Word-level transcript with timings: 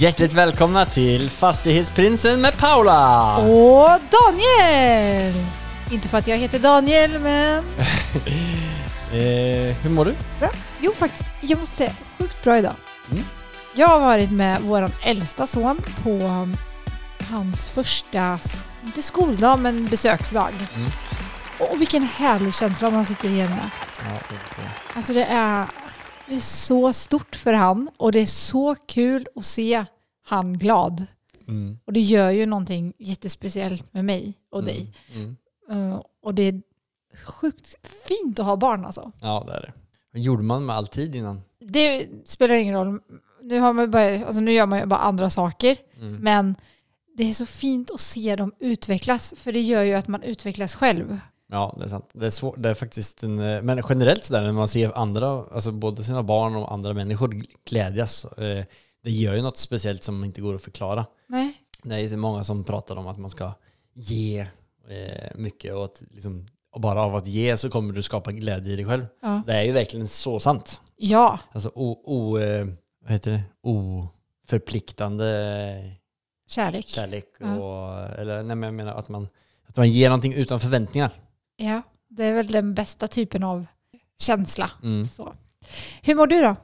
Hjärtligt 0.00 0.32
välkomna 0.32 0.84
till 0.86 1.30
Fastighetsprinsen 1.30 2.40
med 2.40 2.56
Paula! 2.58 3.36
Och 3.36 4.00
Daniel! 4.10 5.44
Inte 5.90 6.08
för 6.08 6.18
att 6.18 6.26
jag 6.26 6.36
heter 6.36 6.58
Daniel, 6.58 7.18
men 7.18 7.64
Eh, 9.12 9.76
hur 9.82 9.90
mår 9.90 10.04
du? 10.04 10.14
bra. 10.40 10.48
Jo, 10.80 10.92
faktiskt. 10.96 11.28
Jag 11.40 11.60
måste 11.60 11.76
säga, 11.76 11.92
sjukt 12.18 12.44
bra 12.44 12.58
idag. 12.58 12.72
Mm. 13.10 13.24
Jag 13.74 13.88
har 13.88 14.00
varit 14.00 14.30
med 14.30 14.60
vår 14.62 14.90
äldsta 15.04 15.46
son 15.46 15.80
på 16.02 16.48
hans 17.30 17.68
första, 17.68 18.38
inte 18.84 19.02
skoldag, 19.02 19.58
men 19.58 19.86
besöksdag. 19.86 20.52
Mm. 20.76 20.90
Och 21.58 21.80
vilken 21.80 22.02
härlig 22.02 22.54
känsla 22.54 22.90
man 22.90 23.04
sitter 23.06 23.28
igen 23.28 23.50
med. 23.50 23.70
Ja, 23.98 24.16
det- 24.28 24.96
Alltså 24.96 25.12
det 25.12 25.24
är, 25.24 25.66
det 26.30 26.36
är 26.36 26.40
så 26.40 26.92
stort 26.92 27.36
för 27.36 27.52
han 27.52 27.90
och 27.96 28.12
det 28.12 28.20
är 28.20 28.26
så 28.26 28.74
kul 28.74 29.26
att 29.36 29.44
se 29.44 29.84
han 30.22 30.58
glad. 30.58 31.06
mm. 31.48 31.78
Och 31.84 31.92
det 31.92 32.00
gör 32.00 32.30
ju 32.30 32.46
någonting 32.46 32.92
jättespeciellt 32.98 33.94
med 33.94 34.04
mig 34.04 34.34
och 34.50 34.64
dig. 34.64 34.94
Mm. 35.14 35.36
Uh, 35.70 36.02
och 36.22 36.34
det 36.34 36.42
är 36.42 36.62
sjukt 37.26 37.74
fint 38.08 38.38
att 38.38 38.46
ha 38.46 38.56
barn 38.56 38.84
alltså. 38.84 39.12
Ja, 39.20 39.44
det 39.46 39.52
är 39.52 39.60
det. 39.60 39.72
Vad 40.12 40.22
gjorde 40.22 40.42
man 40.42 40.66
med 40.66 40.76
all 40.76 40.86
tid 40.86 41.14
innan? 41.14 41.40
Det 41.60 42.08
spelar 42.24 42.54
ingen 42.54 42.74
roll. 42.74 43.00
Nu, 43.42 43.58
har 43.58 43.72
man 43.72 43.90
bara, 43.90 44.26
alltså 44.26 44.40
nu 44.40 44.52
gör 44.52 44.66
man 44.66 44.78
ju 44.78 44.86
bara 44.86 45.00
andra 45.00 45.30
saker. 45.30 45.76
Mm. 45.96 46.16
Men 46.16 46.56
det 47.16 47.30
är 47.30 47.34
så 47.34 47.46
fint 47.46 47.90
att 47.90 48.00
se 48.00 48.36
dem 48.36 48.52
utvecklas. 48.58 49.34
För 49.36 49.52
det 49.52 49.60
gör 49.60 49.82
ju 49.82 49.94
att 49.94 50.08
man 50.08 50.22
utvecklas 50.22 50.74
själv. 50.74 51.20
Ja, 51.50 51.74
det 51.78 51.84
är 51.84 51.88
sant. 51.88 52.10
Det 52.12 52.26
är, 52.26 52.30
svårt, 52.30 52.54
det 52.58 52.70
är 52.70 52.74
faktiskt 52.74 53.22
en... 53.22 53.38
eh, 53.38 53.62
Men 53.62 53.82
generellt 53.88 54.24
sådär 54.24 54.42
när 54.42 54.52
man 54.52 54.68
ser 54.68 54.98
andra, 54.98 55.44
alltså 55.52 55.72
både 55.72 56.04
sina 56.04 56.22
barn 56.22 56.56
och 56.56 56.72
andra 56.72 56.92
människor 56.94 57.42
glädjas, 57.70 58.24
eh, 58.24 58.64
det 59.02 59.10
gör 59.10 59.34
ju 59.34 59.42
något 59.42 59.56
speciellt 59.56 60.02
som 60.02 60.24
inte 60.24 60.40
går 60.40 60.54
att 60.54 60.62
förklara. 60.62 61.06
Nej. 61.26 61.52
Det 61.82 61.94
är 61.94 61.98
ju 61.98 62.08
så 62.08 62.16
många 62.16 62.44
som 62.44 62.64
pratar 62.64 62.96
om 62.96 63.06
att 63.06 63.18
man 63.18 63.30
ska 63.30 63.52
ge 63.94 64.40
eh, 64.88 65.30
mycket 65.34 65.74
och 65.74 65.84
att 65.84 66.02
liksom, 66.10 66.46
och 66.72 66.80
bara 66.80 67.02
av 67.02 67.16
att 67.16 67.26
ge 67.26 67.56
så 67.56 67.70
kommer 67.70 67.94
du 67.94 68.02
skapa 68.02 68.32
glädje 68.32 68.72
i 68.72 68.76
dig 68.76 68.84
själv. 68.84 69.06
Ja. 69.22 69.42
Det 69.46 69.52
är 69.52 69.62
ju 69.62 69.72
verkligen 69.72 70.08
så 70.08 70.40
sant. 70.40 70.80
ja, 70.96 71.38
Alltså 71.52 71.70
o, 71.74 72.02
o, 72.04 72.32
vad 73.02 73.12
heter 73.12 73.30
det? 73.30 73.42
oförpliktande 73.62 75.26
kärlek. 76.48 76.88
kärlek. 76.88 77.24
Ja. 77.40 77.56
Och, 77.58 78.08
eller 78.18 78.36
nej, 78.42 78.56
men 78.56 78.62
jag 78.62 78.74
menar 78.74 78.94
att 78.94 79.08
man, 79.08 79.28
att 79.66 79.76
man 79.76 79.88
ger 79.90 80.08
någonting 80.08 80.32
utan 80.34 80.60
förväntningar. 80.60 81.10
Ja, 81.62 81.82
det 82.08 82.24
är 82.24 82.32
väl 82.32 82.46
den 82.46 82.74
bästa 82.74 83.08
typen 83.08 83.44
av 83.44 83.66
känsla. 84.18 84.70
Mm. 84.82 85.08
Så. 85.08 85.32
Hur 86.02 86.14
mår 86.14 86.26
du 86.26 86.40
då? 86.42 86.56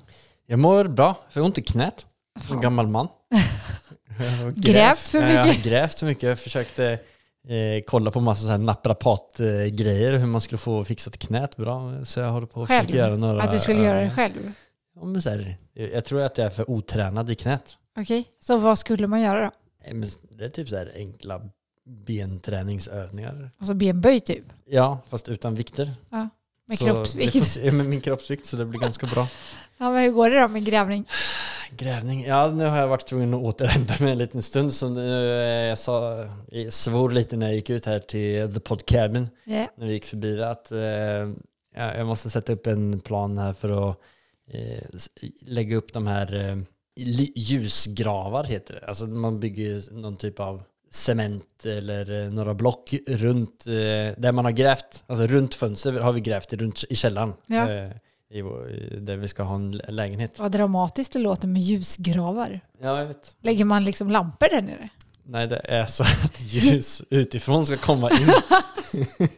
Jag 0.47 0.59
mår 0.59 0.85
bra, 0.85 1.15
för 1.15 1.41
jag 1.41 1.43
har 1.43 1.47
ont 1.49 1.59
i 1.59 1.63
knät. 1.63 2.07
Som 2.49 2.61
gammal 2.61 2.87
man. 2.87 3.09
Grävt 4.55 4.99
för 4.99 5.19
Ja, 5.23 5.29
Jag 5.33 5.47
mycket. 5.47 5.65
grävt 5.65 5.99
för 5.99 6.07
mycket. 6.07 6.23
Jag 6.23 6.39
försökte 6.39 6.93
eh, 7.49 7.83
kolla 7.87 8.11
på 8.11 8.21
massa 8.21 8.43
så 8.47 8.51
här 8.51 8.59
naprapat-grejer, 8.59 10.19
hur 10.19 10.27
man 10.27 10.41
skulle 10.41 10.59
få 10.59 10.85
fixat 10.85 11.19
knät 11.19 11.57
bra. 11.57 12.05
Så 12.05 12.21
jag 12.21 12.31
håller 12.31 12.47
på 12.47 12.63
att 12.63 12.69
försöka 12.69 12.97
göra 12.97 13.17
några... 13.17 13.43
Att 13.43 13.51
du 13.51 13.59
skulle 13.59 13.83
göra 13.85 14.01
det 14.01 14.11
själv? 14.11 14.53
Ja, 14.95 15.05
men 15.05 15.23
så 15.23 15.31
här, 15.31 15.57
jag 15.75 16.05
tror 16.05 16.23
att 16.23 16.39
jag 16.39 16.47
är 16.47 16.51
för 16.51 16.71
otränad 16.71 17.31
i 17.31 17.35
knät. 17.35 17.79
Okej, 17.99 18.25
så 18.41 18.59
vad 18.59 18.79
skulle 18.79 19.07
man 19.07 19.21
göra 19.21 19.41
då? 19.41 19.51
Det 20.39 20.45
är 20.45 20.49
typ 20.49 20.69
så 20.69 20.77
här 20.77 20.93
enkla 20.97 21.41
benträningsövningar. 21.87 23.51
Alltså 23.59 23.75
benböj 23.75 24.21
typ? 24.21 24.45
Ja, 24.65 24.99
fast 25.09 25.29
utan 25.29 25.55
vikter. 25.55 25.95
Med 26.69 26.79
Så 26.79 26.85
kroppsvikt? 26.85 27.47
se 27.47 27.71
med 27.73 27.87
min 27.87 28.01
kroppsvikt 28.01 28.47
så 28.47 28.57
det 28.57 28.65
blir 28.65 28.81
ganska 28.81 29.07
bra. 29.07 29.29
Ja, 29.79 29.91
men 29.91 30.03
hur 30.03 30.11
går 30.11 30.31
det 30.31 30.41
då 30.41 30.49
med 30.49 30.65
grävning? 30.65 31.05
Grävning. 31.71 32.25
Ja, 32.25 32.51
nu 32.51 32.65
har 32.67 32.77
jag 32.77 32.89
varit 32.89 33.07
tvungen 33.07 33.35
att 33.35 33.43
återhämta 33.43 33.95
mig 34.05 34.13
en 34.13 34.19
liten 34.19 34.43
stund. 34.43 34.73
Så 34.75 34.89
nu, 34.89 35.31
eh, 35.31 35.69
jag, 35.69 35.79
sa, 35.79 36.29
jag 36.49 36.73
svor 36.73 37.11
lite 37.11 37.37
när 37.37 37.47
jag 37.47 37.55
gick 37.55 37.71
ut 37.71 37.87
här 37.87 37.99
till 37.99 38.55
The 38.55 38.61
Pod 38.61 38.87
Cabin. 38.87 39.29
Ja. 39.45 39.67
När 39.77 39.87
vi 39.87 39.93
gick 39.93 40.05
förbi 40.05 40.37
det. 40.37 40.51
Att, 40.51 40.73
eh, 40.73 40.79
ja, 41.75 41.95
jag 41.97 42.07
måste 42.07 42.31
sätta 42.31 42.53
upp 42.53 42.67
en 42.67 43.01
plan 43.01 43.39
här 43.39 43.53
för 43.53 43.91
att 43.91 43.99
eh, 44.53 44.85
lägga 45.41 45.77
upp 45.77 45.93
de 45.93 46.07
här 46.07 46.35
eh, 46.35 46.57
ljusgravar 47.37 48.45
heter 48.45 48.75
det. 48.75 48.87
Alltså 48.87 49.07
man 49.07 49.41
bygger 49.41 49.93
någon 50.01 50.17
typ 50.17 50.41
av 50.41 50.63
cement 50.91 51.65
eller 51.67 52.25
eh, 52.25 52.31
några 52.31 52.55
block 52.55 52.95
runt 53.07 53.67
eh, 53.67 53.73
där 54.19 54.33
man 54.33 54.45
har 54.45 54.53
grävt. 54.53 55.05
Alltså 55.07 55.27
runt 55.27 55.55
fönster 55.55 55.93
har 55.93 56.13
vi 56.13 56.21
grävt 56.21 56.53
runt 56.53 56.85
i 56.89 56.97
källaren. 56.97 57.33
Ja. 57.47 57.71
Eh, 57.73 57.91
i 58.31 58.43
där 59.01 59.17
vi 59.17 59.29
ska 59.29 59.43
ha 59.43 59.55
en 59.55 59.73
lä- 59.73 59.85
lägenhet. 59.91 60.39
Vad 60.39 60.53
dramatiskt 60.53 61.13
det 61.13 61.19
låter 61.19 61.49
med 61.49 61.63
ljusgravar. 61.63 62.61
Ja, 62.83 62.99
jag 62.99 63.07
vet. 63.07 63.37
Lägger 63.43 63.65
man 63.65 63.85
liksom 63.85 64.11
lampor 64.11 64.49
där 64.51 64.63
nere? 64.63 64.89
Nej, 65.29 65.47
det 65.47 65.61
är 65.65 65.87
så 65.87 66.03
att 66.03 66.41
ljus 66.41 67.03
utifrån 67.11 67.67
ska 67.67 67.77
komma 67.77 68.11
in. 68.11 68.27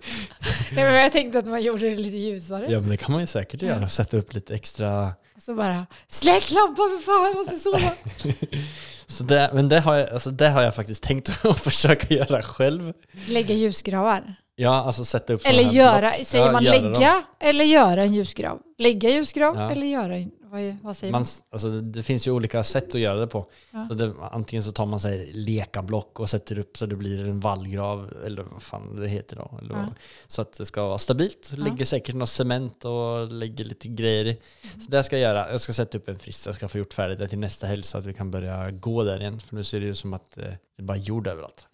Nej, 0.72 0.84
men 0.84 0.94
jag 0.94 1.12
tänkte 1.12 1.38
att 1.38 1.47
man 1.47 1.62
gjorde 1.62 1.91
det 1.91 1.97
lite 1.97 2.16
ljusare. 2.16 2.66
Ja, 2.72 2.80
men 2.80 2.88
det 2.88 2.97
kan 2.97 3.12
man 3.12 3.20
ju 3.20 3.26
säkert 3.26 3.62
göra. 3.62 3.88
Sätta 3.88 4.16
upp 4.16 4.34
lite 4.34 4.54
extra. 4.54 5.12
Så 5.41 5.54
bara, 5.54 5.86
släck 6.09 6.50
lampan 6.50 6.76
för 6.76 7.04
fan, 7.04 7.25
jag 7.25 7.36
måste 7.36 7.56
sova. 7.59 7.92
Så 9.09 9.25
det, 9.25 9.51
men 9.55 9.69
det 9.69 9.81
har, 9.81 9.95
jag, 9.95 10.11
alltså 10.11 10.31
det 10.31 10.49
har 10.49 10.63
jag 10.63 10.75
faktiskt 10.75 11.03
tänkt 11.03 11.31
att 11.47 11.61
försöka 11.61 12.15
göra 12.15 12.43
själv. 12.43 12.93
Lägga 13.29 13.55
ljusgravar. 13.55 14.35
Ja, 14.57 14.75
alltså 14.85 15.05
sätta 15.05 15.33
upp 15.33 15.41
Eller 15.45 15.63
göra, 15.63 16.01
block. 16.01 16.27
säger 16.27 16.47
Ja, 16.47 16.53
man 16.53 16.65
göra 16.65 16.81
lägga 16.81 17.25
eller 17.41 17.65
göra 17.65 18.01
en 18.03 18.15
ljusgrav? 18.15 18.59
Lägga 18.79 19.11
ljusgrav 19.11 19.57
Ja. 19.57 19.71
eller 19.71 19.87
göra 19.87 20.17
en, 20.17 20.31
vad, 20.50 20.76
vad 20.82 20.97
säger 20.97 21.12
Man, 21.12 21.25
alltså, 21.50 21.81
det 21.81 22.03
finns 22.03 22.26
ju 22.28 22.31
olika 22.31 22.64
sätt 22.64 22.94
att 22.94 23.00
göra 23.00 23.20
det 23.20 23.26
på. 23.26 23.47
Ja. 23.72 23.84
Så 23.88 23.94
det, 23.94 24.12
antingen 24.32 24.62
så 24.62 24.72
tar 24.72 24.86
man 24.86 25.00
sig 25.00 25.32
lekablock 25.32 26.20
och 26.20 26.31
sätter 26.31 26.59
upp 26.59 26.78
så 26.78 26.86
det 26.86 26.97
blir 26.97 27.28
en 27.28 27.41
vallgrav, 27.41 28.12
eller 28.26 28.42
vad 28.42 28.62
fan 28.62 28.97
det 28.97 29.09
heter 29.09 29.36
då. 29.36 29.59
Eller 29.62 29.75
Ja. 29.75 29.88
Så 30.26 30.42
att 30.42 30.53
det 30.53 30.66
ska 30.66 30.86
vara 30.86 30.98
stabilt. 30.98 31.53
Ja. 31.56 31.64
Lägger 31.64 31.84
säkert 31.84 32.14
något 32.14 32.28
cement 32.28 32.84
och 32.84 33.32
lägger 33.32 33.64
lite 33.64 33.88
grejer 33.88 34.25
i. 34.25 34.31
Mm. 34.31 34.81
Så 34.81 34.91
det 34.91 35.03
ska 35.04 35.19
jag 35.19 35.34
göra. 35.34 35.50
Jag 35.50 35.60
ska 35.60 35.72
sätta 35.72 35.98
upp 35.98 36.09
en 36.09 36.19
frist. 36.19 36.47
Jag 36.47 36.54
ska 36.54 36.69
få 36.69 36.78
gjort 36.78 36.92
färdigt 36.92 37.19
det 37.19 37.28
till 37.28 37.38
nästa 37.38 37.66
helg 37.66 37.82
så 37.82 37.98
att 37.98 38.06
vi 38.06 38.15
kan 38.15 38.30
börja 38.30 38.70
gå 38.70 39.03
där 39.04 39.20
igen. 39.20 39.41
För 39.41 39.54
nu 39.54 39.65
ser 39.65 39.80
det 39.80 39.86
ut 39.86 39.98
som 39.98 40.15
att 40.15 40.38
eh, 40.38 40.44
det 40.44 40.59
är 40.76 40.82
bara 40.82 40.97
jord 40.97 41.26
överallt. 41.26 41.69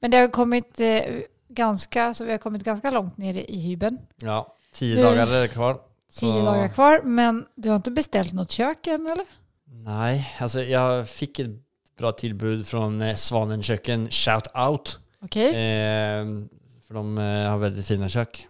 Men 0.00 0.10
det 0.10 0.16
har 0.16 0.28
kommit 0.28 0.80
eh, 0.80 1.00
ganska, 1.48 2.14
så 2.14 2.24
vi 2.24 2.30
har 2.30 2.38
kommit 2.38 2.64
ganska 2.64 2.90
långt 2.90 3.16
ner 3.16 3.34
i 3.34 3.58
hybeln. 3.60 3.98
Ja, 4.16 4.56
tio 4.72 4.96
Nu- 4.96 5.02
dagar 5.02 5.26
är 5.26 5.42
det 5.42 5.48
kvar. 5.48 5.80
Tio 6.12 6.42
dagar 6.42 6.68
kvar, 6.68 7.00
men 7.04 7.46
du 7.54 7.68
har 7.68 7.76
inte 7.76 7.90
beställt 7.90 8.32
något 8.32 8.50
kök 8.50 8.86
än 8.86 9.06
eller? 9.06 9.24
Nej, 9.84 10.34
alltså 10.40 10.62
jag 10.62 11.08
fick 11.08 11.38
ett 11.38 11.50
bra 11.98 12.12
tillbud 12.12 12.66
från 12.66 13.02
eh, 13.02 13.14
Svanen 13.14 13.62
köken. 13.62 14.08
Shout 14.10 14.46
out! 14.68 14.98
Okej. 15.22 15.48
Eh, 15.48 16.24
för 16.86 16.94
de 16.94 17.18
eh, 17.18 17.50
har 17.50 17.58
väldigt 17.58 17.86
fina 17.86 18.08
kök. 18.08 18.48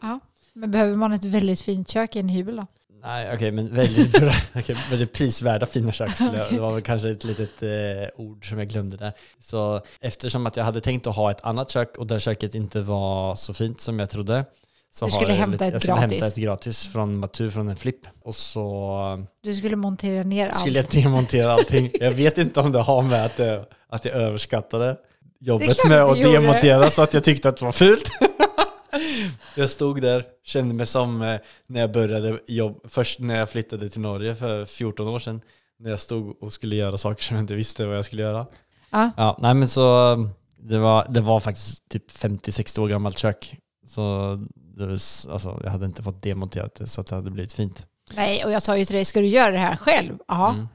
Men 0.53 0.71
behöver 0.71 0.97
man 0.97 1.13
ett 1.13 1.25
väldigt 1.25 1.61
fint 1.61 1.91
kök 1.91 2.17
i 2.17 2.19
en 2.19 2.29
hybel 2.29 2.57
då? 2.57 2.67
Nej, 3.03 3.31
okej, 3.35 3.51
men 3.51 3.75
väldigt, 3.75 4.13
bra, 4.13 4.33
okej, 4.55 4.77
väldigt 4.91 5.13
prisvärda 5.13 5.67
fina 5.67 5.93
kök 5.93 6.15
skulle 6.15 6.39
jag, 6.39 6.51
Det 6.51 6.61
var 6.61 6.73
väl 6.73 6.83
kanske 6.83 7.11
ett 7.11 7.25
litet 7.25 7.63
eh, 7.63 7.69
ord 8.17 8.49
som 8.49 8.59
jag 8.59 8.69
glömde 8.69 8.97
där. 8.97 9.13
Så 9.39 9.81
eftersom 10.01 10.47
att 10.47 10.57
jag 10.57 10.65
hade 10.65 10.81
tänkt 10.81 11.07
att 11.07 11.17
ha 11.17 11.31
ett 11.31 11.45
annat 11.45 11.71
kök 11.71 11.99
och 11.99 12.07
det 12.07 12.21
köket 12.21 12.55
inte 12.55 12.81
var 12.81 13.35
så 13.35 13.55
fint 13.55 13.81
som 13.81 13.99
jag 13.99 14.11
trodde. 14.11 14.45
Så 14.91 15.05
Du 15.07 15.11
skulle 15.13 15.29
jag 15.31 15.37
hämta 15.37 15.53
lite, 15.53 15.67
ett 15.67 15.73
jag 15.73 15.83
skulle 15.83 15.95
gratis. 16.01 16.13
hämta 16.13 16.27
ett 16.27 16.37
gratis 16.37 16.87
från 16.93 17.17
Matu 17.19 17.51
från 17.51 17.69
en 17.69 17.77
flipp. 17.77 18.07
Och 18.23 18.35
så 18.37 19.25
Du 19.43 19.55
skulle 19.55 19.77
montera 19.77 20.23
ner 20.25 20.47
allt. 20.47 20.57
skulle 20.57 20.79
jag 20.79 20.87
demontera 20.91 21.53
allting. 21.53 21.91
Jag 22.01 22.11
vet 22.11 22.39
inte 22.39 22.61
om 22.61 22.73
det 22.73 22.79
har 22.81 23.03
med 23.03 23.25
att, 23.25 23.37
det, 23.37 23.65
att 23.89 24.05
jag 24.05 24.15
överskattade 24.15 24.97
jobbet 25.41 25.85
med 25.85 26.03
att 26.03 26.19
gjorde. 26.19 26.33
demontera 26.33 26.91
så 26.91 27.03
att 27.03 27.15
jag 27.15 27.25
tyckte 27.25 27.49
att 27.49 27.57
det 27.57 27.65
var 27.65 27.73
fult. 27.73 28.11
Jag 29.57 29.71
stod 29.71 30.01
där, 30.03 30.25
kände 30.45 30.75
mig 30.75 30.87
som 30.87 31.23
eh, 31.23 31.37
när 31.67 31.81
jag 31.81 31.93
började 31.93 32.39
jobb, 32.47 32.81
först 32.89 33.21
när 33.21 33.37
jag 33.39 33.51
flyttade 33.51 33.91
till 33.91 34.01
Norge 34.01 34.35
för 34.35 34.65
14 34.65 35.09
år 35.09 35.19
sedan. 35.19 35.41
När 35.79 35.91
jag 35.91 36.01
stod 36.01 36.43
och 36.43 36.53
skulle 36.53 36.77
göra 36.77 36.99
saker 36.99 37.23
som 37.23 37.37
jag 37.37 37.43
inte 37.43 37.55
visste 37.55 37.87
vad 37.87 37.97
jag 37.97 38.05
skulle 38.05 38.23
göra. 38.23 38.47
Ja. 38.91 39.11
Ja, 39.17 39.39
nej 39.43 39.55
men 39.55 39.69
så 39.69 40.17
det 40.63 40.79
var, 40.79 41.07
det 41.11 41.21
var 41.21 41.41
faktiskt 41.41 41.89
typ 41.89 42.11
50-60 42.11 42.79
år 42.81 42.89
gammalt 42.89 43.19
kök. 43.19 43.57
Så 43.87 44.39
alltså, 44.85 45.61
jag 45.65 45.71
hade 45.71 45.87
inte 45.87 46.03
fått 46.03 46.23
demonterat 46.23 46.75
det 46.75 46.87
så 46.87 47.01
att 47.01 47.07
det 47.07 47.15
hade 47.17 47.31
blivit 47.31 47.53
fint. 47.53 47.87
Nej, 48.17 48.45
och 48.45 48.51
jag 48.53 48.63
sa 48.63 48.77
ju 48.77 48.85
till 48.85 48.97
dig, 48.97 49.05
ska 49.05 49.21
du 49.21 49.27
göra 49.27 49.51
det 49.51 49.59
här 49.59 49.77
själv? 49.77 50.19
Ja. 50.29 50.55
Mm. 50.55 50.69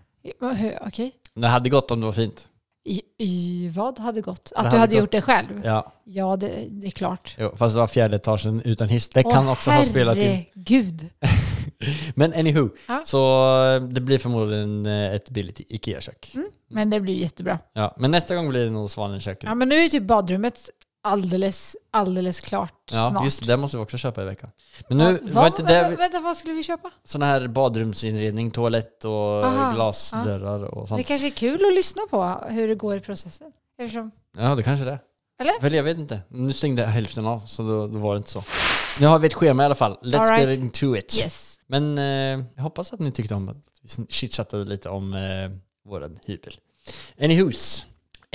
Okej. 0.88 1.11
Det 1.35 1.47
hade 1.47 1.69
gått 1.69 1.91
om 1.91 2.00
det 2.00 2.05
var 2.05 2.13
fint. 2.13 2.50
I, 2.85 3.01
I 3.17 3.69
vad 3.75 4.00
hade 4.00 4.21
gått? 4.21 4.51
Att 4.55 4.63
Det 4.63 4.69
du 4.69 4.69
hade 4.69 4.77
hade 4.79 4.95
gjort 4.95 5.11
det 5.11 5.21
själv? 5.21 5.61
Ja, 5.65 5.91
Ja, 6.03 6.35
det, 6.35 6.51
det 6.69 6.88
är 6.88 6.91
klart. 6.91 7.35
jo, 7.39 7.51
fast 7.55 7.75
det 7.75 7.79
var 7.79 7.88
fjärde 7.88 8.15
etagen 8.15 8.61
utan 8.65 8.88
hiss. 8.88 9.09
Det 9.09 9.23
kan 9.23 9.45
Åh, 9.45 9.51
också 9.51 9.71
ha 9.71 9.83
spelat 9.83 10.17
in. 10.17 10.23
Herregud. 10.23 11.09
Men 12.15 12.33
anywho, 12.33 12.69
Ja. 12.88 13.01
så 13.06 13.17
eh, 13.75 13.81
det 13.83 14.01
blir 14.01 14.17
förmodligen 14.17 14.85
eh, 14.85 15.13
ett 15.13 15.29
billigt 15.29 15.59
IKEA-kök. 15.59 16.31
Mm. 16.35 16.47
Men 16.69 16.89
det 16.89 16.99
blir 16.99 17.13
jättebra. 17.15 17.59
Ja, 17.73 17.95
men 17.97 18.11
nästa 18.11 18.35
gång 18.35 18.49
blir 18.49 18.63
det 18.65 18.69
nog 18.71 18.91
Svanenköket. 18.91 19.44
Ja, 19.44 19.56
men 19.56 19.69
nu 19.69 19.75
är 19.75 19.89
typ 19.89 20.03
badrummet 20.03 20.69
alldeles, 21.03 21.77
alldeles 21.91 22.39
klart 22.39 22.73
Ja, 22.91 23.09
snart. 23.09 23.23
just 23.23 23.39
det. 23.39 23.45
Det 23.45 23.57
måste 23.57 23.77
vi 23.77 23.83
också 23.83 23.97
köpa 23.97 24.21
i 24.21 24.25
veckan. 24.25 24.50
Men 24.89 24.97
nu 24.97 25.03
Ja, 25.03 25.33
var 25.33 25.41
vad, 25.41 25.47
inte 25.47 25.63
det 25.63 25.95
vänta, 25.95 26.19
vad 26.19 26.38
skulle 26.38 26.53
vi 26.53 26.63
köpa? 26.63 26.91
sån 27.03 27.21
här 27.21 27.47
badrumsinredning, 27.47 28.51
toalett 28.51 29.05
och 29.05 29.45
Aha, 29.45 29.73
glasdörrar 29.73 30.63
och 30.63 30.81
Det 30.81 30.88
sånt? 30.88 31.07
kanske 31.07 31.27
är 31.27 31.31
kul 31.31 31.65
att 31.65 31.73
lyssna 31.73 32.01
på 32.09 32.23
hur 32.50 32.67
det 32.67 32.75
går 32.75 32.97
i 32.97 33.00
processen. 33.00 33.51
Eftersom, 33.77 34.11
Ja, 34.38 34.55
det 34.55 34.63
kanske 34.63 34.85
det 34.85 34.91
är. 34.91 35.00
Eller? 35.41 35.61
Väl, 35.61 35.73
jag 35.73 35.83
vet 35.83 35.97
inte. 35.97 36.21
Nu 36.29 36.53
stängde 36.53 36.85
hälften 36.85 37.25
av, 37.25 37.39
så 37.45 37.63
då, 37.63 37.88
då 37.88 37.99
var 37.99 38.13
det 38.13 38.17
inte 38.17 38.29
så. 38.29 38.41
Nu 38.99 39.07
har 39.07 39.19
vi 39.19 39.27
ett 39.27 39.33
schema 39.33 39.63
i 39.63 39.65
alla 39.65 39.75
fall. 39.75 39.97
Let's 40.01 40.29
right. 40.29 40.49
get 40.49 40.59
into 40.59 40.95
it. 40.95 41.19
yes. 41.23 41.59
Men 41.67 41.97
eh, 41.97 42.45
jag 42.56 42.63
hoppas 42.63 42.94
att 42.94 42.99
ni 42.99 43.11
tyckte 43.11 43.35
om 43.35 43.49
att 43.49 43.57
vi 43.81 44.06
chitchattade 44.09 44.65
lite 44.65 44.89
om 44.89 45.13
eh, 45.13 45.19
våran 45.89 46.19
hybel. 46.25 46.57
Anyhoos. 47.21 47.85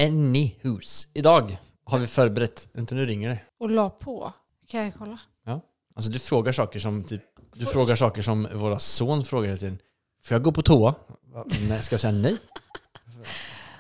Anyhoos. 0.01 1.07
Idag 1.15 1.59
har 1.89 1.99
vi 1.99 2.07
förberett, 2.07 2.69
inte 2.79 2.95
nu 2.95 3.07
ringer 3.07 3.29
det. 3.29 3.41
Och 3.61 3.71
la 3.71 3.91
på. 3.91 4.33
Kan 4.67 4.85
jag 4.85 4.93
kolla? 4.99 5.19
Alltså 5.97 6.11
du 6.11 6.19
frågar 6.19 6.53
saker 6.53 6.79
som 6.79 7.05
typ, 7.05 7.23
du 7.55 7.67
frågar 7.67 7.97
saker 7.97 8.23
som 8.23 8.49
våra 8.55 8.79
son 8.79 9.25
frågar 9.25 9.47
hela 9.47 9.59
tiden. 9.59 9.79
Får 10.25 10.35
jag 10.35 10.43
gå 10.43 10.53
på 10.53 10.63
toa? 10.63 10.95
Nej, 11.69 11.83
ska 11.83 11.93
jag 11.93 12.01
säga 12.01 12.13
nej? 12.13 12.37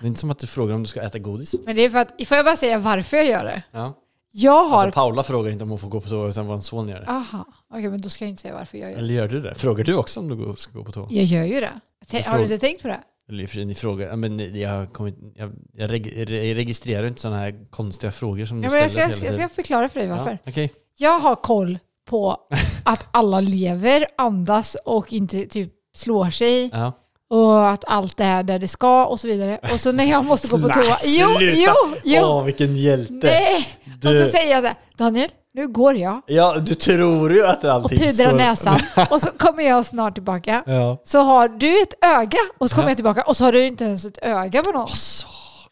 Det 0.00 0.06
är 0.06 0.08
inte 0.08 0.20
som 0.20 0.30
att 0.30 0.38
du 0.38 0.46
frågar 0.46 0.74
om 0.74 0.82
du 0.82 0.88
ska 0.88 1.02
äta 1.02 1.18
godis. 1.18 1.54
Men 1.64 1.76
det 1.76 1.82
är 1.82 1.90
för 1.90 1.98
att, 1.98 2.26
får 2.26 2.36
jag 2.36 2.46
bara 2.46 2.56
säga 2.56 2.78
varför 2.78 3.16
jag 3.16 3.26
gör 3.26 3.44
det? 3.44 3.62
Ja. 3.70 3.94
Jag 4.30 4.64
har... 4.64 4.84
Alltså 4.84 5.00
Paula 5.00 5.22
frågar 5.22 5.50
inte 5.50 5.64
om 5.64 5.70
hon 5.70 5.78
får 5.78 5.88
gå 5.88 6.00
på 6.00 6.08
toa 6.08 6.28
utan 6.28 6.46
vår 6.46 6.60
son 6.60 6.88
gör 6.88 7.00
det. 7.00 7.06
Aha, 7.06 7.44
okej 7.70 7.88
men 7.90 8.00
då 8.00 8.08
ska 8.08 8.24
jag 8.24 8.30
inte 8.30 8.42
säga 8.42 8.54
varför 8.54 8.78
jag 8.78 8.90
gör 8.90 8.96
det. 8.96 9.02
Eller 9.02 9.14
gör 9.14 9.28
du 9.28 9.40
det? 9.40 9.54
Frågar 9.54 9.84
du 9.84 9.94
också 9.94 10.20
om 10.20 10.28
du 10.28 10.56
ska 10.56 10.72
gå 10.72 10.84
på 10.84 10.92
toa? 10.92 11.06
Jag 11.10 11.24
gör 11.24 11.44
ju 11.44 11.60
det. 11.60 11.80
Har 12.26 12.38
du 12.38 12.42
inte 12.42 12.58
tänkt 12.58 12.82
på 12.82 12.88
det? 12.88 13.00
Eller 13.28 13.42
i 13.42 13.46
och 13.46 13.48
för 13.50 13.54
sig, 13.54 13.64
ni 13.64 13.74
frågar, 13.74 14.16
men 14.16 14.60
jag, 14.60 14.92
kommit, 14.92 15.14
jag, 15.34 15.52
jag, 15.72 15.90
reg, 15.90 16.06
jag 16.28 16.56
registrerar 16.56 17.06
inte 17.06 17.20
sådana 17.20 17.38
här 17.40 17.70
konstiga 17.70 18.12
frågor 18.12 18.44
som 18.44 18.60
ni 18.60 18.66
Ja, 18.66 18.70
men 18.72 18.80
jag, 18.82 18.90
ställer 18.90 19.08
ska, 19.08 19.24
jag 19.24 19.34
ska 19.34 19.42
tiden. 19.42 19.48
förklara 19.54 19.88
för 19.88 20.00
dig 20.00 20.08
varför. 20.08 20.30
Ja, 20.44 20.50
okej. 20.50 20.70
Jag 20.98 21.18
har 21.18 21.36
koll 21.36 21.78
på 22.08 22.36
att 22.84 23.06
alla 23.10 23.40
lever, 23.40 24.06
andas 24.18 24.76
och 24.84 25.12
inte 25.12 25.46
typ 25.46 25.72
slår 25.96 26.30
sig 26.30 26.70
Ja. 26.72 26.92
och 27.30 27.70
att 27.70 27.84
allt 27.86 28.20
är 28.20 28.42
där 28.42 28.58
det 28.58 28.68
ska 28.68 29.06
och 29.06 29.20
så 29.20 29.26
vidare. 29.28 29.58
Och 29.72 29.80
så 29.80 29.92
när 29.92 30.04
jag 30.04 30.24
måste 30.24 30.48
gå 30.48 30.58
på 30.58 30.68
toa... 30.74 30.96
Jo, 31.06 31.28
jo, 31.40 31.72
jo! 32.04 32.22
Åh, 32.24 32.44
vilken 32.44 32.76
hjälte! 32.76 33.12
Nej! 33.26 33.66
Du- 34.00 34.08
Och 34.20 34.24
så 34.26 34.30
säger 34.36 34.50
jag 34.52 34.62
så 34.62 34.66
här, 34.66 34.76
Daniel, 34.96 35.30
nu 35.58 35.68
går 35.68 35.96
jag 35.96 36.22
Ja, 36.26 36.58
du 36.58 36.74
tror 36.74 37.32
ju 37.32 37.46
att 37.46 37.64
och 37.64 37.70
allting 37.72 37.98
pudrar 37.98 38.32
näsan 38.32 38.80
och 39.10 39.20
så 39.20 39.26
kommer 39.26 39.62
jag 39.62 39.86
snart 39.86 40.14
tillbaka. 40.14 40.62
Ja. 40.66 41.02
Så 41.04 41.18
har 41.18 41.48
du 41.48 41.82
ett 41.82 41.94
öga 42.04 42.38
och 42.58 42.70
så 42.70 42.74
kommer 42.74 42.88
Ja. 42.88 42.90
jag 42.90 42.96
tillbaka 42.96 43.22
och 43.22 43.36
så 43.36 43.44
har 43.44 43.52
du 43.52 43.66
inte 43.66 43.84
ens 43.84 44.04
ett 44.04 44.18
öga 44.22 44.62
på 44.62 44.70
någon. 44.72 44.88
Så, 44.88 45.28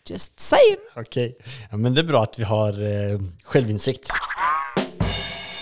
Just 0.08 0.40
saying. 0.40 0.76
okej. 0.96 1.38
Ja, 1.70 1.76
men 1.76 1.94
det 1.94 2.00
är 2.00 2.04
bra 2.04 2.22
att 2.22 2.38
vi 2.38 2.44
har 2.44 2.72
eh, 2.82 3.18
självinsikt. 3.44 4.10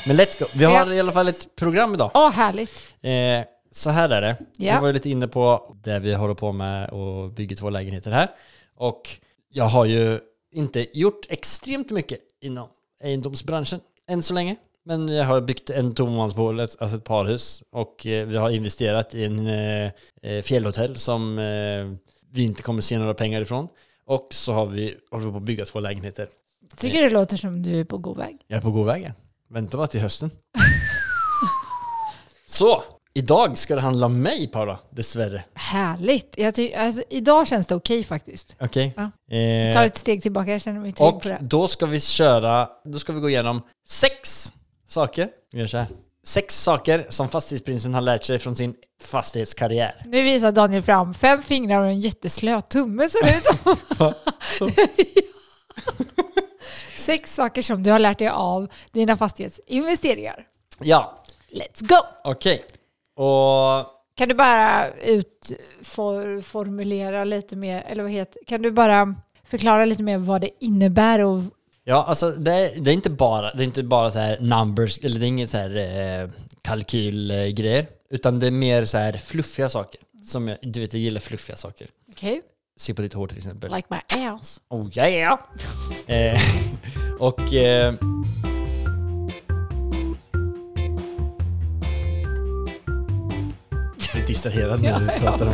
Men 0.07 0.17
let's 0.17 0.39
go. 0.39 0.45
Vi 0.55 0.65
har 0.65 0.87
Ja. 0.87 0.93
i 0.95 1.01
alla 1.01 1.13
fall 1.13 1.29
ett 1.29 1.57
program 1.57 1.95
idag. 1.95 2.11
Åh, 2.15 2.31
härligt. 2.31 2.71
Eh, 3.03 3.47
så 3.71 3.91
här 3.91 4.09
är 4.09 4.21
det. 4.21 4.37
Ja. 4.57 4.75
Vi 4.75 4.81
var 4.81 4.87
ju 4.87 4.93
lite 4.93 5.11
inne 5.11 5.29
på 5.29 5.75
det 5.85 5.99
vi 5.99 6.15
håller 6.15 6.35
på 6.35 6.53
med 6.53 6.89
och 6.89 7.31
bygger 7.31 7.57
två 7.57 7.71
lägenheter 7.71 8.11
här. 8.11 8.31
Och 8.77 9.11
jag 9.53 9.65
har 9.65 9.85
ju 9.85 10.21
inte 10.53 10.99
gjort 10.99 11.27
extremt 11.29 11.91
mycket 11.91 12.19
inom 12.41 12.69
egendomsbranschen 13.05 13.81
än 14.09 14.23
så 14.23 14.35
länge. 14.35 14.57
Men 14.87 15.09
jag 15.09 15.25
har 15.25 15.41
byggt 15.41 15.71
en 15.71 15.95
tommansboll, 15.95 16.61
alltså 16.61 16.85
ett 16.85 17.05
parhus. 17.05 17.63
Och 17.71 18.07
eh, 18.07 18.27
vi 18.27 18.37
har 18.37 18.51
investerat 18.51 19.15
i 19.15 19.25
en 19.25 19.47
eh, 19.47 19.91
eh, 20.23 20.43
fjällhotell 20.43 20.97
som 20.97 21.37
vi 22.31 22.43
inte 22.43 22.63
kommer 22.63 22.83
se 22.83 22.99
några 22.99 23.15
pengar 23.15 23.41
ifrån. 23.41 23.69
Och 24.07 24.29
så 24.31 24.53
har 24.53 24.67
vi, 24.67 24.97
håller 25.11 25.27
vi 25.27 25.31
på 25.33 25.37
att 25.37 25.43
bygga 25.43 25.65
två 25.65 25.81
lägenheter. 25.81 26.29
Tycker 26.77 27.03
det 27.03 27.11
låter 27.11 27.37
som 27.37 27.63
du 27.63 27.81
är 27.81 27.85
på 27.85 27.99
god 27.99 28.17
väg. 28.17 28.37
Jag 28.47 28.57
är 28.57 28.63
på 28.63 28.71
god 28.71 28.87
väg. 28.87 29.03
här. 29.03 29.15
Vänta 29.49 29.77
bara 29.77 29.87
till 29.87 30.01
hösten. 30.01 30.31
så, 32.47 32.83
idag 33.15 33.59
ska 33.59 33.75
det 33.75 33.81
handla 33.81 34.07
om 34.07 34.23
mig 34.23 34.47
Paula, 34.49 34.79
dessvärre. 34.91 35.45
Härligt. 35.55 36.35
Jag 36.39 36.55
ty- 36.55 36.73
alltså, 36.75 37.03
idag 37.11 37.47
känns 37.47 37.67
det 37.67 37.75
okej 37.75 38.05
faktiskt. 38.05 38.57
Okej. 38.61 38.95
Ja. 38.97 39.11
Eh, 39.31 39.39
Jag 39.39 39.75
tar 39.75 39.87
ett 39.87 39.97
steg 39.99 40.23
tillbaka, 40.23 40.51
jag 40.51 40.61
känner 40.61 40.81
mig 40.81 40.93
trygg 40.93 41.09
och 41.09 41.23
på 41.23 41.29
det. 41.29 41.39
då 41.41 41.69
ska 41.69 41.87
vi 41.87 42.01
köra, 42.01 42.69
då 42.85 42.99
ska 42.99 43.13
vi 43.13 43.21
gå 43.21 43.29
igenom 43.31 43.63
sex 43.87 44.53
saker. 44.89 45.29
Vi 45.53 45.59
gör 45.61 45.67
så 45.67 45.79
här. 45.79 45.87
Sex 46.27 46.63
saker 46.63 47.07
som 47.09 47.29
fastighetsprinsen 47.29 47.95
har 47.95 48.01
lärt 48.01 48.25
sig 48.25 48.39
från 48.39 48.57
sin 48.57 48.75
fastighetskarriär. 49.03 49.95
Nu 50.05 50.23
visar 50.23 50.53
Daniel 50.53 50.83
fram 50.83 51.15
fem 51.15 51.43
fingrar 51.43 51.81
och 51.81 51.87
en 51.87 52.01
jätteslö 52.01 52.61
tumme 52.61 53.09
ser 53.09 53.25
det 53.25 53.37
ut 53.37 53.45
som. 53.97 54.13
Sex 56.97 57.35
saker 57.35 57.63
som 57.63 57.83
du 57.83 57.91
har 57.91 57.99
lärt 57.99 58.19
dig 58.19 58.29
av 58.29 58.69
dina 58.93 59.17
fastighetsinvesteringar. 59.17 60.47
Ja, 60.81 61.23
Let's 61.51 61.87
go! 61.87 61.97
okej. 62.25 62.65
Och 63.17 63.87
Kan 64.17 64.29
du 64.29 64.35
bara 64.35 64.87
utformulera 66.25 67.25
lite 67.25 67.57
mer, 67.57 67.83
eller 67.83 68.03
vad 68.03 68.13
heter 68.13 68.41
Kan 68.47 68.63
du 68.63 68.71
bara 68.71 69.15
förklara 69.45 69.85
lite 69.85 70.03
mer 70.03 70.19
vad 70.19 70.41
det 70.41 70.51
innebär 70.61 71.19
och 71.21 71.43
Ja, 71.87 72.05
alltså 72.05 72.31
det 72.31 72.53
är, 72.53 72.81
det 72.81 72.91
är 72.91 72.95
inte 72.95 73.11
bara, 73.11 73.51
det 73.55 73.63
är 73.63 73.65
inte 73.65 73.83
bara 73.83 74.11
så 74.11 74.19
här 74.19 74.41
numbers, 74.41 74.99
eller 74.99 75.21
det 75.21 75.27
är 75.27 75.29
inget 75.29 75.51
så 75.51 75.57
här 75.57 75.77
eh, 76.23 76.29
kalkylgrejer, 76.63 77.87
utan 78.11 78.39
det 78.39 78.47
är 78.47 78.51
mer 78.51 78.85
så 78.85 78.99
här 78.99 79.13
fluffiga 79.13 79.69
saker. 79.69 80.01
Som 80.27 80.49
jag, 80.49 80.59
du 80.63 80.81
vet, 80.81 80.93
jag 80.93 81.03
gillar 81.03 81.21
fluffiga 81.21 81.57
saker. 81.57 81.89
okej, 82.13 82.43
Se 82.77 82.95
på 82.95 83.03
ditt 83.03 83.15
hår 83.15 83.27
till 83.27 83.37
exempel. 83.37 83.75
like 83.75 83.89
my 83.91 84.25
ass. 84.27 84.61
Oh 84.69 84.99
yeah! 84.99 85.39
eh, 86.07 86.41
och... 87.19 87.55
Eh, 87.55 87.95
blir 94.25 94.35
distraherad 94.35 94.83
när 94.83 95.01
du 95.01 95.07
pratar 95.21 95.47
om 95.47 95.53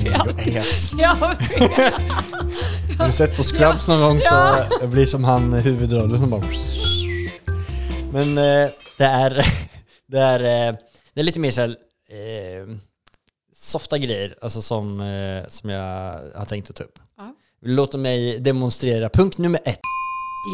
ass. 0.61 0.93
Har 2.99 3.07
du 3.07 3.13
sett 3.13 3.37
på 3.37 3.43
Scrubs 3.43 3.89
någon 3.89 4.01
gång 4.01 4.21
så 4.21 4.35
jag 4.81 4.89
blir 4.89 5.07
som 5.07 5.25
han 5.25 5.53
huvudrollen 5.53 6.19
som 6.19 6.31
bara... 6.31 6.43
Men 8.13 8.39
eh, 8.39 8.71
det 8.99 9.05
är... 9.05 9.47
Det 10.13 10.19
är, 10.19 10.41
eh, 10.41 10.75
det 11.15 11.21
är 11.21 11.25
lite 11.25 11.41
mer 11.41 11.51
så 11.51 11.61
här, 11.61 11.69
eh, 12.11 12.67
softa 13.57 13.99
grejer, 13.99 14.35
alltså 14.43 14.63
som, 14.63 15.01
eh, 15.01 15.49
som 15.49 15.71
jag 15.71 16.21
har 16.35 16.45
tänkt 16.45 16.71
att 16.71 16.77
ta 16.77 16.85
upp. 16.85 16.99
Ja. 17.17 17.35
Låt 17.63 17.95
mig 17.95 18.41
demonstrera 18.41 19.09
punkt 19.09 19.39
nummer 19.39 19.61
ett. 19.65 19.81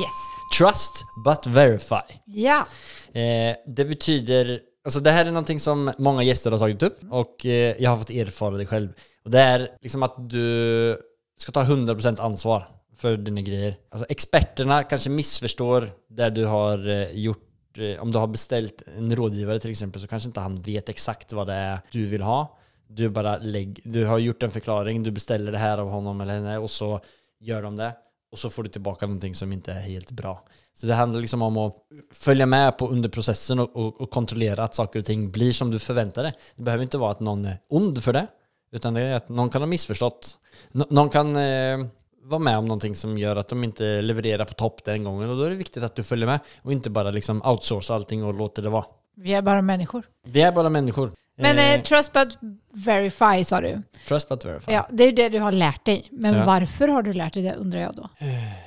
Yes. 0.02 0.14
Trust 0.58 0.92
but 1.24 1.46
verify. 1.46 2.14
Ja. 2.24 2.66
Eh, 3.12 3.56
det 3.66 3.84
betyder, 3.84 4.60
alltså 4.86 5.00
det 5.00 5.10
här 5.10 5.26
är 5.26 5.30
någonting 5.30 5.60
som 5.60 5.92
många 5.98 6.22
gäster 6.22 6.50
har 6.50 6.58
tagit 6.58 6.82
upp 6.82 6.98
och 7.10 7.46
eh, 7.46 7.74
jag 7.78 7.90
har 7.90 7.96
fått 7.96 8.10
erfara 8.10 8.56
det 8.56 8.66
själv. 8.66 8.88
Och 9.24 9.30
det 9.30 9.40
är 9.40 9.68
liksom 9.80 10.02
att 10.02 10.30
du 10.30 10.98
ska 11.36 11.52
ta 11.52 11.62
100% 11.62 12.20
ansvar 12.20 12.68
för 12.96 13.16
dina 13.16 13.40
grejer. 13.40 13.76
Alltså 13.90 14.06
experterna 14.08 14.82
kanske 14.82 15.10
missförstår 15.10 15.90
det 16.08 16.30
du 16.30 16.44
har 16.44 16.88
eh, 16.88 17.10
gjort. 17.10 17.78
Eh, 17.78 18.02
om 18.02 18.10
du 18.10 18.18
har 18.18 18.26
beställt 18.26 18.82
en 18.96 19.16
rådgivare 19.16 19.60
till 19.60 19.70
exempel 19.70 20.00
så 20.00 20.08
kanske 20.08 20.28
inte 20.28 20.40
han 20.40 20.62
vet 20.62 20.88
exakt 20.88 21.32
vad 21.32 21.46
det 21.46 21.54
är 21.54 21.80
du 21.90 22.06
vill 22.06 22.22
ha. 22.22 22.58
Du 22.88 23.08
bara 23.08 23.36
lägg, 23.36 23.80
du 23.84 24.04
har 24.04 24.18
gjort 24.18 24.42
en 24.42 24.50
förklaring, 24.50 25.02
du 25.02 25.10
beställer 25.10 25.52
det 25.52 25.58
här 25.58 25.78
av 25.78 25.90
honom 25.90 26.20
eller 26.20 26.34
henne 26.34 26.58
och 26.58 26.70
så 26.70 27.00
gör 27.40 27.62
de 27.62 27.76
det. 27.76 27.94
Och 28.36 28.40
så 28.40 28.50
får 28.50 28.62
du 28.62 28.68
tillbaka 28.68 29.06
någonting 29.06 29.34
som 29.34 29.52
inte 29.52 29.72
är 29.72 29.80
helt 29.80 30.10
bra. 30.10 30.44
Så 30.74 30.86
det 30.86 30.94
handlar 30.94 31.20
liksom 31.20 31.42
om 31.42 31.56
att 31.56 31.74
följa 32.12 32.46
med 32.46 32.78
på 32.78 32.88
under 32.88 33.08
processen 33.08 33.58
och, 33.58 33.76
och, 33.76 34.00
och 34.00 34.10
kontrollera 34.10 34.64
att 34.64 34.74
saker 34.74 34.98
och 34.98 35.04
ting 35.04 35.30
blir 35.30 35.52
som 35.52 35.70
du 35.70 35.78
förväntar 35.78 36.22
dig. 36.22 36.32
Det 36.56 36.62
behöver 36.62 36.82
inte 36.82 36.98
vara 36.98 37.10
att 37.10 37.20
någon 37.20 37.44
är 37.44 37.58
ond 37.68 38.04
för 38.04 38.12
det, 38.12 38.26
utan 38.72 38.94
det 38.94 39.00
är 39.00 39.14
att 39.14 39.28
någon 39.28 39.50
kan 39.50 39.62
ha 39.62 39.66
missförstått. 39.66 40.38
Nå- 40.72 40.86
någon 40.90 41.08
kan 41.08 41.36
eh, 41.36 41.86
vara 42.22 42.38
med 42.38 42.58
om 42.58 42.64
någonting 42.64 42.96
som 42.96 43.18
gör 43.18 43.36
att 43.36 43.48
de 43.48 43.64
inte 43.64 44.02
levererar 44.02 44.44
på 44.44 44.54
topp 44.54 44.84
den 44.84 45.04
gången 45.04 45.30
och 45.30 45.36
då 45.36 45.42
är 45.42 45.50
det 45.50 45.56
viktigt 45.56 45.82
att 45.82 45.94
du 45.94 46.02
följer 46.02 46.26
med 46.26 46.40
och 46.62 46.72
inte 46.72 46.90
bara 46.90 47.10
liksom 47.10 47.42
outsourca 47.42 47.94
allting 47.94 48.24
och 48.24 48.34
låter 48.34 48.62
det 48.62 48.68
vara. 48.68 48.84
Vi 49.16 49.34
är 49.34 49.42
bara 49.42 49.62
människor. 49.62 50.02
Vi 50.26 50.42
är 50.42 50.52
bara 50.52 50.68
människor. 50.68 51.10
Men 51.38 51.58
Eh, 51.58 51.72
eh, 51.74 51.82
trust 51.82 52.12
but 52.12 52.38
verify 52.72 53.44
sa 53.44 53.60
du. 53.60 53.82
trust 54.08 54.28
but 54.28 54.44
verify. 54.44 54.72
Ja, 54.72 54.86
det 54.90 55.04
är 55.04 55.12
det 55.12 55.28
du 55.28 55.38
har 55.40 55.52
lärt 55.52 55.84
dig. 55.84 56.08
Men 56.12 56.34
Ja. 56.34 56.44
varför 56.44 56.88
har 56.88 57.02
du 57.02 57.12
lärt 57.12 57.34
dig 57.34 57.42
det 57.42 57.54
undrar 57.54 57.80
jag 57.80 57.94
då? 57.94 58.08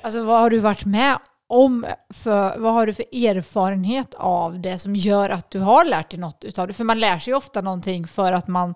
Alltså 0.02 0.22
vad 0.22 0.40
har 0.40 0.50
du 0.50 0.58
varit 0.58 0.84
med 0.84 1.18
om? 1.48 1.86
För, 2.14 2.58
vad 2.58 2.72
har 2.74 2.86
du 2.86 2.92
för 2.92 3.04
erfarenhet 3.12 4.14
av 4.14 4.60
det 4.60 4.78
som 4.78 4.96
gör 4.96 5.30
att 5.30 5.50
du 5.50 5.58
har 5.60 5.84
lärt 5.84 6.10
dig 6.10 6.20
något 6.20 6.44
utav 6.44 6.66
det? 6.68 6.72
För 6.72 6.84
man 6.84 7.00
lär 7.00 7.18
sig 7.18 7.30
ju 7.30 7.36
ofta 7.36 7.60
någonting 7.60 8.06
för 8.06 8.32
att 8.32 8.48
man 8.48 8.74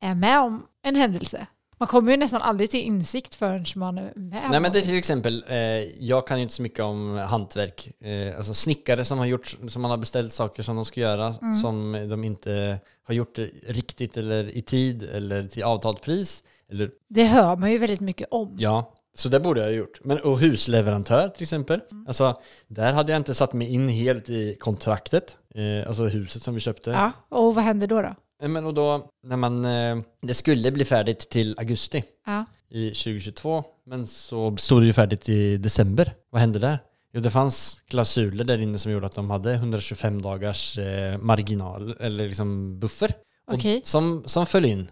är 0.00 0.14
med 0.14 0.40
om 0.40 0.62
en 0.82 0.96
händelse. 0.96 1.46
Man 1.78 1.86
kommer 1.88 2.10
ju 2.12 2.16
nästan 2.18 2.42
aldrig 2.42 2.70
till 2.70 2.80
insikt 2.80 3.34
förrän 3.34 3.64
man 3.76 3.98
är 3.98 4.02
med. 4.14 4.40
Nej 4.50 4.60
men 4.60 4.72
det 4.72 4.78
är 4.78 4.82
till 4.82 4.98
exempel, 4.98 5.44
eh, 5.48 5.56
jag 6.04 6.26
kan 6.26 6.36
ju 6.36 6.42
inte 6.42 6.54
så 6.54 6.62
mycket 6.62 6.80
om 6.84 7.16
hantverk. 7.16 7.90
Eh, 8.00 8.36
alltså 8.36 8.54
snickare 8.54 9.04
som 9.04 9.18
har, 9.18 9.26
gjort, 9.26 9.56
som 9.68 9.82
man 9.82 9.90
har 9.90 9.98
beställt 9.98 10.32
saker 10.32 10.62
som 10.62 10.76
de 10.76 10.84
ska 10.84 11.00
göra 11.00 11.34
Mm. 11.42 11.54
som 11.54 11.92
de 12.10 12.24
inte 12.24 12.78
har 13.06 13.14
gjort 13.14 13.38
riktigt 13.66 14.16
eller 14.16 14.56
i 14.56 14.62
tid 14.62 15.02
eller 15.02 15.48
till 15.48 15.62
avtalt 15.62 16.02
pris. 16.02 16.42
Eller, 16.70 16.90
Det 17.08 17.24
hör 17.24 17.56
man 17.56 17.72
ju 17.72 17.78
väldigt 17.78 18.00
mycket 18.00 18.28
om. 18.30 18.56
ja, 18.58 18.92
så 19.16 19.28
det 19.28 19.40
borde 19.40 19.60
jag 19.60 19.66
ha 19.68 19.72
gjort. 19.74 20.00
Men, 20.04 20.18
och 20.18 20.38
husleverantör 20.38 21.28
till 21.28 21.42
exempel. 21.42 21.80
Mm. 21.90 22.06
Alltså, 22.06 22.40
där 22.68 22.92
hade 22.92 23.12
jag 23.12 23.20
inte 23.20 23.34
satt 23.34 23.52
mig 23.52 23.68
in 23.68 23.88
helt 23.88 24.30
i 24.30 24.56
kontraktet. 24.60 25.36
Eh, 25.54 25.88
alltså 25.88 26.04
huset 26.04 26.42
som 26.42 26.54
vi 26.54 26.60
köpte. 26.60 26.90
Ja, 26.90 27.12
och 27.28 27.54
vad 27.54 27.64
händer 27.64 27.86
då? 27.86 28.02
då? 28.02 28.14
Eh, 28.44 28.48
Men 28.48 28.66
och 28.66 28.74
då, 28.74 29.10
när 29.22 29.36
man, 29.36 29.64
eh, 29.64 29.98
det 30.22 30.34
skulle 30.34 30.72
bli 30.72 30.84
färdigt 30.84 31.30
till 31.30 31.54
augusti 31.58 32.04
Ja. 32.26 32.44
i 32.70 32.88
2022, 32.90 33.64
men 33.86 34.06
så 34.06 34.56
stod 34.56 34.82
det 34.82 34.86
ju 34.86 34.92
färdigt 34.92 35.28
i 35.28 35.56
december. 35.56 36.14
Vad 36.30 36.40
hände 36.40 36.58
där? 36.58 36.78
Jo, 37.12 37.20
det 37.20 37.30
fanns 37.30 37.82
klausuler 37.88 38.44
där 38.44 38.58
inne 38.58 38.78
som 38.78 38.92
gjorde 38.92 39.06
att 39.06 39.14
de 39.14 39.30
hade 39.30 39.52
125 39.54 40.22
dagars 40.22 40.78
eh, 40.78 41.18
marginal, 41.18 41.96
eller 42.00 42.28
liksom 42.28 42.78
buffer, 42.80 43.14
och, 43.46 43.54
Okej. 43.54 43.80
som, 43.84 44.22
som 44.26 44.46
föll 44.46 44.64
in. 44.64 44.90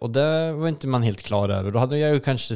Och 0.00 0.10
det 0.10 0.52
var 0.52 0.68
inte 0.68 0.86
man 0.86 1.02
helt 1.02 1.22
klar 1.22 1.48
över. 1.48 1.70
Då 1.70 1.78
hade 1.78 1.98
jag 1.98 2.14
ju 2.14 2.20
kanske 2.20 2.54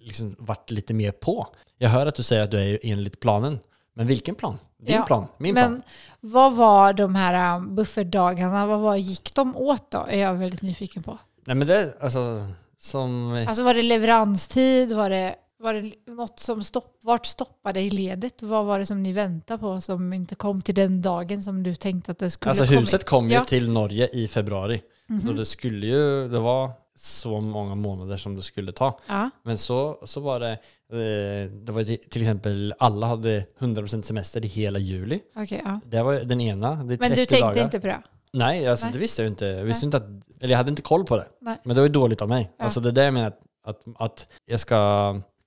liksom 0.00 0.36
varit 0.38 0.70
lite 0.70 0.94
mer 0.94 1.10
på. 1.12 1.46
Jag 1.78 1.88
hör 1.88 2.06
att 2.06 2.14
du 2.14 2.22
säger 2.22 2.42
att 2.42 2.50
du 2.50 2.58
är 2.58 2.78
enligt 2.82 3.20
planen. 3.20 3.58
Men 3.94 4.06
vilken 4.06 4.34
plan? 4.34 4.58
Din 4.78 4.94
Ja, 4.96 5.02
plan? 5.02 5.26
Min 5.38 5.54
plan? 5.54 5.72
Men 5.72 5.82
vad 6.20 6.52
var 6.56 6.92
de 6.92 7.14
här 7.14 7.56
um, 7.56 7.74
buffertdagarna, 7.74 8.66
vad 8.66 8.80
var, 8.80 8.96
gick 8.96 9.34
de 9.34 9.56
åt 9.56 9.90
då? 9.90 10.06
Är 10.08 10.18
jag 10.18 10.34
väldigt 10.34 10.62
nyfiken 10.62 11.02
på. 11.02 11.18
Nej 11.46 11.56
men 11.56 11.68
det, 11.68 11.94
alltså, 12.00 12.46
som... 12.78 13.32
Alltså 13.48 13.62
var 13.64 13.74
det 13.74 13.82
leveranstid? 13.82 14.92
Var 14.92 15.10
det, 15.10 15.34
var 15.58 15.74
det 15.74 15.92
något 16.12 16.40
som 16.40 16.64
stopp, 16.64 16.98
vart 17.02 17.26
stoppade 17.26 17.80
i 17.80 17.90
ledet? 17.90 18.42
Vad 18.42 18.64
var 18.64 18.78
det 18.78 18.86
som 18.86 19.02
ni 19.02 19.12
väntade 19.12 19.58
på 19.58 19.80
som 19.80 20.12
inte 20.12 20.34
kom 20.34 20.62
till 20.62 20.74
den 20.74 21.02
dagen 21.02 21.42
som 21.42 21.62
du 21.62 21.74
tänkte 21.74 22.10
att 22.12 22.18
det 22.18 22.30
skulle 22.30 22.50
Alltså 22.50 22.64
kommit? 22.66 22.80
huset 22.80 23.04
kom 23.04 23.28
ju 23.28 23.34
Ja. 23.34 23.44
till 23.44 23.70
Norge 23.70 24.08
i 24.12 24.28
februari. 24.28 24.82
Så 25.06 25.12
Mhm. 25.26 25.36
det 25.36 25.44
skulle 25.44 25.86
ju, 25.86 26.28
det 26.28 26.38
var 26.38 26.70
så 26.98 27.40
många 27.40 27.74
månader 27.74 28.16
som 28.16 28.36
det 28.36 28.42
skulle 28.42 28.72
ta. 28.72 28.98
Ja, 29.08 29.30
Men 29.44 29.58
så, 29.58 29.98
så 30.04 30.20
var 30.20 30.40
det, 30.40 30.50
eh, 30.52 31.50
det 31.50 31.72
var 31.72 31.84
till 32.08 32.22
exempel 32.22 32.74
alla 32.78 33.06
hade 33.06 33.44
100% 33.58 34.02
semester 34.02 34.44
i 34.44 34.48
hela 34.48 34.78
juli. 34.78 35.20
okej. 35.36 35.60
ja. 35.64 35.80
Det 35.86 36.02
var 36.02 36.14
den 36.14 36.40
ena, 36.40 36.74
det 36.84 36.94
är 36.94 36.96
30 36.96 37.00
Men 37.00 37.10
du 37.10 37.16
tänkte 37.26 37.38
dagar. 37.46 37.64
inte 37.64 37.80
på 37.80 37.86
det? 37.86 38.02
Nej, 38.32 38.66
alltså 38.68 38.86
Nej. 38.86 38.92
det 38.92 38.98
visste 38.98 39.22
jag 39.22 39.30
inte. 39.30 39.46
Jag 39.46 39.64
visste 39.64 39.86
inte 39.86 39.96
att, 39.96 40.04
eller 40.40 40.50
jag 40.50 40.56
hade 40.56 40.70
inte 40.70 40.82
koll 40.82 41.04
på 41.04 41.16
det. 41.16 41.26
Nej. 41.40 41.56
Men 41.64 41.74
det 41.76 41.80
var 41.80 41.86
ju 41.86 41.92
dåligt 41.92 42.22
av 42.22 42.28
mig. 42.28 42.50
Ja. 42.58 42.64
Alltså 42.64 42.80
det 42.80 42.88
är 42.88 42.92
det 42.92 43.04
jag 43.04 43.14
menar, 43.14 43.26
att, 43.28 43.40
att, 43.64 43.82
att 43.98 44.26
jag 44.46 44.60
ska, 44.60 44.76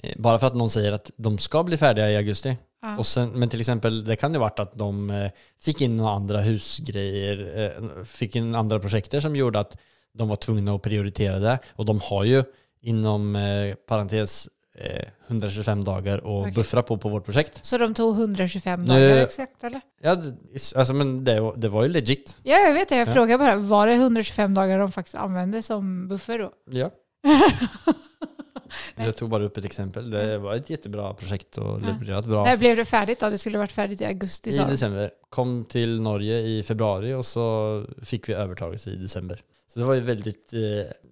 eh, 0.04 0.14
bara 0.18 0.40
för 0.40 0.48
att 0.48 0.56
någon 0.56 0.70
säger 0.70 0.92
att 0.92 1.12
de 1.18 1.38
ska 1.38 1.64
bli 1.64 1.78
färdiga 1.78 2.12
i 2.12 2.16
augusti, 2.18 2.58
Ja. 2.82 2.98
och 2.98 3.06
sen, 3.06 3.30
men 3.30 3.50
till 3.50 3.60
exempel, 3.60 4.04
det 4.06 4.16
kan 4.16 4.34
ju 4.34 4.40
varit 4.40 4.60
att 4.60 4.78
de 4.78 5.10
eh, 5.10 5.32
fick 5.64 5.82
in 5.82 5.96
några 5.96 6.12
andra 6.12 6.42
husgrejer, 6.42 8.04
fick 8.04 8.36
in 8.36 8.56
andra 8.56 8.80
projekter 8.80 9.20
som 9.20 9.36
gjorde 9.36 9.60
att 9.60 9.78
de 10.16 10.28
var 10.30 10.36
tvungna 10.36 10.76
att 10.76 10.82
prioritera 10.82 11.40
det. 11.40 11.60
Och 11.76 11.86
de 11.86 12.00
har 12.04 12.24
ju 12.24 12.44
inom 12.82 13.36
eh, 13.36 13.76
parentes 13.76 14.50
eh, 14.78 15.04
125 15.28 15.84
dagar 15.84 16.18
att 16.18 16.24
Okej. 16.26 16.54
buffra 16.54 16.84
på 16.84 16.98
på 16.98 17.10
vårt 17.10 17.26
projekt. 17.26 17.66
Så 17.66 17.78
de 17.78 17.94
tog 17.94 18.16
125 18.20 18.82
Nu- 18.82 18.88
dagar 18.88 19.24
exakt 19.24 19.64
eller? 19.64 19.82
Ja, 20.02 20.22
alltså, 20.76 20.94
men 20.94 21.24
det, 21.24 21.54
det 21.58 21.68
var 21.70 21.84
ju 21.84 21.90
legit. 21.90 22.38
Ja, 22.44 22.58
jag 22.58 22.74
vet 22.74 22.90
det. 22.90 22.96
Jag 22.98 23.08
Ja. 23.08 23.14
frågar 23.14 23.38
bara. 23.38 23.56
Var 23.56 23.88
det 23.88 23.94
125 23.94 24.54
dagar 24.54 24.80
de 24.80 24.92
faktiskt 24.92 25.16
använde 25.16 25.64
som 25.64 26.08
buffer 26.08 26.40
då? 26.40 26.52
Ja. 26.72 26.90
Jag 28.96 29.16
tog 29.16 29.30
bara 29.30 29.44
upp 29.44 29.58
ett 29.58 29.66
exempel. 29.66 30.10
Det 30.10 30.38
var 30.38 30.56
ett 30.56 30.70
jättebra 30.70 31.14
projekt 31.14 31.58
och 31.58 31.82
levererat 31.82 32.26
bra. 32.26 32.44
När 32.44 32.58
blev 32.58 32.76
det 32.76 32.86
färdigt 32.86 33.20
då? 33.20 33.30
Det 33.30 33.38
skulle 33.38 33.58
varit 33.58 33.72
färdigt 33.72 34.02
i 34.02 34.06
augusti 34.06 34.50
I 34.50 34.58
december. 34.58 35.12
Kom 35.30 35.66
till 35.66 36.02
Norge 36.02 36.40
i 36.40 36.64
februari 36.64 37.14
och 37.14 37.26
så 37.26 37.86
fick 38.04 38.30
vi 38.30 38.34
övertagelse 38.34 38.90
i 38.90 38.96
december. 38.96 39.42
Så 39.76 39.80
det 39.80 39.86
var 39.86 39.94
ju 39.94 40.02
väldigt... 40.02 40.54
Eh, 40.54 40.60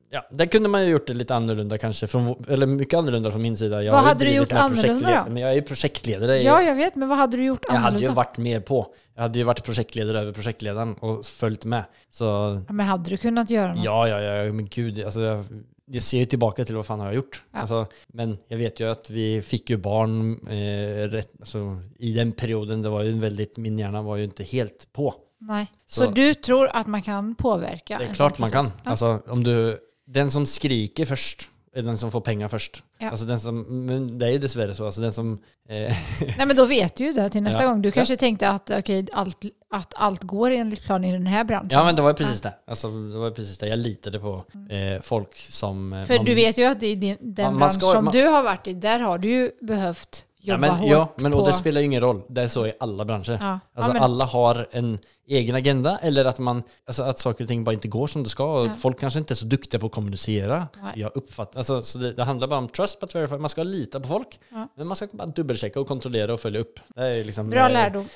ja, 0.09 0.25
där 0.31 0.45
kunde 0.45 0.69
man 0.69 0.85
ju 0.85 0.91
gjort 0.91 1.07
det 1.07 1.13
lite 1.13 1.35
annorlunda 1.35 1.77
kanske. 1.77 2.07
Från, 2.07 2.45
eller 2.49 2.65
mycket 2.65 2.97
annorlunda 2.97 3.31
från 3.31 3.41
min 3.41 3.57
sida. 3.57 3.83
Jag 3.83 3.93
Vad 3.93 4.03
hade 4.03 4.25
du 4.25 4.31
gjort 4.31 4.51
annorlunda 4.51 5.23
då? 5.25 5.31
Men 5.31 5.41
jag 5.41 5.51
är 5.51 5.55
ju 5.55 5.61
projektledare. 5.61 6.41
Ja, 6.41 6.61
jag 6.61 6.75
vet. 6.75 6.95
Men 6.95 7.09
vad 7.09 7.17
hade 7.17 7.37
du 7.37 7.45
gjort 7.45 7.65
jag 7.67 7.73
hade 7.73 7.87
annorlunda? 7.87 8.09
ju 8.09 8.15
varit 8.15 8.37
mer 8.37 8.59
på. 8.59 8.87
Jag 9.15 9.21
hade 9.21 9.39
ju 9.39 9.45
varit 9.45 9.63
projektledare 9.63 10.19
över 10.19 10.31
projektledaren 10.31 10.93
och 10.93 11.25
följt 11.25 11.65
med. 11.65 11.83
Så 12.09 12.25
Ja, 12.67 12.73
men 12.73 12.85
hade 12.85 13.09
du 13.09 13.17
kunnat 13.17 13.49
göra 13.49 13.73
något? 13.73 13.83
Ja, 13.83 14.07
ja, 14.07 14.21
ja, 14.21 14.53
men 14.53 14.67
gud. 14.67 15.03
Alltså, 15.03 15.21
jag, 15.21 15.45
jag 15.85 16.03
ser 16.03 16.17
ju 16.17 16.25
tillbaka 16.25 16.65
till 16.65 16.75
vad 16.75 16.85
fan 16.85 16.99
har 16.99 17.05
jag 17.07 17.15
gjort. 17.15 17.43
Ja. 17.51 17.59
Alltså, 17.59 17.87
men 18.07 18.37
jag 18.47 18.57
vet 18.57 18.79
ju 18.79 18.91
att 18.91 19.09
vi 19.09 19.41
fick 19.41 19.69
ju 19.69 19.77
barn 19.77 20.47
eh, 20.47 21.07
rätt, 21.09 21.31
alltså, 21.39 21.77
i 21.99 22.13
den 22.13 22.31
perioden. 22.31 22.81
Det 22.81 22.89
var 22.89 23.01
ju 23.03 23.11
en 23.11 23.19
väldigt, 23.19 23.57
min 23.57 23.79
hjärna 23.79 24.01
var 24.01 24.15
ju 24.17 24.23
inte 24.23 24.43
helt 24.43 24.87
på. 24.93 25.15
Nej. 25.39 25.67
Så, 25.85 26.03
Så- 26.03 26.11
du 26.11 26.33
tror 26.33 26.67
att 26.67 26.87
man 26.87 27.01
kan 27.01 27.35
påverka? 27.35 27.97
det 27.97 28.05
är 28.05 28.13
klart 28.13 28.37
man 28.39 28.51
kan. 28.51 28.65
Ja. 28.65 28.89
Alltså, 28.91 29.19
om 29.27 29.43
du, 29.43 29.77
den 30.07 30.31
som 30.31 30.45
skriker 30.45 31.05
först 31.05 31.49
är 31.75 31.81
den 31.81 31.97
som 31.97 32.11
får 32.11 32.21
pengar 32.21 32.47
först. 32.47 32.83
Ja. 32.97 33.09
Alltså, 33.09 33.25
den 33.25 33.39
som, 33.39 33.85
men 33.85 34.17
det 34.19 34.25
är 34.27 34.31
ju 34.31 34.37
dessvärre 34.37 34.75
så. 34.75 34.85
Alltså, 34.85 35.01
den 35.01 35.13
som, 35.13 35.33
eh, 35.69 35.75
Nej, 36.37 36.45
men 36.47 36.55
då 36.55 36.65
vet 36.65 36.95
du 36.95 37.03
ju 37.03 37.13
det 37.13 37.29
till 37.29 37.43
nästa 37.43 37.63
Ja. 37.63 37.69
gång. 37.69 37.81
Du 37.81 37.89
Ja. 37.89 37.93
kanske 37.93 38.17
tänkte 38.17 38.49
att, 38.49 38.69
okej, 38.79 39.05
allt, 39.13 39.37
att 39.71 39.93
allt 39.95 40.23
går 40.23 40.51
enligt 40.51 40.83
plan 40.83 41.03
i 41.05 41.11
den 41.11 41.25
här 41.27 41.43
branschen. 41.43 41.69
ja, 41.71 41.83
men 41.83 41.95
det 41.95 42.01
var 42.01 42.09
ju 42.09 42.15
precis 42.15 42.41
det. 42.41 42.53
Alltså, 42.67 42.87
det 42.87 43.17
var 43.17 43.31
precis 43.31 43.57
det. 43.57 43.67
Jag 43.67 43.79
litade 43.79 44.19
på 44.19 44.43
eh, 44.69 45.01
folk 45.01 45.35
som... 45.35 45.93
eh, 45.93 46.05
För 46.05 46.15
man- 46.15 46.25
du 46.25 46.33
vet 46.35 46.57
ju 46.57 46.63
att 46.63 46.83
i 46.83 46.95
den 46.95 47.17
Man- 47.19 47.43
man 47.45 47.57
bransch 47.59 47.73
ska- 47.73 47.91
som 47.91 48.05
man- 48.05 48.11
du 48.13 48.27
har 48.27 48.43
varit 48.43 48.67
i, 48.67 48.73
där 48.73 48.99
har 48.99 49.17
du 49.17 49.31
ju 49.31 49.51
behövt 49.61 50.23
Ja, 50.45 50.53
jobba 50.53 50.67
men, 50.67 50.75
hårt 50.75 50.89
ja, 50.89 51.13
men 51.15 51.33
och 51.33 51.39
på... 51.39 51.45
det 51.45 51.53
spelar 51.53 51.81
ju 51.81 51.85
ingen 51.87 52.01
roll. 52.01 52.21
Det 52.29 52.41
är 52.41 52.47
så 52.47 52.67
i 52.67 52.73
alla 52.79 53.05
branscher. 53.05 53.37
Ja. 53.41 53.59
Alltså 53.75 53.89
ja, 53.89 53.93
men, 53.93 54.03
alla 54.03 54.25
har 54.25 54.67
en 54.71 54.99
egen 55.27 55.55
agenda 55.55 55.97
eller 55.97 56.25
att, 56.25 56.39
man, 56.39 56.63
alltså 56.87 57.03
att 57.03 57.19
saker 57.19 57.43
och 57.43 57.47
ting 57.47 57.63
bara 57.63 57.73
inte 57.73 57.87
går 57.87 58.07
som 58.07 58.23
det 58.23 58.29
ska. 58.29 58.59
Och 58.59 58.65
Ja. 58.65 58.73
Folk 58.73 58.99
kanske 58.99 59.19
inte 59.19 59.33
är 59.33 59.35
så 59.35 59.45
duktiga 59.45 59.79
på 59.79 59.85
att 59.85 59.91
kommunicera. 59.91 60.67
Nej. 60.81 60.93
Jag 60.95 61.11
uppfattar, 61.15 61.59
alltså, 61.59 61.81
så 61.81 61.97
det, 61.99 62.13
det 62.13 62.23
handlar 62.23 62.47
bara 62.47 62.59
om 62.59 62.67
trust 62.67 62.99
but 62.99 63.15
verify. 63.15 63.37
Man 63.37 63.49
ska 63.49 63.63
lita 63.63 63.99
på 63.99 64.07
folk. 64.07 64.39
Ja. 64.49 64.67
Men 64.77 64.87
man 64.87 64.95
ska 64.95 65.07
bara 65.11 65.27
dubbelchecka 65.27 65.79
och 65.79 65.87
kontrollera 65.87 66.33
och 66.33 66.39
följa 66.39 66.59
upp. 66.59 66.79
Det 66.95 67.01
är 67.05 67.23
liksom, 67.23 67.49
Bra 67.49 67.67
lärdom. 67.69 68.07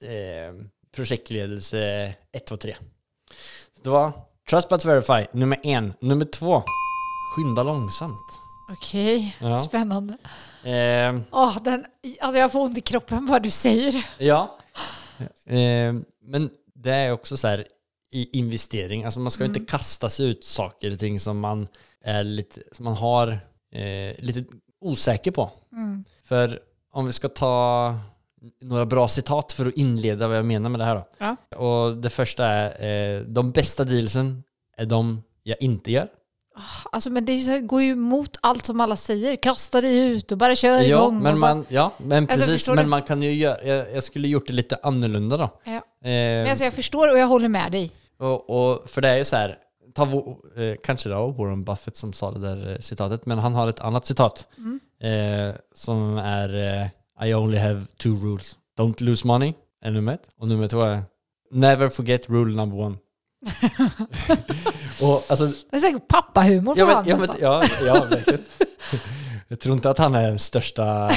eh, 0.00 0.66
projektledelse 0.96 2.14
1, 2.32 2.46
2, 2.46 2.56
3. 2.56 2.76
Det 3.82 3.88
var 3.88 4.12
trust 4.50 4.68
but 4.68 4.84
verify, 4.84 5.26
nummer 5.32 5.58
en. 5.62 5.94
Nummer 6.00 6.24
två, 6.24 6.62
skynda 7.36 7.62
långsamt. 7.62 8.41
Okej, 8.68 9.36
Ja. 9.40 9.56
spännande. 9.56 10.16
Eh, 10.64 11.20
Åh, 11.30 11.58
den, 11.64 11.86
alltså 12.20 12.38
jag 12.38 12.52
får 12.52 12.60
ont 12.60 12.78
i 12.78 12.80
kroppen 12.80 13.26
vad 13.26 13.42
du 13.42 13.50
säger 13.50 13.92
det. 13.92 14.24
Ja. 14.24 14.58
Eh, 15.46 15.94
men 16.22 16.50
det 16.74 16.90
är 16.92 17.12
också 17.12 17.36
så 17.36 17.48
här 17.48 17.64
i 18.10 18.38
investering, 18.38 19.04
alltså 19.04 19.20
man 19.20 19.30
ska 19.30 19.44
Mm. 19.44 19.56
inte 19.56 19.70
kasta 19.72 20.08
sig 20.08 20.26
ut 20.26 20.44
saker 20.44 20.90
och 20.92 20.98
ting 20.98 21.20
som 21.20 21.40
man 21.40 21.68
är 22.04 22.24
lite, 22.24 22.60
som 22.72 22.84
man 22.84 22.94
har 22.94 23.28
eh, 23.72 24.14
lite 24.18 24.44
osäker 24.80 25.30
på. 25.30 25.50
Mm. 25.72 26.04
För 26.24 26.60
om 26.92 27.06
vi 27.06 27.12
ska 27.12 27.28
ta 27.28 27.94
några 28.62 28.86
bra 28.86 29.08
citat 29.08 29.52
för 29.52 29.66
att 29.66 29.74
inleda 29.76 30.28
vad 30.28 30.36
jag 30.36 30.44
menar 30.44 30.70
med 30.70 30.80
det 30.80 30.84
här 30.84 30.94
då. 30.94 31.08
Ja. 31.18 31.36
Och 31.56 31.96
det 31.96 32.10
första 32.10 32.46
är, 32.46 33.16
eh, 33.18 33.20
de 33.22 33.50
bästa 33.52 33.84
dealsen 33.84 34.42
är 34.76 34.86
de 34.86 35.22
jag 35.42 35.56
inte 35.62 35.92
gör. 35.92 36.08
Alltså 36.92 37.10
men 37.10 37.24
det 37.24 37.60
går 37.60 37.82
ju 37.82 37.92
emot 37.92 38.36
allt 38.40 38.66
som 38.66 38.80
alla 38.80 38.96
säger. 38.96 39.36
Kasta 39.36 39.80
dig 39.80 39.98
ut 39.98 40.32
och 40.32 40.38
bara 40.38 40.56
kör 40.56 40.78
Ja, 40.80 40.82
igång. 40.82 41.22
men 41.22 41.38
man, 41.38 41.66
ja, 41.68 41.92
men 41.98 42.28
Alltså, 42.30 42.46
precis. 42.46 42.68
men 42.68 42.76
du? 42.76 42.84
man 42.86 43.02
kan 43.02 43.22
ju 43.22 43.32
göra, 43.32 43.64
jag, 43.66 43.94
jag 43.94 44.02
skulle 44.02 44.28
gjort 44.28 44.46
det 44.46 44.52
lite 44.52 44.78
annorlunda 44.82 45.36
då. 45.36 45.50
Ja. 45.64 45.72
Eh, 45.72 45.80
Men 46.02 46.48
alltså 46.50 46.64
jag 46.64 46.74
förstår 46.74 47.10
och 47.12 47.18
jag 47.18 47.26
håller 47.26 47.48
med 47.48 47.72
dig. 47.72 47.90
Och, 48.18 48.50
och 48.72 48.90
för 48.90 49.00
det 49.00 49.08
är 49.08 49.16
ju 49.16 49.24
så 49.24 49.36
här, 49.36 49.56
ta, 49.94 50.02
eh, 50.04 50.74
kanske 50.84 51.08
det 51.08 51.14
var 51.14 51.32
Warren 51.32 51.64
Buffett 51.64 51.96
som 51.96 52.12
sa 52.12 52.30
det 52.30 52.40
där 52.40 52.70
eh, 52.72 52.78
citatet, 52.78 53.26
men 53.26 53.38
han 53.38 53.54
har 53.54 53.68
ett 53.68 53.80
annat 53.80 54.06
citat 54.06 54.46
Mm. 54.58 54.80
eh, 55.50 55.54
som 55.74 56.18
är 56.18 56.80
eh, 57.20 57.28
I 57.28 57.34
only 57.34 57.58
have 57.58 57.82
two 57.96 58.08
rules. 58.08 58.56
Don't 58.78 59.02
lose 59.02 59.26
money, 59.26 59.54
är 59.84 59.90
nummer 59.90 60.12
ett. 60.14 60.28
Och 60.38 60.48
nummer 60.48 60.68
två 60.68 60.82
är 60.82 61.02
Never 61.50 61.88
forget 61.88 62.28
rule 62.30 62.56
number 62.56 62.78
one. 62.80 62.96
och 65.02 65.30
alltså, 65.30 65.46
Det 65.46 65.76
är 65.76 65.80
säkert 65.80 66.08
pappahumor 66.08 66.78
ja, 66.78 66.86
men, 66.86 67.08
ja, 67.08 67.16
men, 67.16 67.28
ja, 67.40 67.64
ja, 67.86 68.06
verkligen. 68.10 68.40
Jag 69.48 69.60
tror 69.60 69.74
inte 69.74 69.90
att 69.90 69.98
han 69.98 70.14
är 70.14 70.28
den 70.28 70.38
största 70.38 71.10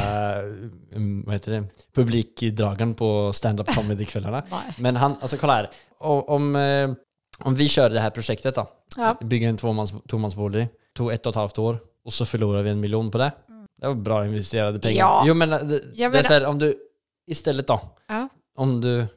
mm, 0.91 1.23
vad 1.25 1.35
heter 1.35 1.51
det, 1.51 1.63
publikdragaren 1.93 2.93
på 2.93 3.33
stand-up 3.33 3.67
comedy-kvällarna. 3.67 4.43
Men 4.77 4.95
han, 4.95 5.15
alltså 5.21 5.37
kolla 5.37 5.53
här. 5.53 5.69
Om, 5.99 6.55
eh, 6.55 6.91
om 7.39 7.55
vi 7.55 7.67
kör 7.67 7.89
det 7.89 7.99
här 7.99 8.09
projektet 8.09 8.55
då. 8.55 8.67
Ja. 8.97 9.17
Bygga 9.21 9.49
en 9.49 9.57
tvåmans, 9.57 9.93
tvåmansbolig. 10.09 10.67
Tog 10.95 11.11
ett 11.11 11.25
och 11.25 11.29
ett 11.29 11.35
halvt 11.35 11.57
år. 11.57 11.77
Och 12.05 12.13
så 12.13 12.25
förlorar 12.25 12.61
vi 12.61 12.69
en 12.69 12.79
miljon 12.79 13.11
på 13.11 13.17
det. 13.17 13.31
Det 13.81 13.87
var 13.87 13.95
bra 13.95 14.25
investerade 14.25 14.79
pengar. 14.79 14.99
Ja. 14.99 15.23
Jo 15.27 15.33
men 15.33 15.49
det, 15.49 15.57
det 15.67 15.81
Jag 15.93 16.15
är 16.15 16.23
så 16.23 16.33
här, 16.33 16.45
om 16.45 16.59
du 16.59 16.75
istället 17.27 17.67
då. 17.67 17.81
Ja. 18.07 18.29
Om 18.55 18.81
du, 18.81 19.07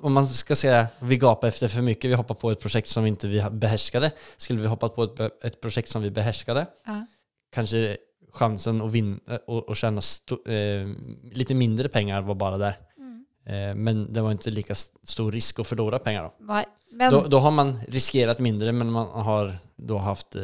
om 0.00 0.12
man 0.12 0.26
ska 0.26 0.54
säga 0.56 0.86
vi 1.00 1.16
gapar 1.16 1.48
efter 1.48 1.68
för 1.68 1.82
mycket, 1.82 2.10
vi 2.10 2.14
hoppar 2.14 2.34
på 2.34 2.50
ett 2.50 2.60
projekt 2.60 2.88
som 2.88 3.06
inte 3.06 3.28
vi 3.28 3.44
behärskade. 3.50 4.10
Skulle 4.36 4.60
vi 4.60 4.66
hoppat 4.66 4.94
på 4.94 5.02
ett, 5.02 5.44
ett 5.44 5.60
projekt 5.60 5.88
som 5.88 6.02
vi 6.02 6.10
behärskade, 6.10 6.66
Ja. 6.86 7.06
kanske 7.52 7.96
chansen 8.32 8.82
att 8.82 8.90
vinna 8.92 9.18
och, 9.46 9.68
och 9.68 9.76
tjäna 9.76 10.00
sto, 10.00 10.48
eh, 10.50 10.88
lite 11.32 11.54
mindre 11.54 11.88
pengar 11.88 12.22
var 12.22 12.34
bara 12.34 12.58
där. 12.58 12.74
Mm. 12.98 13.24
Eh, 13.46 13.74
men 13.74 14.12
det 14.12 14.20
var 14.20 14.30
inte 14.32 14.50
lika 14.50 14.72
st- 14.72 14.98
stor 15.02 15.32
risk 15.32 15.58
att 15.58 15.66
förlora 15.66 15.98
pengar 15.98 16.22
då. 16.22 16.34
Nej, 16.40 16.66
men, 16.92 17.12
Då, 17.12 17.20
då 17.26 17.38
har 17.38 17.50
man 17.50 17.80
riskerat 17.88 18.38
mindre 18.38 18.72
men 18.72 18.90
man 18.92 19.06
har 19.08 19.58
då 19.76 19.98
haft 19.98 20.34
eh, 20.36 20.42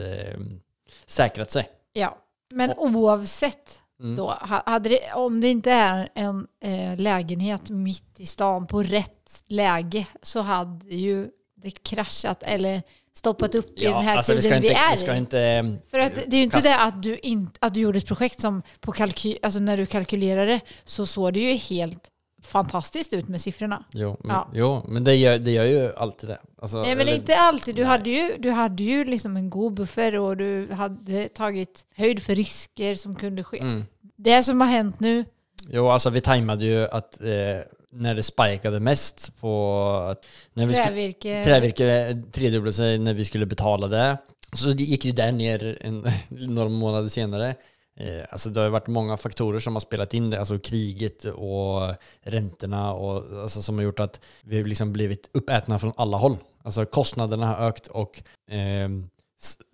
säkrat 1.07 1.51
sig. 1.51 1.69
ja. 1.93 2.19
men 2.55 2.73
oavsett 2.79 3.81
Mm. 4.05 4.17
då, 4.17 4.27
ha- 4.31 4.63
hade 4.67 4.89
det, 4.89 5.13
om 5.15 5.41
det 5.41 5.49
inte 5.49 5.71
är 5.73 6.09
en 6.15 6.47
eh, 6.65 6.99
lägenhet 7.01 7.71
mitt 7.71 8.21
i 8.21 8.27
stan 8.27 8.67
på 8.67 8.83
rätt 8.83 9.43
läge 9.49 10.07
så 10.23 10.41
hade 10.41 10.95
ju 10.95 11.29
det 11.57 11.71
kraschat 11.71 12.43
eller 12.43 12.83
stoppat 13.17 13.55
upp 13.55 13.79
i 13.79 13.85
den 13.85 13.93
här 14.05 14.17
alltså, 14.17 14.33
vi 14.35 14.43
tiden 14.43 14.61
vi 14.61 14.69
inte, 14.69 14.81
är 14.81 14.91
vi 14.91 14.97
ska 14.97 15.15
i. 15.15 15.19
inte 15.19 15.41
eh, 15.41 15.65
För 15.91 15.99
att 15.99 16.15
det 16.27 16.37
är 16.37 16.39
ju 16.39 16.43
inte 16.45 16.57
kasta- 16.57 16.69
det 16.71 16.81
att 16.81 17.03
du, 17.03 17.19
inte, 17.19 17.59
att 17.61 17.75
du 17.75 17.81
gjorde 17.81 17.99
ett 17.99 18.07
projekt 18.07 18.41
som 18.41 18.63
på 18.81 18.93
kalky, 18.93 19.37
alltså 19.43 19.61
när 19.61 19.77
du 19.77 19.87
kalkylerade 19.87 20.61
så 20.85 21.07
såg 21.07 21.33
det 21.33 21.41
ju 21.41 21.55
helt 21.55 22.11
fantastiskt 22.43 23.13
ut 23.13 23.29
med 23.29 23.41
siffrorna. 23.41 23.85
Jo, 23.93 24.17
men, 24.25 24.37
Ja. 24.37 24.49
jo, 24.55 24.85
men 24.89 25.05
det 25.05 25.15
gör, 25.15 25.39
det 25.39 25.51
gör 25.51 25.65
ju 25.65 25.95
alltid 25.97 26.29
det. 26.31 26.39
Alltså, 26.63 26.77
Nej 26.83 26.97
men 26.97 27.01
eller- 27.09 27.17
inte 27.19 27.37
alltid. 27.37 27.75
Du 27.77 27.83
Nej. 27.83 27.91
hade 27.91 28.11
ju, 28.11 28.31
du 28.39 28.51
hade 28.51 28.83
ju 28.83 29.05
liksom 29.05 29.37
en 29.37 29.51
god 29.51 29.75
buffer 29.75 30.19
och 30.19 30.37
du 30.37 30.73
hade 30.73 31.29
tagit 31.29 31.87
höjd 31.97 32.23
för 32.23 32.35
risker 32.35 32.95
som 32.95 33.15
kunde 33.15 33.45
ske. 33.45 33.59
Mm. 33.59 33.85
Det 34.17 34.43
som 34.43 34.61
har 34.61 34.69
hänt 34.69 35.01
nu, 35.01 35.25
Jo, 35.69 35.89
alltså 35.89 36.11
vi 36.11 36.21
tajmade 36.21 36.65
ju 36.65 36.85
att 36.85 37.21
eh, 37.21 37.61
när 37.93 38.15
det 38.15 38.23
spikade 38.23 38.81
mest 38.81 39.41
på 39.41 40.15
när 40.53 40.67
vi 40.67 40.75
trävirke, 40.75 41.45
trävirke 41.45 42.23
tredubblade 42.33 42.73
sig 42.73 42.99
när 42.99 43.15
vi 43.15 43.25
skulle 43.25 43.47
betala 43.47 43.89
det. 43.89 44.19
Så 44.53 44.69
det 44.69 44.83
gick 44.83 45.05
ju 45.05 45.13
där 45.13 45.33
ner 45.33 45.79
en, 45.81 46.07
några 46.29 46.69
månader 46.69 47.09
senare. 47.09 47.55
Eh, 48.01 48.25
alltså 48.31 48.51
det 48.51 48.61
har 48.61 48.65
ju 48.65 48.71
varit 48.71 48.87
många 48.87 49.17
faktorer 49.17 49.59
som 49.59 49.75
har 49.75 49.81
spelat 49.81 50.15
in 50.15 50.31
det, 50.31 50.39
alltså 50.39 50.59
kriget 50.59 51.25
och 51.25 51.95
räntorna 52.23 52.93
och 52.93 53.43
alltså 53.43 53.63
som 53.63 53.77
har 53.77 53.85
gjort 53.85 54.01
att 54.01 54.21
vi 54.43 54.57
har 54.57 54.65
liksom 54.65 54.93
blivit 54.93 55.31
uppätna 55.33 55.79
från 55.79 55.93
alla 55.97 56.17
håll. 56.17 56.37
Alltså 56.63 56.87
kostnaderna 56.87 57.47
har 57.47 57.67
ökat 57.67 57.87
och 57.87 58.23
eh, 58.55 58.89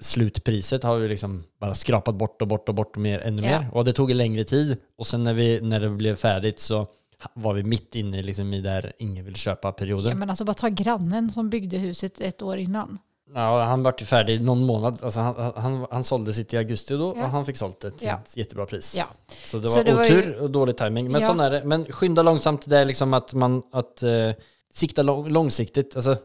slutpriset 0.00 0.83
har 0.83 0.97
vi 0.97 1.09
liksom 1.09 1.45
bara 1.61 1.75
skrapat 1.75 2.15
bort 2.15 2.43
och 2.43 2.49
bort 2.49 2.69
och 2.69 2.75
bort 2.75 2.97
mer, 2.97 3.19
ännu 3.21 3.43
Ja. 3.43 3.61
mer. 3.61 3.71
Och 3.73 3.85
det 3.85 3.93
tog 3.93 4.11
en 4.11 4.17
längre 4.17 4.45
tid. 4.45 4.77
Och 4.99 5.07
sen 5.07 5.23
när, 5.23 5.35
vi, 5.35 5.61
när 5.61 5.81
det 5.81 5.89
blev 5.89 6.17
färdigt 6.17 6.59
så 6.61 6.87
var 7.35 7.55
vi 7.55 7.62
mitt 7.62 7.95
inne 7.95 8.23
liksom 8.23 8.55
i 8.55 8.61
där 8.61 8.93
ingen 8.99 9.25
vill 9.25 9.35
köpa 9.37 9.73
perioden. 9.73 10.09
ja, 10.11 10.15
men 10.17 10.31
alltså 10.31 10.45
bara 10.45 10.55
ta 10.55 10.69
grannen 10.69 11.31
som 11.31 11.50
byggde 11.50 11.77
huset 11.79 12.21
ett 12.21 12.43
år 12.43 12.57
innan. 12.59 12.99
Ja, 13.35 13.62
han 13.65 13.83
var 13.83 13.95
ju 14.00 14.07
färdig 14.07 14.41
någon 14.43 14.67
månad. 14.67 14.99
Alltså 15.03 15.21
han, 15.21 15.53
han, 15.57 15.87
han 15.91 16.05
sålde 16.05 16.33
sitt 16.33 16.55
i 16.55 16.57
augusti 16.57 16.95
då 16.95 17.15
Ja. 17.17 17.25
och 17.25 17.31
han 17.31 17.47
fick 17.47 17.57
sålt 17.57 17.81
det 17.81 17.91
till 17.91 18.09
Ja. 18.09 18.21
ett 18.25 18.37
jättebra 18.37 18.67
pris. 18.67 18.95
Ja. 18.99 19.05
Så 19.45 19.59
det 19.59 19.69
Så 19.69 19.77
var 19.79 19.85
det 19.85 19.95
var 19.95 20.05
otur 20.05 20.23
ju- 20.27 20.41
och 20.41 20.50
dålig 20.50 20.77
timing. 20.77 21.11
Men 21.12 21.21
Ja. 21.23 21.45
är 21.45 21.50
det. 21.50 21.65
Men 21.65 21.85
skynda 21.93 22.23
långsamt, 22.23 22.62
det 22.67 22.79
är 22.79 22.85
liksom 22.85 23.15
att 23.15 23.35
man 23.35 23.62
att, 23.73 24.03
eh, 24.03 24.31
sikta 24.73 25.03
lång, 25.03 25.29
långsiktigt. 25.29 25.97
Alltså, 25.97 26.17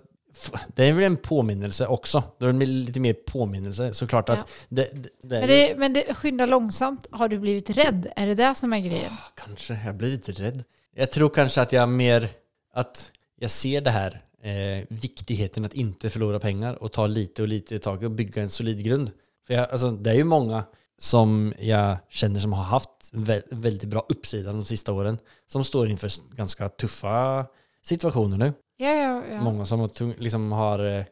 det 0.75 0.83
är 0.83 0.93
väl 0.93 1.03
en 1.03 1.17
påminnelse 1.17 1.87
också. 1.87 2.23
Det 2.39 2.45
är 2.45 2.53
lite 2.53 2.99
mer 2.99 3.13
påminnelse 3.13 3.93
såklart. 3.93 4.29
Att 4.29 4.49
det, 4.69 4.89
det, 4.93 5.09
det 5.21 5.39
Men, 5.39 5.47
det, 5.47 5.75
men 5.77 5.93
det, 5.93 6.13
skynda 6.13 6.45
långsamt. 6.45 7.07
Har 7.11 7.27
du 7.29 7.39
blivit 7.39 7.69
rädd? 7.69 8.07
Är 8.15 8.27
det 8.27 8.35
det 8.35 8.55
som 8.55 8.73
är 8.73 8.79
grejen? 8.79 9.11
Kanske, 9.35 9.79
jag 9.85 9.95
blir 9.95 10.09
lite 10.09 10.31
rädd. 10.31 10.63
Jag 10.95 11.11
tror 11.11 11.29
kanske 11.29 11.61
att 11.61 11.71
jag 11.71 11.89
mer, 11.89 12.29
att 12.73 13.11
jag 13.39 13.51
ser 13.51 13.81
det 13.81 13.91
här, 13.91 14.21
eh, 14.43 14.85
viktigheten 14.89 15.65
att 15.65 15.73
inte 15.73 16.09
förlora 16.09 16.39
pengar 16.39 16.83
och 16.83 16.91
ta 16.91 17.07
lite 17.07 17.41
och 17.41 17.47
lite 17.47 17.75
i 17.75 17.79
taget 17.79 18.03
och 18.03 18.11
bygga 18.11 18.41
en 18.41 18.49
solid 18.49 18.83
grund. 18.83 19.11
För 19.47 19.53
jag, 19.53 19.69
alltså, 19.71 19.91
det 19.91 20.09
är 20.09 20.15
ju 20.15 20.23
många 20.23 20.63
som 20.97 21.53
jag 21.59 21.97
känner 22.09 22.39
som 22.39 22.53
har 22.53 22.63
haft 22.63 22.89
vä- 23.13 23.43
väldigt 23.49 23.89
bra 23.89 24.05
uppsida 24.09 24.51
de 24.51 24.65
sista 24.65 24.93
åren, 24.93 25.17
som 25.47 25.63
står 25.63 25.89
inför 25.89 26.35
ganska 26.35 26.69
tuffa 26.69 27.45
situationer 27.83 28.37
nu. 28.37 28.53
Ja, 28.77 28.93
ja, 28.93 29.23
ja. 29.31 29.41
Många 29.41 29.65
som 29.65 29.79
har, 29.79 30.21
liksom 30.21 30.51
har 30.51 30.85
eh, 30.85 31.05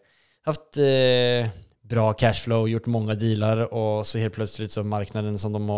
haft 0.45 0.77
eh, 0.77 1.49
bra 1.81 2.13
cashflow, 2.13 2.69
gjort 2.69 2.85
många 2.85 3.13
dealar 3.13 3.73
och 3.73 4.07
så 4.07 4.17
helt 4.17 4.33
plötsligt 4.33 4.71
så 4.71 4.79
är 4.79 4.83
marknaden 4.83 5.39
som 5.39 5.53
de 5.53 5.69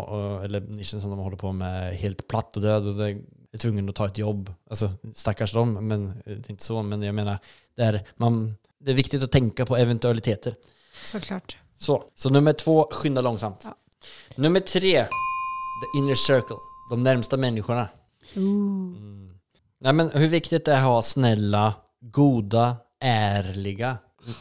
eller 0.43 0.59
nischen 0.61 1.01
som 1.01 1.09
de 1.09 1.19
håller 1.19 1.37
på 1.37 1.51
med 1.51 1.95
helt 1.95 2.27
platt 2.27 2.55
och 2.55 2.61
död 2.61 2.87
och 2.87 2.93
det 2.93 3.17
är 3.55 3.57
tvungen 3.57 3.89
att 3.89 3.95
ta 3.95 4.05
ett 4.05 4.17
jobb. 4.17 4.53
Alltså 4.69 4.91
stackars 5.13 5.53
dem, 5.53 5.87
men 5.87 6.07
eh, 6.07 6.13
det 6.25 6.47
är 6.47 6.51
inte 6.51 6.63
så. 6.63 6.81
Men 6.81 7.01
jag 7.01 7.15
menar, 7.15 7.37
det 7.75 7.83
är, 7.83 8.07
man, 8.15 8.55
det 8.79 8.91
är 8.91 8.95
viktigt 8.95 9.23
att 9.23 9.31
tänka 9.31 9.65
på 9.65 9.77
eventualiteter. 9.77 10.55
Såklart. 11.05 11.57
Så, 11.77 12.03
så 12.15 12.29
nummer 12.29 12.53
två, 12.53 12.87
skynda 12.91 13.21
långsamt. 13.21 13.61
Ja. 13.63 13.75
Nummer 14.35 14.59
tre, 14.59 15.05
the 15.05 15.97
inner 15.97 16.15
circle, 16.15 16.55
de 16.89 17.03
närmsta 17.03 17.37
människorna. 17.37 17.89
Mm. 18.35 19.24
Nej, 19.79 19.93
men 19.93 20.09
hur 20.09 20.27
viktigt 20.27 20.65
det 20.65 20.71
är 20.71 20.77
att 20.77 20.83
ha 20.83 21.01
snälla, 21.01 21.73
goda, 22.01 22.75
ärliga 22.99 23.97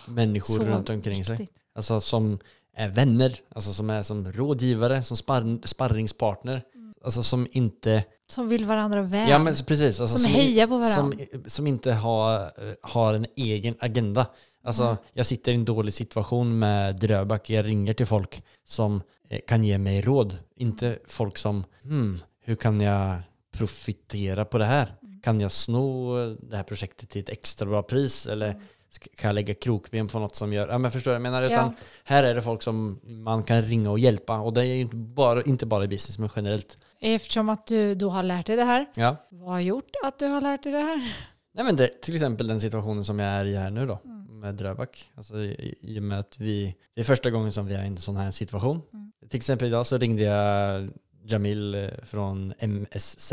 människor 0.09 0.55
Så 0.55 0.65
runt 0.65 0.89
omkring 0.91 1.25
sig. 1.25 1.37
viktigt. 1.37 1.57
Alltså 1.75 2.01
som 2.01 2.39
är 2.77 2.89
vänner, 2.89 3.41
alltså 3.55 3.73
som 3.73 3.91
är 3.91 4.03
som 4.03 4.33
rådgivare, 4.33 5.03
som 5.03 5.17
spar, 5.17 5.67
sparringspartner. 5.67 6.63
Alltså 7.05 7.23
som 7.23 7.47
inte... 7.53 8.05
Som 8.29 8.49
vill 8.49 8.65
varandra 8.65 9.03
väl. 9.03 9.31
Ja 9.31 9.39
men 9.39 9.55
precis. 9.55 10.01
Alltså 10.01 10.19
som, 10.19 10.31
hejar 10.31 10.67
på 10.67 10.83
som, 10.83 11.11
varandra. 11.11 11.25
som 11.47 11.67
inte 11.67 11.93
har, 11.93 12.41
eh, 12.43 12.75
har 12.83 13.15
en 13.15 13.27
egen 13.37 13.75
agenda. 13.81 14.27
Alltså, 14.67 14.85
Mm. 14.85 14.97
jag 15.13 15.27
sitter 15.27 15.53
i 15.53 15.55
en 15.55 15.65
dålig 15.65 15.95
situation 15.95 16.59
med 16.59 16.97
Dröback. 17.01 17.51
Jag 17.51 17.67
ringer 17.67 17.95
till 17.95 18.07
folk 18.07 18.43
som 18.65 19.03
eh, 19.29 19.41
kan 19.47 19.65
ge 19.65 19.79
mig 19.79 20.01
råd. 20.03 20.39
Inte 20.57 20.99
folk 21.09 21.39
som, 21.39 21.65
hmm, 21.83 22.21
hur 22.45 22.55
kan 22.55 22.81
jag 22.81 23.17
profitera 23.53 24.45
på 24.45 24.59
det 24.59 24.65
här? 24.65 24.95
Mm. 25.27 25.39
Kan 25.39 25.41
jag 25.41 25.53
sno 25.53 26.15
det 26.35 26.57
här 26.57 26.63
projektet 26.65 27.09
till 27.11 27.21
ett 27.23 27.29
extra 27.29 27.67
bra 27.69 27.83
pris? 27.83 28.27
Eller 28.27 28.61
ska- 28.91 29.11
kan 29.17 29.29
jag 29.29 29.35
lägga 29.35 29.55
krokben 29.55 30.09
på 30.09 30.19
något 30.19 30.35
som 30.35 30.53
gör... 30.53 30.69
Ja 30.69 30.79
men 30.79 30.91
förstår 30.91 31.13
jag 31.13 31.23
menar? 31.23 31.43
Utan 31.43 31.57
Ja. 31.67 31.75
här 32.05 32.25
är 32.25 32.35
det 32.35 32.43
folk 32.43 32.63
som 32.63 33.01
man 33.05 33.43
kan 33.43 33.63
ringa 33.63 33.91
och 33.91 33.99
hjälpa. 33.99 34.39
Och 34.41 34.53
det 34.53 34.61
är 34.61 34.65
ju 34.75 34.81
inte 34.81 34.97
bara, 34.97 35.43
inte 35.43 35.67
bara 35.67 35.85
i 35.85 35.89
business, 35.89 36.19
men 36.19 36.29
generellt. 36.37 36.79
Eftersom 37.01 37.49
att 37.49 37.67
du 37.67 37.95
då 37.95 38.11
har 38.11 38.23
lärt 38.23 38.47
dig 38.47 38.57
det 38.57 38.65
här. 38.65 38.87
Ja. 38.97 39.17
Vad 39.31 39.49
har 39.53 39.61
gjort 39.61 39.91
att 40.05 40.19
du 40.19 40.27
har 40.27 40.41
lärt 40.41 40.63
dig 40.63 40.73
det 40.73 40.79
här? 40.81 41.15
Nej 41.57 41.65
men 41.65 41.77
det, 41.77 42.03
till 42.03 42.15
exempel 42.15 42.47
den 42.47 42.61
situationen 42.61 43.05
som 43.05 43.19
jag 43.19 43.29
är 43.29 43.45
i 43.45 43.57
här 43.57 43.71
nu 43.71 43.87
då, 43.87 43.99
Mm. 44.05 44.41
med 44.41 44.55
Dröback. 44.55 45.11
Alltså 45.15 45.39
i, 45.39 45.75
i 45.81 45.99
och 45.99 46.03
med 46.03 46.19
att 46.19 46.39
vi, 46.39 46.75
det 46.95 47.01
är 47.01 47.05
första 47.05 47.31
gången 47.31 47.53
som 47.53 47.67
vi 47.67 47.75
är 47.75 47.85
i 47.85 47.87
en 47.87 47.97
sån 47.97 48.17
här 48.17 48.31
situation. 48.31 48.83
Mm. 48.93 49.13
Till 49.29 49.37
exempel 49.37 49.69
idag 49.69 49.87
så 49.87 49.99
ringde 49.99 50.23
jag 50.23 50.91
Jamil 51.27 51.75
eh, 51.75 51.89
från 52.03 52.53
MSZ 52.59 53.33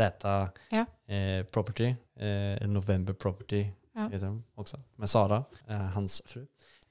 Ja. 0.70 0.86
eh, 1.14 1.44
Property, 1.44 1.94
eh, 2.20 2.68
November 2.68 3.12
Property 3.12 3.66
Ja. 3.94 4.08
heter 4.12 4.26
de 4.26 4.44
också, 4.54 4.80
med 4.96 5.10
Sara, 5.10 5.44
eh, 5.68 5.76
hans 5.76 6.22
fru. 6.26 6.46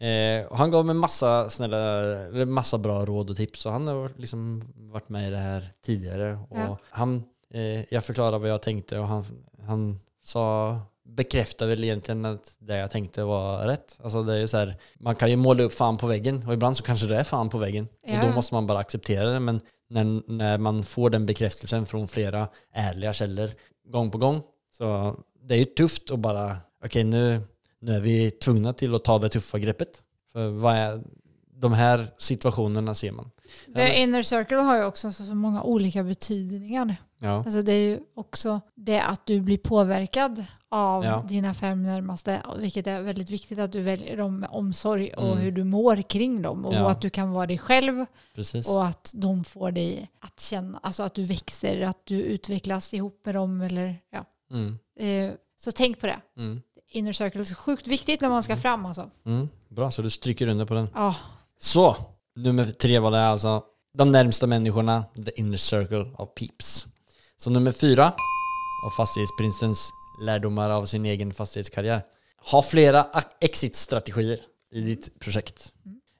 Eh, 0.08 0.46
och 0.48 0.58
han 0.58 0.72
gav 0.72 0.86
mig 0.86 0.96
massa 0.96 1.50
snälla, 1.50 2.46
massa 2.46 2.78
bra 2.78 3.06
råd 3.06 3.30
och 3.30 3.36
tips 3.36 3.66
och 3.66 3.72
han 3.72 3.88
har 3.88 4.12
liksom 4.18 4.64
varit 4.76 5.10
med 5.10 5.28
i 5.28 5.32
det 5.32 5.38
här 5.38 5.74
tidigare. 5.86 6.40
Och 6.50 6.58
Ja. 6.58 6.78
han, 6.90 7.24
eh, 7.54 7.94
jag 7.94 8.04
förklarade 8.06 8.38
vad 8.38 8.50
jag 8.50 8.62
tänkte 8.62 9.00
och 9.00 9.08
han, 9.08 9.24
han 9.62 10.00
sa 10.24 10.80
bekräftar 11.04 11.68
väl 11.68 11.84
egentligen 11.84 12.26
att 12.26 12.56
det 12.60 12.78
jag 12.78 12.92
tänkte 12.92 13.24
var 13.24 13.66
rätt. 13.68 14.00
Alltså 14.04 14.24
det 14.24 14.36
är 14.38 14.48
så 14.48 14.58
här, 14.58 14.76
man 15.00 15.16
kan 15.16 15.30
ju 15.30 15.36
måla 15.36 15.64
upp 15.64 15.74
fan 15.74 15.98
på 15.98 16.08
väggen 16.08 16.48
och 16.48 16.54
ibland 16.54 16.78
så 16.78 16.84
kanske 16.84 17.08
det 17.08 17.18
är 17.18 17.24
fan 17.24 17.50
på 17.50 17.58
väggen. 17.58 17.88
Och 18.04 18.10
Ja. 18.10 18.22
då 18.28 18.32
måste 18.34 18.54
man 18.54 18.68
bara 18.68 18.80
acceptera 18.80 19.30
det. 19.30 19.40
Men 19.40 19.62
när, 19.92 20.32
när 20.32 20.58
man 20.58 20.84
får 20.84 21.10
den 21.10 21.26
bekräftelsen 21.26 21.86
från 21.86 22.08
flera 22.08 22.48
ärliga 22.74 23.14
källor 23.14 23.50
gång 23.86 24.12
på 24.12 24.18
gång 24.18 24.42
så 24.78 25.16
det 25.44 25.56
är 25.56 25.60
ju 25.60 25.66
tufft 25.66 26.12
att 26.12 26.20
bara, 26.20 26.58
okej 26.86 27.04
nu, 27.04 27.42
nu 27.80 27.96
är 27.96 28.00
vi 28.00 28.32
tvungna 28.32 28.74
till 28.74 28.96
att 28.96 29.04
ta 29.04 29.20
det 29.20 29.30
tuffa 29.30 29.60
greppet. 29.60 30.04
För 30.32 30.50
vad 30.50 30.76
är, 30.76 31.04
de 31.54 31.74
här 31.74 32.08
situationerna 32.18 32.96
ser 32.96 33.12
man. 33.12 33.32
The 33.76 34.02
inner 34.02 34.24
circle 34.24 34.58
har 34.58 34.78
ju 34.78 34.84
också 34.84 35.12
så, 35.12 35.26
så 35.26 35.36
många 35.36 35.64
olika 35.64 36.04
betydningar. 36.04 36.96
Ja, 37.24 37.36
Alltså 37.38 37.62
det 37.62 37.72
är 37.72 37.90
ju 37.90 38.00
också 38.16 38.62
det 38.76 39.00
att 39.02 39.26
du 39.26 39.42
blir 39.42 39.58
påverkad 39.58 40.46
av 40.70 41.06
Ja. 41.06 41.26
dina 41.30 41.54
fem 41.54 41.84
närmaste, 41.84 42.42
vilket 42.58 42.88
är 42.88 43.02
väldigt 43.02 43.30
viktigt 43.30 43.60
att 43.60 43.72
du 43.72 43.82
väljer 43.82 44.18
dem 44.18 44.40
med 44.40 44.50
omsorg 44.52 45.14
och 45.14 45.26
Mm. 45.32 45.38
hur 45.38 45.52
du 45.52 45.64
mår 45.64 46.02
kring 46.02 46.42
dem 46.42 46.66
och 46.66 46.74
Ja. 46.74 46.90
att 46.92 47.02
du 47.02 47.10
kan 47.10 47.32
vara 47.32 47.48
dig 47.48 47.58
själv 47.58 48.06
precis. 48.36 48.70
och 48.70 48.86
att 48.86 49.12
de 49.16 49.44
får 49.44 49.72
dig 49.72 50.10
att 50.20 50.40
känna, 50.40 50.80
alltså 50.84 51.04
att 51.04 51.14
du 51.14 51.24
växer, 51.24 51.82
att 51.82 52.06
du 52.06 52.16
utvecklas 52.22 52.94
ihop 52.94 53.22
med 53.26 53.36
dem 53.36 53.62
eller 53.62 53.96
ja. 54.12 54.26
Mm, 54.52 54.78
Eh, 55.00 55.32
Så 55.58 55.72
tänk 55.72 56.00
på 56.00 56.08
det. 56.08 56.22
mm, 56.38 56.62
Inner 56.94 57.14
circle 57.14 57.42
är 57.42 57.56
sjukt 57.56 57.88
viktigt 57.88 58.22
när 58.22 58.30
man 58.30 58.44
ska 58.44 58.58
fram 58.58 58.86
alltså. 58.86 59.10
mm. 59.26 59.50
Bra, 59.70 59.92
så 59.92 60.02
du 60.02 60.10
stryker 60.10 60.48
under 60.48 60.66
på 60.66 60.74
den. 60.74 60.88
Ja, 60.94 61.16
Så, 61.60 61.96
nummer 62.36 62.66
tre 62.66 63.00
var 63.00 63.12
det 63.12 63.26
alltså 63.28 63.64
de 63.98 64.12
närmsta 64.12 64.48
människorna, 64.48 65.06
the 65.26 65.40
inner 65.40 65.58
circle 65.58 66.06
of 66.18 66.30
peeps. 66.36 66.88
Så 67.44 67.50
nummer 67.50 67.72
fyra 67.72 68.14
av 68.86 68.90
Fastighetsprinsens 68.98 69.92
lärdomar 70.22 70.70
av 70.70 70.86
sin 70.86 71.06
egen 71.06 71.34
fastighetskarriär. 71.34 72.02
Ha 72.52 72.62
flera 72.64 73.08
exit-strategier 73.40 74.40
i 74.72 74.82
ditt 74.82 75.20
projekt. 75.20 75.74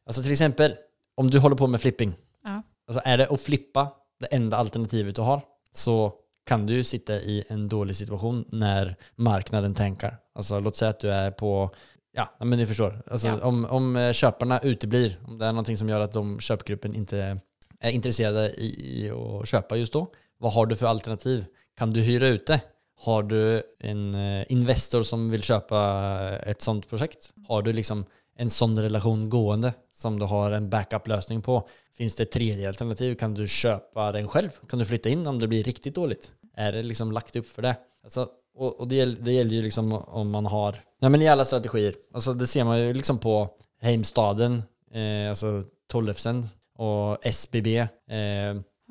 Alltså 0.06 0.22
till 0.22 0.32
exempel, 0.32 0.76
om 1.16 1.32
du 1.32 1.40
håller 1.40 1.56
på 1.56 1.68
med 1.68 1.82
flipping. 1.82 2.14
Ja. 2.44 2.64
Alltså 2.88 3.02
är 3.06 3.18
det 3.18 3.28
att 3.28 3.42
flippa 3.42 3.88
det 4.20 4.26
enda 4.26 4.58
alternativet 4.58 5.16
du 5.16 5.22
har 5.22 5.42
så 5.74 6.14
kan 6.46 6.66
du 6.68 6.84
sitta 6.84 7.14
i 7.14 7.44
en 7.48 7.70
dålig 7.70 7.96
situation 7.96 8.46
när 8.52 8.96
marknaden 9.16 9.76
tankar. 9.76 10.18
Alltså 10.36 10.60
låt 10.60 10.76
säga 10.76 10.90
att 10.90 11.00
du 11.00 11.12
är 11.12 11.32
på, 11.32 11.72
ja 12.14 12.30
men 12.40 12.60
ni 12.60 12.66
förstår. 12.68 13.04
Alltså, 13.12 13.28
Ja. 13.28 13.40
om, 13.42 13.66
om 13.66 13.96
eh, 13.96 14.14
köparna 14.14 14.60
uteblir, 14.60 15.20
om 15.28 15.38
det 15.38 15.46
är 15.46 15.52
någonting 15.52 15.78
som 15.78 15.90
gör 15.90 16.00
att 16.00 16.12
de 16.12 16.40
köpgruppen 16.40 16.96
inte 16.96 17.40
är 17.80 17.90
intresserade 17.92 18.50
i, 18.52 19.06
i 19.06 19.10
att 19.12 19.48
köpa 19.48 19.78
just 19.78 19.94
då. 19.94 20.12
Vad 20.42 20.54
har 20.54 20.66
du 20.66 20.76
för 20.76 20.88
alternativ? 20.88 21.46
Kan 21.78 21.94
du 21.94 22.02
hyra 22.02 22.28
ut 22.28 22.48
det? 22.48 22.62
Har 23.00 23.24
du 23.24 23.64
en 23.80 24.16
eh, 24.16 24.52
Investor 24.52 25.04
som 25.04 25.30
vill 25.30 25.44
köpa 25.44 25.78
eh, 26.22 26.50
ett 26.50 26.62
sånt 26.62 26.90
projekt? 26.90 27.34
Har 27.48 27.62
du 27.62 27.74
liksom 27.74 28.06
en 28.38 28.50
sån 28.50 28.80
relation 28.80 29.30
gående 29.30 29.74
som 29.94 30.20
du 30.20 30.26
har 30.26 30.52
en 30.52 30.70
backup-lösning 30.70 31.42
på? 31.42 31.68
Finns 31.98 32.16
det 32.16 32.24
ett 32.24 32.32
tredje 32.32 32.68
alternativ? 32.68 33.16
Kan 33.16 33.34
du 33.34 33.48
köpa 33.48 34.12
den 34.12 34.28
själv? 34.28 34.50
Kan 34.70 34.80
du 34.80 34.86
flytta 34.86 35.10
in 35.10 35.28
om 35.28 35.40
det 35.40 35.48
blir 35.48 35.64
riktigt 35.64 35.96
dåligt? 35.96 36.32
Är 36.56 36.72
det 36.72 36.84
liksom 36.84 37.12
lagt 37.12 37.36
upp 37.36 37.48
för 37.48 37.62
det? 37.62 37.76
Alltså, 38.04 38.28
och 38.56 38.80
och 38.80 38.88
det, 38.88 38.96
gäller, 38.96 39.18
det 39.20 39.32
gäller 39.32 39.56
ju 39.56 39.62
liksom 39.62 39.94
om 39.94 40.32
man 40.32 40.46
har, 40.46 40.76
nej 41.02 41.12
men 41.12 41.22
i 41.22 41.28
alla 41.28 41.46
strategier. 41.46 41.96
Alltså 42.14 42.34
det 42.34 42.48
ser 42.48 42.64
man 42.64 42.80
ju 42.80 42.94
liksom 42.94 43.20
på 43.20 43.50
Heimstaden, 43.82 44.64
eh, 44.94 45.30
alltså 45.30 45.64
Tollefsen 45.88 46.48
och 46.78 47.26
SBB. 47.26 47.78
Eh, 47.78 47.88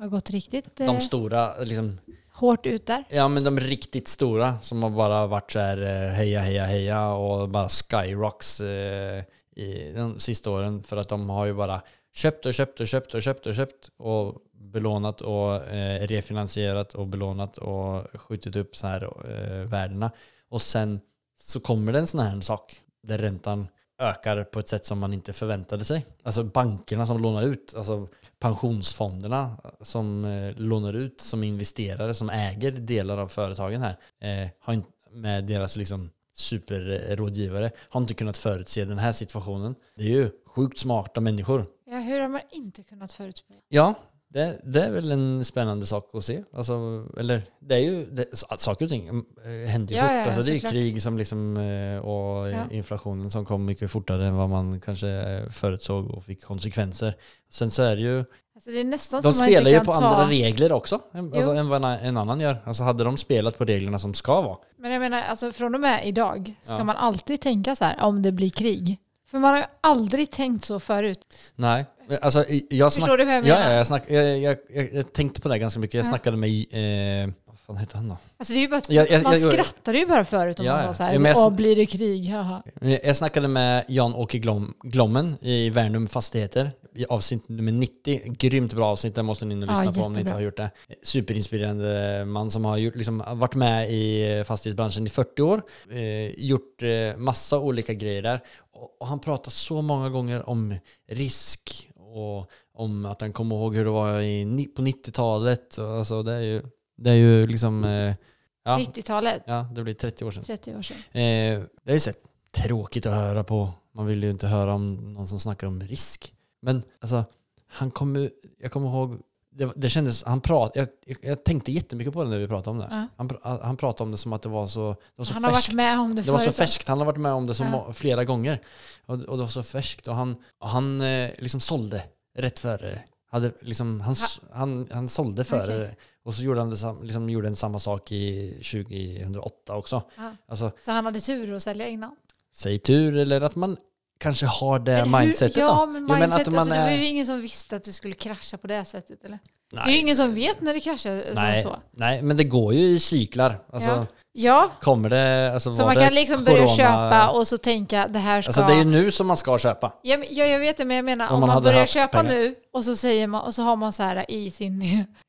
har 0.01 0.07
gått 0.07 0.29
riktigt 0.29 0.79
eh, 0.79 0.85
de 0.85 1.01
stora, 1.01 1.57
liksom, 1.59 1.99
hårt 2.33 2.65
ut 2.65 2.85
där. 2.85 3.03
ja 3.09 3.27
men 3.27 3.43
de 3.43 3.59
riktigt 3.59 4.07
stora 4.07 4.59
som 4.59 4.83
har 4.83 4.89
bara 4.89 5.27
varit 5.27 5.51
så 5.51 5.59
här 5.59 5.77
eh, 5.81 6.11
heja 6.13 6.41
heja 6.41 6.65
heja 6.65 7.09
och 7.09 7.49
bara 7.49 7.69
skyrocks 7.69 8.61
eh, 8.61 9.23
i 9.55 9.93
de 9.95 10.19
sista 10.19 10.51
åren 10.51 10.83
för 10.83 10.97
att 10.97 11.09
de 11.09 11.29
har 11.29 11.45
ju 11.45 11.53
bara 11.53 11.81
köpt 12.13 12.45
och 12.45 12.53
köpt 12.53 12.79
och 12.79 12.87
köpt 12.87 13.13
och 13.13 13.21
köpt 13.21 13.45
och 13.45 13.55
köpt 13.55 13.89
och 13.97 14.35
belånat 14.53 15.21
och 15.21 15.67
eh, 15.67 16.07
refinansierat 16.07 16.93
och 16.93 17.07
belånat 17.07 17.57
och 17.57 18.21
skjutit 18.21 18.55
upp 18.55 18.75
så 18.75 18.87
här 18.87 19.03
eh, 19.03 19.67
värdena. 19.67 20.11
Och 20.49 20.61
sen 20.61 21.01
så 21.39 21.59
kommer 21.59 21.93
det 21.93 21.99
en 21.99 22.07
sån 22.07 22.19
här 22.19 22.41
sak 22.41 22.81
där 23.03 23.17
räntan 23.17 23.67
ökar 24.01 24.43
på 24.43 24.59
ett 24.59 24.69
sätt 24.69 24.85
som 24.85 24.99
man 24.99 25.13
inte 25.13 25.33
förväntade 25.33 25.85
sig. 25.85 26.05
Alltså 26.23 26.43
bankerna 26.43 27.05
som 27.05 27.21
lånar 27.21 27.43
ut, 27.43 27.73
alltså 27.77 28.07
pensionsfonderna 28.39 29.57
som 29.81 30.25
eh, 30.25 30.55
lånar 30.55 30.93
ut 30.93 31.21
som 31.21 31.43
investerare 31.43 32.13
som 32.13 32.29
äger 32.29 32.71
delar 32.71 33.17
av 33.17 33.27
företagen 33.27 33.81
här 33.81 33.97
eh, 34.19 34.49
har 34.59 34.73
inte, 34.73 34.89
med 35.11 35.43
deras 35.43 35.75
liksom 35.75 36.09
superrådgivare 36.33 37.71
har 37.89 38.01
inte 38.01 38.13
kunnat 38.13 38.37
förutse 38.37 38.85
den 38.85 38.99
här 38.99 39.11
situationen. 39.11 39.75
Det 39.95 40.03
är 40.03 40.07
ju 40.07 40.31
sjukt 40.45 40.79
smarta 40.79 41.21
människor. 41.21 41.65
Ja, 41.85 41.97
hur 41.97 42.19
har 42.19 42.27
man 42.27 42.41
inte 42.51 42.83
kunnat 42.83 43.13
förutspå? 43.13 43.53
Ja, 43.67 43.95
det, 44.33 44.61
det 44.63 44.83
är 44.83 44.91
väl 44.91 45.11
en 45.11 45.45
spännande 45.45 45.85
sak 45.85 46.09
att 46.13 46.25
se. 46.25 46.43
Alltså, 46.53 47.05
eller 47.17 47.41
det 47.59 47.75
är 47.75 47.79
ju, 47.79 48.05
det, 48.05 48.25
saker 48.57 48.85
och 48.85 48.89
ting 48.89 49.07
eh, 49.07 49.69
händer 49.69 49.93
ju 49.95 49.99
Ja, 49.99 50.03
fort. 50.03 50.11
ja, 50.11 50.25
alltså, 50.25 50.41
det 50.41 50.51
är 50.51 50.53
ju 50.53 50.59
krig 50.59 51.01
som 51.01 51.17
liksom, 51.17 51.57
eh, 51.57 51.99
och 51.99 52.49
Ja. 52.49 52.63
inflationen 52.71 53.29
som 53.31 53.45
kom 53.45 53.65
mycket 53.65 53.91
fortare 53.91 54.27
än 54.27 54.35
vad 54.35 54.49
man 54.49 54.79
kanske 54.81 55.07
eh, 55.09 55.49
förutsåg 55.49 56.11
och 56.11 56.23
fick 56.23 56.43
konsekvenser. 56.43 57.15
Sen 57.49 57.71
så 57.71 57.83
är 57.83 57.95
det 57.95 58.01
ju, 58.01 58.25
Alltså 58.55 58.69
det 58.71 58.79
är 58.79 58.83
nästan 58.83 59.21
de 59.21 59.33
spelar 59.33 59.71
ju 59.71 59.79
på 59.79 59.93
ta... 59.93 60.05
andra 60.05 60.29
regler 60.29 60.71
också 60.71 61.01
alltså, 61.13 61.51
än 61.51 61.69
vad 61.69 61.83
en, 61.83 62.17
annan 62.17 62.39
gör. 62.39 62.61
Alltså 62.65 62.83
hade 62.83 63.03
de 63.03 63.17
spelat 63.17 63.57
på 63.57 63.65
reglerna 63.65 63.99
som 63.99 64.13
ska 64.13 64.41
vara. 64.41 64.57
Men 64.77 64.91
jag 64.91 64.99
menar, 64.99 65.23
alltså 65.23 65.51
från 65.51 65.75
och 65.75 65.81
med 65.81 66.07
idag 66.07 66.55
ska 66.61 66.83
man 66.83 66.95
alltid 66.95 67.41
tänka 67.41 67.75
så 67.75 67.85
här 67.85 68.01
om 68.01 68.21
det 68.21 68.31
blir 68.31 68.49
krig. 68.49 68.97
För 69.31 69.39
man 69.39 69.51
har 69.51 69.57
ju 69.57 69.63
aldrig 69.81 70.31
tänkt 70.31 70.65
så 70.65 70.79
förut. 70.79 71.53
Nej, 71.55 71.85
alltså 72.21 72.45
jag 72.69 72.93
Förstår 72.93 73.17
du 73.17 73.25
vad 73.25 73.33
jag 73.35 73.43
ja, 73.45 73.55
menar? 73.55 73.69
ja, 73.71 73.77
jag, 73.77 73.87
snack, 73.87 74.03
jag, 74.07 74.39
jag, 74.39 74.57
jag, 74.73 74.93
jag 74.93 75.13
tänkte 75.13 75.41
på 75.41 75.49
det 75.49 75.57
ganska 75.59 75.79
mycket. 75.79 75.93
Jag 75.93 76.05
Ja. 76.05 76.09
snackade 76.09 76.37
med, 76.37 76.49
eh, 76.49 77.33
vad 77.45 77.59
fan 77.59 77.77
heter 77.77 77.95
han 77.95 78.09
då? 78.09 78.17
Alltså 78.37 78.53
det 78.53 78.59
är 78.59 78.61
ju 78.61 78.67
bara, 78.67 78.81
Jag- 78.89 79.11
jag- 79.11 79.23
man 79.23 79.33
jag- 79.41 79.53
skrattade 79.53 79.97
ju 79.97 80.05
bara 80.05 80.25
förut 80.25 80.59
om 80.59 80.65
Ja, 80.65 80.71
man 80.73 80.81
ja. 80.81 80.87
var 80.87 80.93
så 80.93 81.03
här, 81.03 81.13
Ja, 81.13 81.33
åh 81.37 81.55
blir 81.55 81.75
det 81.75 81.85
krig, 81.85 82.29
haha. 82.29 82.63
Jag 83.03 83.15
snackade 83.15 83.47
med 83.47 83.85
Jan-Åke 83.87 84.37
Glom, 84.39 84.73
Glommen 84.83 85.37
i 85.41 85.69
Värnum 85.69 86.07
Fastigheter 86.07 86.71
i 86.95 87.05
avsnitt 87.05 87.49
nummer 87.49 87.71
90. 87.71 88.21
Grymt 88.37 88.73
bra 88.73 88.87
avsnitt, 88.87 89.15
det 89.15 89.23
måste 89.23 89.45
ni 89.45 89.53
in 89.53 89.63
och 89.63 89.69
Ja, 89.75 89.81
lyssna 89.81 89.93
på 89.93 90.05
om 90.05 90.13
ni 90.13 90.19
inte 90.19 90.19
jättebra. 90.19 90.35
har 90.37 90.41
gjort 90.41 90.57
det. 90.57 90.71
Superinspirerande 91.03 92.25
man 92.25 92.49
som 92.51 92.65
har 92.65 92.77
gjort, 92.77 92.95
liksom, 92.95 93.23
varit 93.27 93.55
med 93.55 93.91
i 93.91 94.43
fastighetsbranschen 94.47 95.07
i 95.07 95.09
40 95.09 95.41
år. 95.41 95.61
Eh, 95.91 96.29
gjort 96.45 96.83
eh, 96.83 97.17
massa 97.17 97.59
olika 97.59 97.93
grejer 97.93 98.21
där. 98.21 98.41
Och, 98.73 99.01
och 99.01 99.07
han 99.07 99.19
pratar 99.19 99.51
så 99.51 99.81
många 99.81 100.09
gånger 100.09 100.49
om 100.49 100.75
risk 101.09 101.89
och 102.11 102.49
om 102.73 103.05
att 103.05 103.21
han 103.21 103.33
kommer 103.33 103.55
ihåg 103.55 103.75
hur 103.75 103.85
det 103.85 103.91
var 103.91 104.21
i, 104.21 104.65
på 104.75 104.81
90-talet. 104.81 105.77
Och 105.77 105.87
Alltså, 105.87 106.23
det, 106.23 106.33
är 106.33 106.41
ju, 106.41 106.61
det 106.97 107.09
är 107.09 107.15
ju 107.15 107.47
liksom... 107.47 107.83
Eh, 107.83 108.15
ja, 108.63 108.77
90-talet, 108.77 109.43
ja, 109.45 109.67
det 109.75 109.83
blir 109.83 109.93
30 109.93 110.25
år 110.25 110.31
sedan. 110.31 110.43
30 110.43 110.75
år 110.75 110.81
sedan. 110.81 110.97
Eh, 110.97 111.63
det 111.83 111.91
är 111.91 111.93
ju 111.93 111.99
så 111.99 112.11
tråkigt 112.51 113.05
att 113.05 113.13
höra 113.13 113.43
på. 113.43 113.69
Man 113.91 114.05
vill 114.05 114.23
ju 114.23 114.29
inte 114.29 114.47
höra 114.47 114.73
om 114.73 115.13
någon 115.13 115.27
som 115.27 115.39
snackar 115.39 115.67
om 115.67 115.81
risk. 115.81 116.33
Men 116.61 116.83
alltså, 116.99 117.23
han 117.67 117.91
kommer, 117.91 118.29
jag 118.57 118.71
kommer 118.71 118.89
ihåg, 118.89 119.19
det, 119.67 119.71
det 119.75 119.89
kändes, 119.89 120.23
han 120.23 120.41
prat, 120.41 120.71
jag, 120.75 120.87
jag, 121.21 121.43
tänkte 121.43 121.71
jättemycket 121.71 122.13
på 122.13 122.23
det 122.23 122.29
när 122.29 122.37
vi 122.39 122.47
pratade 122.47 122.69
om 122.71 122.77
det. 122.77 122.87
Ja. 122.91 123.07
Han, 123.17 123.29
pr- 123.29 123.63
han 123.63 123.77
pratade 123.77 124.03
om 124.03 124.11
det 124.11 124.17
som 124.17 124.33
att 124.33 124.41
det 124.41 124.49
var 124.49 124.67
så, 124.67 124.89
det 124.91 124.97
var 125.15 125.25
så 125.25 125.33
Han 125.33 125.43
har 125.43 125.51
färskt. 125.51 125.67
varit 125.69 125.75
med 125.75 125.99
om 125.99 126.15
det, 126.15 126.21
Det 126.21 126.31
var 126.31 126.39
så 126.39 126.51
färskt, 126.51 126.87
han 126.87 126.97
har 126.97 127.05
varit 127.05 127.19
med 127.19 127.31
om 127.33 127.47
det 127.47 127.53
så 127.55 127.63
Ja. 127.63 127.93
flera 127.93 128.23
gånger. 128.23 128.61
Och, 129.05 129.13
och 129.13 129.37
det 129.37 129.43
var 129.43 129.47
så 129.47 129.63
färskt 129.63 130.07
och 130.07 130.15
han, 130.15 130.35
och 130.59 130.69
han 130.69 131.01
eh, 131.01 131.29
liksom 131.37 131.59
sålde 131.59 132.03
rätt 132.37 132.59
före. 132.59 132.99
Hade 133.31 133.51
liksom, 133.61 134.01
han, 134.01 134.13
s- 134.13 134.39
han, 134.51 134.87
han 134.91 135.09
sålde 135.09 135.43
före 135.43 135.75
Okej. 135.83 135.97
och 136.23 136.33
så 136.35 136.43
gjorde 136.43 136.59
han 136.59 136.69
det, 136.69 136.95
liksom 137.03 137.29
gjorde 137.29 137.47
en 137.47 137.55
samma 137.55 137.79
sak 137.79 138.11
i 138.11 138.51
2008 138.53 139.75
också. 139.75 140.01
Ja. 140.17 140.31
Alltså, 140.47 140.71
Så 140.85 140.91
han 140.91 141.05
hade 141.05 141.19
tur 141.19 141.53
att 141.53 141.63
sälja 141.63 141.87
innan. 141.87 142.15
säg 142.53 142.79
tur 142.79 143.17
eller 143.17 143.41
att 143.41 143.55
man 143.55 143.77
kanske 144.21 144.45
har 144.45 144.79
det 144.79 144.91
Men 144.91 145.13
hur- 145.13 145.19
mindsetet 145.19 145.57
Ja, 145.57 145.67
då. 145.85 145.85
men 145.91 146.07
Jo, 146.09 146.15
mindset, 146.15 146.41
att 146.47 146.53
man 146.53 146.59
alltså, 146.59 146.75
det 146.75 146.81
var 146.81 146.89
ju 146.91 147.05
ingen 147.05 147.25
som 147.25 147.41
visste 147.41 147.75
att 147.75 147.83
det 147.83 147.93
skulle 147.93 148.13
krascha 148.13 148.57
på 148.57 148.67
det 148.67 148.85
sättet. 148.85 149.23
Eller? 149.25 149.39
Nej, 149.73 149.83
Det 149.85 149.91
är 149.91 149.93
ju 149.93 149.99
ingen 149.99 150.15
som 150.15 150.33
vet 150.35 150.61
när 150.61 150.73
det 150.73 150.79
kraschar 150.79 151.23
nej, 151.35 151.63
som 151.63 151.71
så. 151.71 151.77
nej, 151.91 152.21
men 152.21 152.37
det 152.37 152.43
går 152.43 152.73
ju 152.73 152.79
i 152.79 152.99
cyklar. 152.99 153.59
Alltså, 153.73 153.89
Ja. 153.91 154.05
Ja, 154.33 154.69
Kommer 154.81 155.09
det, 155.09 155.53
alltså 155.53 155.73
så 155.73 155.85
man 155.85 155.95
kan 155.95 156.13
liksom 156.13 156.43
börja 156.43 156.65
corona- 156.65 156.75
köpa 156.77 157.29
och 157.29 157.47
så 157.47 157.57
tänka 157.57 158.07
det 158.07 158.19
här 158.19 158.41
ska... 158.41 158.49
Alltså 158.49 158.61
det 158.61 158.73
är 158.73 158.77
ju 158.77 158.85
nu 158.85 159.11
som 159.11 159.27
man 159.27 159.37
ska 159.37 159.57
köpa. 159.57 159.93
Ja, 160.01 160.17
men- 160.17 160.27
ja, 160.31 160.45
jag 160.45 160.59
vet 160.59 160.77
det, 160.77 160.85
men 160.85 160.95
jag 160.95 161.05
menar 161.05 161.29
Om 161.33 161.39
man 161.39 161.49
man, 161.49 161.63
börjar 161.63 161.85
köpa 161.85 162.23
pengar. 162.23 162.33
nu 162.35 162.55
och 162.73 162.85
så, 162.85 162.95
säger 162.95 163.27
man, 163.27 163.41
och 163.41 163.53
så 163.53 163.61
har 163.63 163.75
man 163.75 163.93
så 163.93 164.03
här 164.03 164.31
i 164.31 164.51
sin 164.51 164.81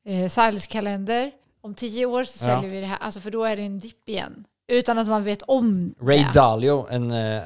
eh, 0.07 0.29
salgskalender 0.29 1.31
om 1.61 1.75
tio 1.75 2.05
år 2.05 2.23
så 2.23 2.45
Ja. 2.45 2.55
säljer 2.55 2.71
vi 2.71 2.79
det 2.81 2.87
här, 2.87 2.97
alltså 3.01 3.19
för 3.19 3.31
då 3.31 3.43
är 3.45 3.55
det 3.55 3.61
en 3.63 3.79
dipp 3.79 4.09
igen. 4.09 4.45
Utan 4.73 4.97
att 4.97 5.07
man 5.07 5.23
vet 5.23 5.41
om 5.41 5.95
Ray 6.01 6.17
det. 6.17 6.31
Dalio, 6.33 6.87
en 6.89 7.11
eh, 7.11 7.41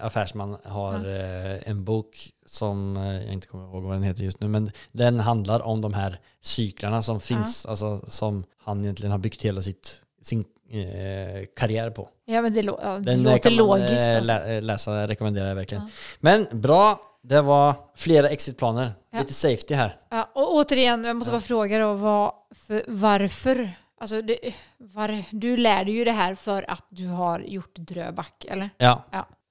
affärsman, 0.00 0.56
har 0.64 0.94
eh, 0.94 1.68
en 1.70 1.84
bok 1.84 2.30
som 2.46 2.96
eh, 2.96 3.22
jag 3.24 3.32
inte 3.32 3.46
kommer 3.46 3.64
ihåg 3.64 3.82
vad 3.82 3.92
den 3.94 4.02
heter 4.02 4.22
just 4.24 4.40
nu, 4.40 4.48
men 4.48 4.70
den 4.92 5.20
handlar 5.20 5.66
om 5.66 5.80
de 5.80 5.94
här 5.94 6.18
cyklarna 6.40 7.02
som 7.02 7.20
finns, 7.20 7.66
alltså 7.66 8.00
som 8.08 8.44
han 8.64 8.80
egentligen 8.80 9.10
har 9.12 9.18
byggt 9.18 9.42
hela 9.42 9.60
sitt, 9.60 10.00
sin 10.22 10.44
eh, 10.70 11.44
karriär 11.56 11.90
på. 11.90 12.08
Ja, 12.24 12.42
men 12.42 12.54
det, 12.54 12.62
lå- 12.62 12.78
ja, 12.82 12.90
det 12.98 13.00
Den 13.00 13.26
eh, 13.26 13.32
låter 13.32 13.50
kan 13.50 13.66
man 13.66 13.80
logiskt. 13.80 14.08
eh, 14.08 14.16
Alltså. 14.16 14.26
lä- 14.32 14.56
eh, 14.56 14.62
läsa, 14.62 15.08
rekommenderar 15.08 15.48
jag 15.48 15.54
verkligen. 15.54 15.82
Ja. 15.84 15.90
Men 16.20 16.46
bra, 16.60 17.00
det 17.22 17.40
var 17.40 17.74
flera 17.96 18.28
exitplaner. 18.28 18.92
Ja. 19.12 19.18
Lite 19.18 19.34
safety 19.34 19.74
här. 19.74 19.96
Ja, 20.10 20.28
och 20.34 20.54
återigen, 20.54 21.04
jag 21.04 21.16
måste 21.16 21.30
bara 21.32 21.40
fråga 21.40 21.78
då, 21.78 21.94
vad, 21.94 22.32
för, 22.66 22.84
varför? 22.88 23.70
Alltså, 24.02 24.22
det, 24.22 24.38
var, 24.78 25.24
du 25.30 25.56
lär 25.56 25.84
dig 25.84 25.94
ju 25.94 26.04
det 26.04 26.12
här 26.12 26.34
för 26.34 26.70
att 26.70 26.86
du 26.90 27.06
har 27.06 27.40
gjort 27.40 27.74
Dröback, 27.76 28.44
eller? 28.48 28.70
Ja. 28.78 29.04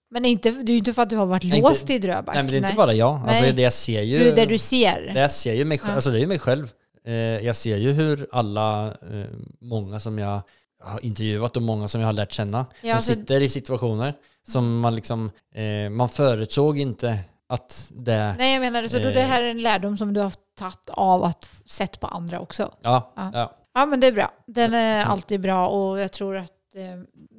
Men 0.10 0.26
inte, 0.26 0.52
det 0.52 0.72
är 0.72 0.74
ju 0.74 0.78
inte 0.78 0.94
för 0.94 1.02
att 1.02 1.10
du 1.10 1.16
har 1.16 1.26
varit 1.26 1.44
Nej, 1.44 1.58
inte- 1.58 1.70
låst 1.70 1.90
i 1.90 2.00
Dröback. 2.00 2.36
Nej 2.36 2.44
men 2.44 2.52
det 2.52 2.58
är 2.58 2.64
inte 2.64 2.76
bara 2.76 2.94
jag. 2.94 3.22
Alltså 3.28 3.44
Nej. 3.44 3.54
det 3.54 3.62
jag 3.62 3.74
ser 3.74 4.02
ju... 4.02 4.32
Det 4.32 4.46
du 4.46 4.58
ser. 4.58 5.12
Det 5.14 5.20
jag 5.20 5.32
ser 5.32 5.54
ju 5.54 5.66
mig 5.66 5.80
Ja. 5.84 5.92
alltså 5.92 6.10
det 6.12 6.18
är 6.18 6.22
ju 6.22 6.28
mig 6.28 6.40
själv. 6.40 6.72
Eh, 7.06 7.14
jag 7.14 7.56
ser 7.56 7.78
ju 7.78 7.92
hur 7.92 8.28
alla, 8.32 8.88
eh, 8.88 9.26
många 9.62 10.00
som 10.00 10.20
jag 10.20 10.42
har 10.84 11.06
intervjuat 11.06 11.56
och 11.56 11.62
många 11.62 11.88
som 11.88 12.02
jag 12.02 12.08
har 12.08 12.14
lärt 12.14 12.32
känna, 12.32 12.58
Ja, 12.58 12.90
som 12.90 12.92
alltså- 12.96 13.14
sitter 13.14 13.42
i 13.42 13.50
situationer 13.50 14.14
som 14.48 14.80
man 14.80 14.96
liksom, 14.96 15.32
eh, 15.56 15.90
man 15.90 16.10
förutsåg 16.10 16.80
inte 16.80 17.18
att 17.50 17.92
det, 17.96 18.36
Nej, 18.38 18.54
jag 18.54 18.62
menar. 18.62 18.88
Så 18.88 19.00
då 19.00 19.08
Eh. 19.08 19.14
det 19.14 19.22
här 19.22 19.42
är 19.44 19.50
en 19.52 19.62
lärdom 19.62 19.98
som 19.98 20.14
du 20.14 20.20
har 20.22 20.34
tagit 20.60 20.90
av 20.90 21.24
att 21.24 21.50
sett 21.66 22.00
på 22.00 22.08
andra 22.08 22.40
också. 22.40 22.72
ja, 22.82 23.14
Ja. 23.16 23.32
ja. 23.34 23.58
Ja, 23.74 23.86
men 23.86 24.00
det 24.00 24.08
är 24.08 24.12
bra. 24.12 24.32
Den 24.48 24.74
är 24.74 24.96
Mm. 25.02 25.12
alltid 25.12 25.42
bra 25.42 25.68
och 25.68 26.00
jag 26.00 26.12
tror 26.12 26.38
att 26.38 26.52
eh, 26.76 26.82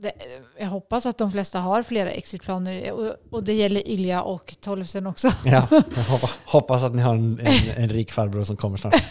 det, 0.01 0.13
jag 0.59 0.67
hoppas 0.67 1.07
att 1.07 1.19
de 1.19 1.33
flesta 1.33 1.59
har 1.59 1.83
flera 1.83 2.11
exitplaner 2.11 2.93
och, 2.93 3.15
och 3.31 3.45
det 3.45 3.53
gäller 3.53 3.89
Ilja 3.89 4.23
och 4.23 4.57
Tolvsen 4.61 5.07
också. 5.07 5.29
ja. 5.45 5.69
Hoppas, 6.47 6.83
att 6.83 6.95
ni 6.95 7.03
har 7.03 7.15
en, 7.15 7.41
en, 7.41 7.53
en 7.83 7.89
rik 7.89 8.13
farbror 8.13 8.45
som 8.45 8.57
kommer 8.57 8.77
snart. 8.77 9.03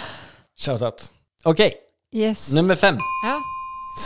Shoutout. 0.58 1.12
Okej, 1.44 1.74
Yes. 2.12 2.52
nummer 2.52 2.74
fem. 2.74 2.96
Ja. 3.24 3.40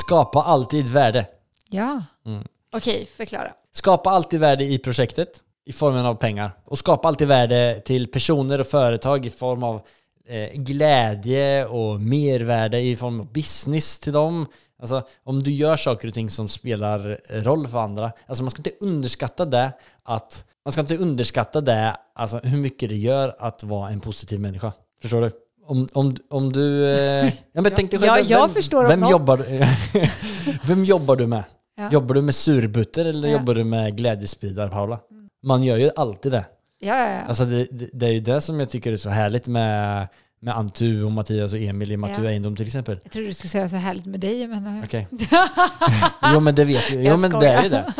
Skapa 0.01 0.43
alltid 0.43 0.89
värde. 0.89 1.27
Ja. 1.71 2.05
Mm. 2.27 2.45
Okej, 2.73 3.07
förklara. 3.17 3.53
Skapa 3.73 4.11
alltid 4.11 4.41
värde 4.41 4.65
i 4.65 4.79
projektet 4.79 5.29
i 5.65 5.73
formen 5.73 6.07
av 6.07 6.15
pengar. 6.15 6.53
Och 6.65 6.79
skapa 6.79 7.09
alltid 7.09 7.29
värde 7.29 7.83
till 7.85 8.07
personer 8.11 8.61
och 8.61 8.67
företag 8.67 9.27
i 9.27 9.31
form 9.31 9.63
av 9.63 9.83
glädje 10.55 11.67
och 11.67 12.01
mervärde 12.01 12.81
i 12.81 12.97
form 12.97 13.21
av 13.21 13.33
business 13.33 13.99
till 13.99 14.13
dem. 14.13 14.47
Alltså 14.81 15.03
om 15.25 15.43
du 15.43 15.51
gör 15.51 15.77
saker 15.77 16.09
och 16.09 16.15
ting 16.15 16.31
som 16.31 16.49
spelar 16.49 17.19
roll 17.43 17.69
för 17.69 17.79
andra. 17.79 18.13
Alltså 18.27 18.45
man 18.45 18.51
ska 18.51 18.59
inte 18.61 18.85
underskatta 18.87 19.45
det 19.45 19.73
att 20.03 20.45
man 20.65 20.73
ska 20.73 20.81
inte 20.81 20.97
underskatta 20.97 21.61
det, 21.61 21.97
alltså 22.15 22.39
hur 22.39 22.59
mycket 22.59 22.89
det 22.89 22.97
gör 22.97 23.37
att 23.39 23.63
vara 23.63 23.91
en 23.91 24.01
positiv 24.01 24.41
människa. 24.41 24.73
Förstår 25.03 25.21
du? 25.21 25.31
Om, 25.67 25.89
om, 25.93 26.17
om 26.31 26.53
du... 26.53 26.87
Eh, 26.87 27.27
ja, 27.53 27.63
men 27.63 27.73
tänk 27.77 27.91
dig 27.91 28.01
själv, 28.01 28.27
Ja, 28.31 28.49
vem, 28.53 28.63
jag 28.71 28.89
vem, 28.89 29.11
jobbar, 29.11 29.45
vem 30.67 30.85
jobbar 30.85 31.17
du 31.17 31.27
med? 31.27 31.45
Ja. 31.77 31.89
Jobbar 31.93 32.15
du 32.15 32.23
med 32.23 32.35
surbutter 32.35 33.05
eller 33.05 33.29
Ja. 33.29 33.39
jobbar 33.39 33.55
du 33.55 33.65
med 33.65 33.97
glädjespridare, 33.97 34.69
Paula? 34.71 34.99
Man 35.43 35.63
gör 35.63 35.77
ju 35.77 35.91
alltid 35.97 36.33
det. 36.33 36.45
Ja, 36.85 36.97
ja, 36.99 37.09
ja. 37.15 37.21
Alltså 37.23 37.45
det, 37.45 37.67
det, 37.71 37.89
det 37.93 38.07
är 38.07 38.11
ju 38.13 38.21
det 38.21 38.41
som 38.41 38.61
jag 38.61 38.71
tycker 38.71 38.93
är 38.93 38.97
så 38.97 39.11
härligt 39.11 39.47
med, 39.47 40.09
med 40.41 40.57
Antu 40.57 41.03
och 41.05 41.13
Mattias 41.13 41.53
och 41.53 41.59
Emil 41.59 41.93
i 41.93 41.97
Matu 41.97 42.25
Ja. 42.25 42.31
Eindom 42.31 42.57
till 42.57 42.67
exempel. 42.67 43.01
Jag 43.03 43.13
trodde 43.13 43.29
du 43.29 43.35
skulle 43.35 43.49
säga 43.49 43.69
så 43.69 43.77
härligt 43.77 44.07
med 44.07 44.21
dig, 44.21 44.47
men... 44.47 44.83
Okej. 44.85 45.09
jo 46.35 46.41
men 46.41 46.55
det 46.55 46.65
vet 46.65 46.93
ju. 46.93 46.97
Jo 46.97 47.03
Jag 47.03 47.21
men 47.21 47.31
det 47.31 47.49
är 47.49 47.63
ju 47.63 47.69
det. 47.69 47.93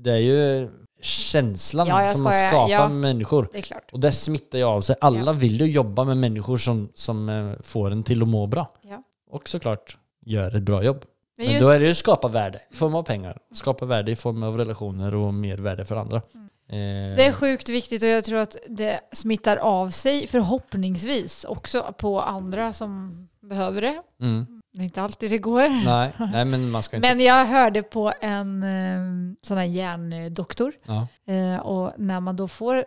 Det- 0.00 0.10
är 0.12 0.16
ju 0.16 0.68
känslan 1.02 1.86
Ja, 1.86 2.02
jag 2.04 2.16
som 2.16 2.24
man 2.24 2.32
skapar 2.32 2.68
Ja. 2.68 2.88
med 2.88 2.96
människor. 2.96 3.48
Det 3.52 3.58
är 3.58 3.62
klart. 3.62 3.88
Och 3.92 4.00
det 4.00 4.12
smittar 4.12 4.58
ju 4.58 4.64
av 4.64 4.80
sig. 4.80 4.96
Alla 5.00 5.32
vill 5.32 5.60
ju 5.60 5.66
jobba 5.66 6.04
med 6.04 6.16
människor 6.16 6.56
som, 6.56 6.88
som 6.94 7.28
eh, 7.28 7.52
får 7.62 7.90
en 7.90 8.02
till 8.02 8.22
att 8.22 8.28
må 8.28 8.46
bra. 8.46 8.68
Ja. 8.82 9.02
Och 9.30 9.48
såklart 9.48 9.98
gör 10.26 10.56
ett 10.56 10.62
bra 10.62 10.82
jobb. 10.84 11.04
Men 11.36 11.46
Men 11.46 11.54
just, 11.54 11.66
då 11.66 11.72
är 11.72 11.80
det 11.80 11.86
ju 11.86 11.94
skapa 11.94 12.28
värde 12.28 12.60
i 12.70 12.74
form 12.76 12.94
av 12.94 13.02
pengar. 13.02 13.38
Skapa 13.54 13.86
värde 13.86 14.12
i 14.12 14.16
form 14.16 14.42
av 14.42 14.56
relationer 14.56 15.14
och 15.14 15.34
mer 15.34 15.58
värde 15.58 15.84
för 15.84 15.96
andra. 15.96 16.22
Mm. 16.34 16.48
Eh, 16.72 17.16
det 17.16 17.26
är 17.26 17.32
sjukt 17.32 17.68
viktigt 17.68 18.02
och 18.02 18.08
jag 18.08 18.24
tror 18.24 18.38
att 18.38 18.56
det 18.68 19.00
smittar 19.12 19.56
av 19.56 19.90
sig 19.90 20.26
förhoppningsvis 20.26 21.44
också 21.44 21.94
på 21.98 22.20
andra 22.20 22.72
som 22.72 23.28
behöver 23.40 23.80
det. 23.80 24.02
mm. 24.20 24.58
Det 24.74 24.80
är 24.80 24.84
inte 24.84 25.02
alltid 25.02 25.30
det 25.30 25.38
går. 25.38 25.84
nej, 25.84 26.12
nej, 26.32 26.44
men 26.44 26.70
man 26.70 26.82
ska 26.82 26.96
inte... 26.96 27.08
Men 27.08 27.24
jag 27.24 27.46
hörde 27.46 27.82
på 27.82 28.12
en 28.20 28.62
eh, 28.62 29.34
sån 29.42 29.56
här 29.56 29.64
hjärndoktor 29.64 30.72
ja. 30.86 31.08
eh, 31.34 31.60
och 31.60 31.92
när 31.96 32.20
man 32.20 32.36
då 32.36 32.48
får 32.48 32.84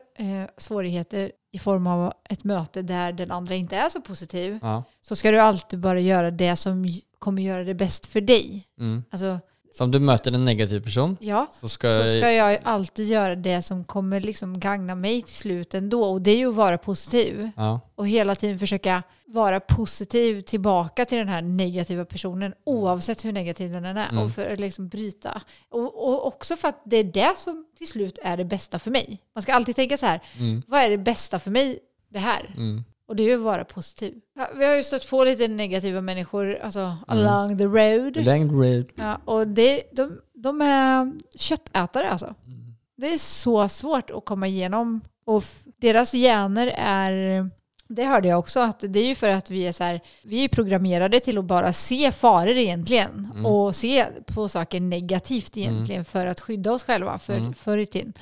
svårigheter 0.58 1.32
i 1.52 1.60
form 1.60 1.88
av 1.88 2.14
ett 2.30 2.44
möte 2.44 2.82
där 2.82 3.12
den 3.12 3.32
andra 3.32 3.56
inte 3.56 3.76
är 3.76 3.90
så 3.90 4.02
positiv 4.02 4.60
Ja. 4.62 4.84
så 5.02 5.16
ska 5.16 5.32
du 5.32 5.40
alltid 5.40 5.80
bara 5.80 6.00
göra 6.00 6.32
det 6.32 6.56
som 6.56 6.86
kommer 7.20 7.42
göra 7.42 7.64
det 7.64 7.74
bäst 7.74 8.06
för 8.06 8.22
dig. 8.22 8.68
Mm. 8.80 9.04
Alltså, 9.10 9.40
Så 9.78 9.84
om 9.84 9.92
du 9.92 10.00
möter 10.00 10.32
en 10.32 10.46
negativ 10.46 10.80
person 10.84 11.18
ja, 11.20 11.48
så 11.62 11.70
ska, 11.70 11.88
så 11.88 12.08
ska 12.08 12.32
jag 12.32 12.60
alltid 12.64 13.08
göra 13.08 13.36
det 13.36 13.62
som 13.62 13.84
kommer 13.84 14.20
liksom 14.20 14.60
gagna 14.60 14.96
mig 14.96 15.22
till 15.22 15.36
slut 15.36 15.74
ändå. 15.74 16.04
Och 16.04 16.22
det 16.22 16.32
är 16.32 16.38
ju 16.38 16.50
att 16.50 16.56
vara 16.56 16.78
positiv. 16.78 17.50
Ja. 17.56 17.80
Och 17.96 18.08
hela 18.08 18.36
tiden 18.36 18.60
försöka 18.60 19.04
vara 19.26 19.60
positiv 19.60 20.42
tillbaka 20.42 21.06
till 21.06 21.18
den 21.18 21.28
här 21.30 21.42
negativa 21.42 22.06
personen 22.06 22.54
oavsett 22.66 23.26
hur 23.26 23.32
negativ 23.32 23.72
den 23.72 23.86
är. 23.86 24.10
Mm. 24.10 24.24
Och 24.24 24.32
för 24.32 24.54
att 24.54 24.60
liksom 24.60 24.88
bryta. 24.88 25.42
Och, 25.70 26.08
och 26.08 26.28
också 26.28 26.56
för 26.56 26.68
att 26.68 26.82
det 26.86 26.98
är 26.98 27.04
det 27.04 27.38
som 27.38 27.66
till 27.78 27.88
slut 27.88 28.20
är 28.24 28.38
det 28.38 28.46
bästa 28.46 28.80
för 28.80 28.92
mig. 28.92 29.22
Man 29.36 29.42
ska 29.42 29.54
alltid 29.54 29.76
tänka 29.76 29.98
så 29.98 30.06
här, 30.06 30.22
Mm. 30.40 30.64
vad 30.68 30.82
är 30.82 30.90
det 30.90 30.98
bästa 30.98 31.40
för 31.40 31.52
mig 31.52 31.80
det 32.10 32.20
här? 32.20 32.54
Mm. 32.58 32.84
Och 33.08 33.16
det 33.16 33.24
är 33.24 33.28
ju 33.28 33.36
att 33.36 33.42
vara 33.42 33.66
positiv. 33.66 34.14
Ja, 34.36 34.48
vi 34.56 34.66
har 34.66 34.76
ju 34.76 34.84
stött 34.84 35.10
på 35.10 35.24
lite 35.24 35.48
negativa 35.48 36.02
människor 36.02 36.56
alltså 36.64 36.80
Mm. 36.80 36.98
along 37.08 37.58
the 37.58 37.64
road. 37.66 38.16
Längd 38.18 38.62
red. 38.62 38.92
Ja, 38.96 39.18
och 39.26 39.48
det, 39.48 39.84
de, 39.92 40.20
de 40.34 40.62
är 40.62 41.14
köttätare 41.36 42.10
alltså. 42.10 42.26
Mm. 42.46 42.76
Det 42.98 43.14
är 43.14 43.18
så 43.18 43.70
svårt 43.70 44.10
att 44.10 44.26
komma 44.26 44.48
igenom. 44.48 45.02
Och 45.26 45.44
deras 45.82 46.12
gener 46.12 46.74
är, 46.78 47.50
det 47.88 48.04
hörde 48.04 48.28
jag 48.28 48.40
också, 48.40 48.60
att 48.60 48.80
det 48.80 49.00
är 49.00 49.08
ju 49.08 49.16
för 49.16 49.30
att 49.30 49.50
vi 49.52 49.68
är 49.68 49.72
så 49.74 49.84
här, 49.84 50.02
vi 50.24 50.44
är 50.44 50.48
programmerade 50.48 51.20
till 51.20 51.38
att 51.38 51.46
bara 51.46 51.74
se 51.74 52.12
faror 52.12 52.58
egentligen. 52.58 53.32
Mm. 53.34 53.46
Och 53.46 53.76
se 53.76 54.06
på 54.26 54.50
saker 54.50 54.80
negativt 54.80 55.58
egentligen 55.58 56.06
för 56.06 56.26
att 56.26 56.40
skydda 56.42 56.72
oss 56.72 56.84
själva 56.84 57.20
för, 57.20 57.34
Mm. 57.38 57.54
förr 57.54 57.78
i 57.78 57.86
tiden. 57.86 58.14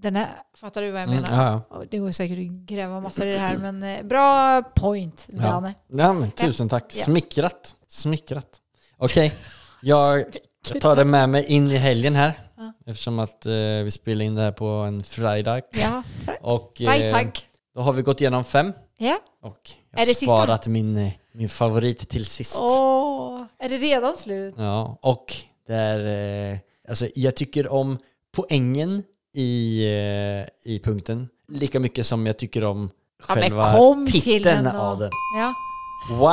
Den 0.00 0.16
här, 0.16 0.28
fattar 0.56 0.82
du 0.82 0.90
vad 0.90 1.00
jag 1.02 1.08
Mm, 1.08 1.22
menar? 1.22 1.44
ja, 1.44 1.64
ja. 1.70 1.76
Och 1.76 1.86
Det 1.90 1.98
går 1.98 2.10
säkert 2.10 2.38
att 2.38 2.44
gräva 2.68 3.00
massor 3.00 3.26
i 3.26 3.32
det 3.32 3.38
här, 3.38 3.56
men 3.56 3.82
eh, 3.82 4.02
bra 4.02 4.62
point, 4.62 5.26
Danne. 5.30 5.74
Ja, 5.88 6.12
men 6.12 6.30
tusen 6.30 6.68
tack. 6.68 6.84
Ja. 6.96 7.04
Smickrat. 7.04 7.74
Smickrat. 7.88 8.46
Okej, 8.96 9.34
jag 9.82 10.24
jag 10.72 10.80
tar 10.80 10.96
det 10.96 11.04
med 11.04 11.28
mig 11.28 11.44
in 11.44 11.70
i 11.70 11.76
helgen 11.76 12.14
här. 12.14 12.32
Ja. 12.56 12.72
Eftersom 12.86 13.18
att 13.18 13.46
eh, 13.46 13.52
vi 13.84 13.90
spelar 13.90 14.24
in 14.24 14.34
det 14.34 14.42
här 14.42 14.52
på 14.52 14.64
en 14.66 15.02
fredag. 15.04 15.60
Ja, 15.72 16.02
Och 16.40 16.82
eh, 16.82 17.28
då 17.74 17.80
har 17.80 17.92
vi 17.92 18.02
gått 18.02 18.20
igenom 18.20 18.44
fem. 18.44 18.72
Ja. 18.98 19.18
Och 19.42 19.70
jag 19.90 20.00
Är 20.00 20.04
har 20.04 20.04
sista? 20.04 20.24
sparat 20.26 20.66
min, 20.66 20.96
eh, 20.96 21.12
min 21.34 21.48
favorit 21.48 22.08
till 22.08 22.26
sist. 22.26 22.58
Åh, 22.60 23.44
är 23.58 23.68
det 23.68 23.78
redan 23.78 24.16
slut? 24.16 24.54
Ja, 24.58 24.98
och 25.02 25.34
det 25.66 25.74
är, 25.74 26.52
eh, 26.52 26.58
alltså 26.88 27.06
jag 27.14 27.36
tycker 27.36 27.72
om 27.72 27.98
poängen 28.36 29.02
i, 29.36 29.84
eh, 29.84 30.72
i 30.72 30.80
punkten 30.84 31.28
lika 31.48 31.80
mycket 31.80 32.06
som 32.06 32.26
jag 32.26 32.38
tycker 32.38 32.64
om 32.64 32.90
Ja, 33.28 33.34
själva 33.34 33.72
kom 33.72 34.06
titeln 34.06 34.64
den 34.64 34.76
av 34.76 34.98
den. 34.98 35.10
Ja. 35.36 35.54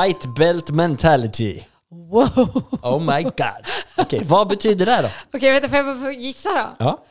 White 0.04 0.28
belt 0.28 0.70
mentality. 0.70 1.60
Wow. 1.90 2.62
Oh 2.82 3.00
my 3.16 3.22
god. 3.22 3.66
Okej, 3.96 4.20
vad 4.24 4.48
betyder 4.48 4.86
det 4.86 5.02
då? 5.02 5.08
Okej, 5.38 5.52
vänta, 5.52 5.68
får 5.68 5.76
jag 5.78 6.00
bara 6.00 6.12
gissa 6.12 6.48
då? 6.48 6.84
Ja. 6.84 7.04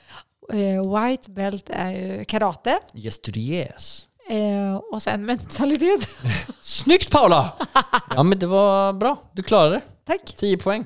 Eh, 0.58 1.08
white 1.08 1.32
belt 1.32 1.70
är 1.70 1.92
ju 1.92 2.26
karate. 2.26 2.80
Yes 2.94 3.20
to 3.20 3.32
the 3.32 3.40
yes. 3.40 4.08
Eh, 4.30 4.76
och 4.92 5.02
sen 5.02 5.26
mentalitet. 5.26 6.10
Snyggt 6.62 7.12
Paula! 7.12 7.54
Ja 8.16 8.24
men 8.24 8.40
det 8.40 8.48
var 8.48 8.94
bra, 8.94 9.18
du 9.34 9.44
klarade 9.44 9.76
det. 9.76 9.82
Tack. 10.08 10.36
10 10.38 10.58
poäng. 10.58 10.86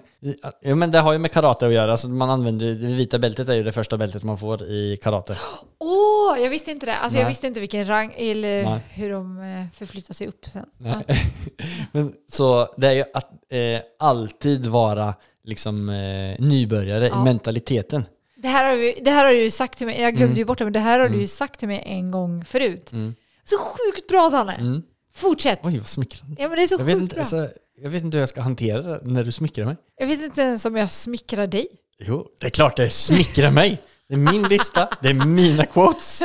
Ja, 0.61 0.75
men 0.75 0.91
det 0.91 0.99
har 0.99 1.13
ju 1.13 1.19
med 1.19 1.31
karate 1.31 1.67
att 1.67 1.73
göra. 1.73 1.91
Alltså 1.91 2.09
man 2.09 2.29
använder, 2.29 2.67
det 2.67 2.87
vita 2.87 3.19
bältet 3.19 3.49
är 3.49 3.53
ju 3.53 3.63
det 3.63 3.71
första 3.71 3.97
bältet 3.97 4.23
man 4.23 4.37
får 4.37 4.63
i 4.63 4.97
karate. 5.03 5.37
Åh, 5.79 6.39
jag 6.41 6.49
visste 6.49 6.71
inte 6.71 6.85
det. 6.85 6.95
Alltså 6.95 7.19
jag 7.19 7.27
visste 7.27 7.47
inte 7.47 7.59
vilken 7.59 7.87
rang 7.87 8.13
eller 8.17 8.63
Nej. 8.65 8.79
hur 8.89 9.09
de 9.11 9.39
eh, 9.39 9.65
förflyttar 9.77 10.13
sig 10.13 10.27
upp 10.27 10.45
sen. 10.53 10.65
Ja. 10.77 11.01
Men, 11.91 12.13
så 12.31 12.67
det 12.77 12.87
är 12.87 12.91
ju 12.93 13.03
att 13.13 13.31
eh, 13.51 13.81
alltid 13.99 14.65
vara 14.65 15.13
liksom 15.43 15.89
eh, 15.89 16.35
nybörjare 16.39 17.07
Ja. 17.07 17.21
i 17.21 17.23
mentaliteten. 17.23 18.03
Det, 18.35 18.47
här 18.47 18.69
har 18.69 18.75
vi, 18.77 18.99
det 19.01 19.11
här 19.11 19.25
har 19.25 19.31
du 19.33 19.41
ju 19.41 19.51
sagt 19.51 19.77
till 19.77 19.87
mig, 19.87 20.01
jag 20.01 20.11
glömde 20.15 20.25
Mm. 20.31 20.37
ju 20.37 20.45
bort 20.45 20.57
det, 20.57 20.63
men 20.63 20.73
det 20.73 20.79
här 20.79 20.99
har 20.99 21.05
du 21.05 21.13
Mm. 21.13 21.21
ju 21.21 21.27
sagt 21.27 21.59
till 21.59 21.67
mig 21.67 21.83
en 21.85 22.11
gång 22.11 22.45
förut. 22.45 22.91
Mm. 22.91 23.15
Så 23.45 23.57
sjukt 23.57 24.07
bra 24.07 24.29
Danne! 24.29 24.53
Mm. 24.53 24.81
Fortsätt! 25.15 25.59
Oj 25.63 25.77
vad 25.77 25.87
smickrande. 25.87 26.35
Ja 26.39 26.47
men 26.47 26.57
det 26.57 26.63
är 26.63 26.67
så 26.67 26.75
Jag 26.79 26.87
sjukt 26.99 27.13
bra. 27.13 27.19
alltså, 27.19 27.47
jag 27.83 27.89
vet 27.89 28.03
inte 28.03 28.17
hur 28.17 28.21
jag 28.21 28.29
ska 28.29 28.41
hantera 28.41 28.81
det 28.81 28.99
när 29.03 29.23
du 29.23 29.31
smickrar 29.31 29.65
mig. 29.65 29.75
Jag 29.97 30.07
vet 30.07 30.21
inte 30.21 30.41
ens 30.41 30.65
om 30.65 30.75
jag 30.75 30.91
smickrar 30.91 31.47
dig. 31.47 31.67
Jo, 31.99 32.27
det 32.39 32.45
är 32.45 32.51
klart 32.51 32.77
det 32.77 32.89
smickrar 32.89 33.51
mig. 33.51 33.81
Det 34.07 34.13
är 34.13 34.17
min 34.17 34.43
lista, 34.43 34.89
det 35.01 35.09
är 35.09 35.13
mina 35.13 35.65
quotes. 35.65 36.23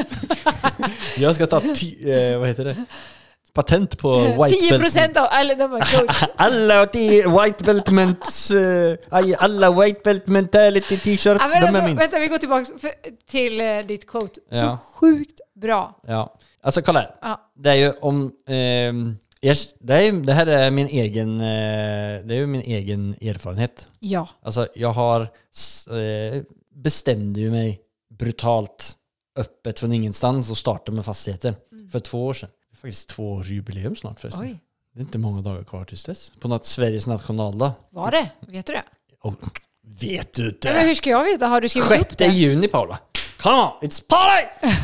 Jag 1.19 1.35
ska 1.35 1.47
ta, 1.47 1.57
eh, 1.57 2.39
vad 2.39 2.49
heter 2.49 2.65
det? 2.65 2.85
Patent 3.53 3.99
på 3.99 4.19
white 4.19 4.49
10 4.61 4.71
belt. 4.71 4.83
procent 4.83 5.17
av, 5.17 5.27
eller 5.33 5.55
de 5.57 5.71
coach. 5.81 6.23
Alla 6.37 6.85
white 7.45 7.65
belt 7.65 7.91
ments, 7.91 8.51
eh, 8.51 8.97
aj, 9.11 9.35
alla 9.35 9.71
white 9.83 10.01
belt 10.05 10.27
mentality 10.27 10.97
t-shirts, 10.99 11.25
Ja, 11.27 11.37
de 11.39 11.57
är 11.57 11.67
alltså, 11.69 11.83
min. 11.87 11.97
vänta, 11.97 12.19
vi 12.19 12.27
går 12.27 12.39
tillbaka 12.39 12.67
till 13.31 13.61
eh, 13.61 13.79
ditt 13.87 14.07
quote. 14.07 14.41
Ja. 14.51 14.57
Så 14.61 14.79
sjukt 15.01 15.41
bra. 15.63 16.01
Ja, 16.07 16.39
alltså 16.63 16.83
kolla 16.83 17.01
här. 17.01 17.15
Ja. 17.23 17.41
Det 17.57 17.71
är 17.71 17.75
ju 17.75 17.91
om... 17.93 18.33
ehm, 18.49 19.17
jag, 19.47 19.57
det, 19.81 19.95
är, 19.95 20.13
det 20.13 20.33
här 20.33 20.47
är 20.47 20.71
min 20.71 20.87
egen, 20.89 21.41
eh, 21.41 22.25
det 22.27 22.35
är 22.35 22.47
min 22.47 22.61
egen 22.61 23.15
erfarenhet. 23.21 23.89
Ja. 23.99 24.29
Alltså 24.43 24.69
jag 24.75 24.93
har 24.93 25.21
eh, 25.21 26.43
bestämde 26.75 27.41
ju 27.41 27.51
mig 27.51 27.81
brutalt 28.19 28.97
öppet 29.39 29.81
från 29.81 29.93
ingenstans 29.93 30.51
och 30.51 30.59
starta 30.59 30.93
med 30.93 31.05
fastigheter 31.05 31.55
för 31.93 32.01
två 32.01 32.27
år 32.27 32.35
sedan. 32.35 32.49
Det 32.71 32.75
är 32.75 32.77
faktiskt 32.77 33.09
två 33.09 33.33
års 33.33 33.49
jubileum 33.49 33.97
snart 33.97 34.21
förresten. 34.21 34.43
Mm. 34.43 34.53
Oj, 34.55 34.61
Det 34.95 35.01
är 35.01 35.03
inte 35.03 35.19
många 35.19 35.41
dagar 35.43 35.65
kvar 35.65 35.85
tills 35.85 36.05
dess. 36.05 36.33
På 36.41 36.49
något 36.49 36.67
Sveriges 36.67 37.07
nationaldag. 37.07 37.73
var 37.91 38.11
det? 38.11 38.31
Vet 38.41 38.67
du 38.67 38.73
det? 38.73 38.83
Oh, 39.23 39.35
vet 40.01 40.33
du 40.33 40.45
Ja, 40.63 40.73
men 40.73 40.75
det? 40.83 40.89
hur 40.89 40.95
ska 40.95 41.11
jag 41.11 41.25
veta? 41.25 41.47
Har 41.47 41.61
du 41.61 41.69
skrivit 41.69 41.91
upp 41.91 41.99
6 42.09 42.17
det? 42.17 42.27
juni 42.27 42.69
Paula. 42.69 42.99
Come 43.39 43.57
on, 43.63 43.71
it's 43.83 44.03
party! 44.09 44.75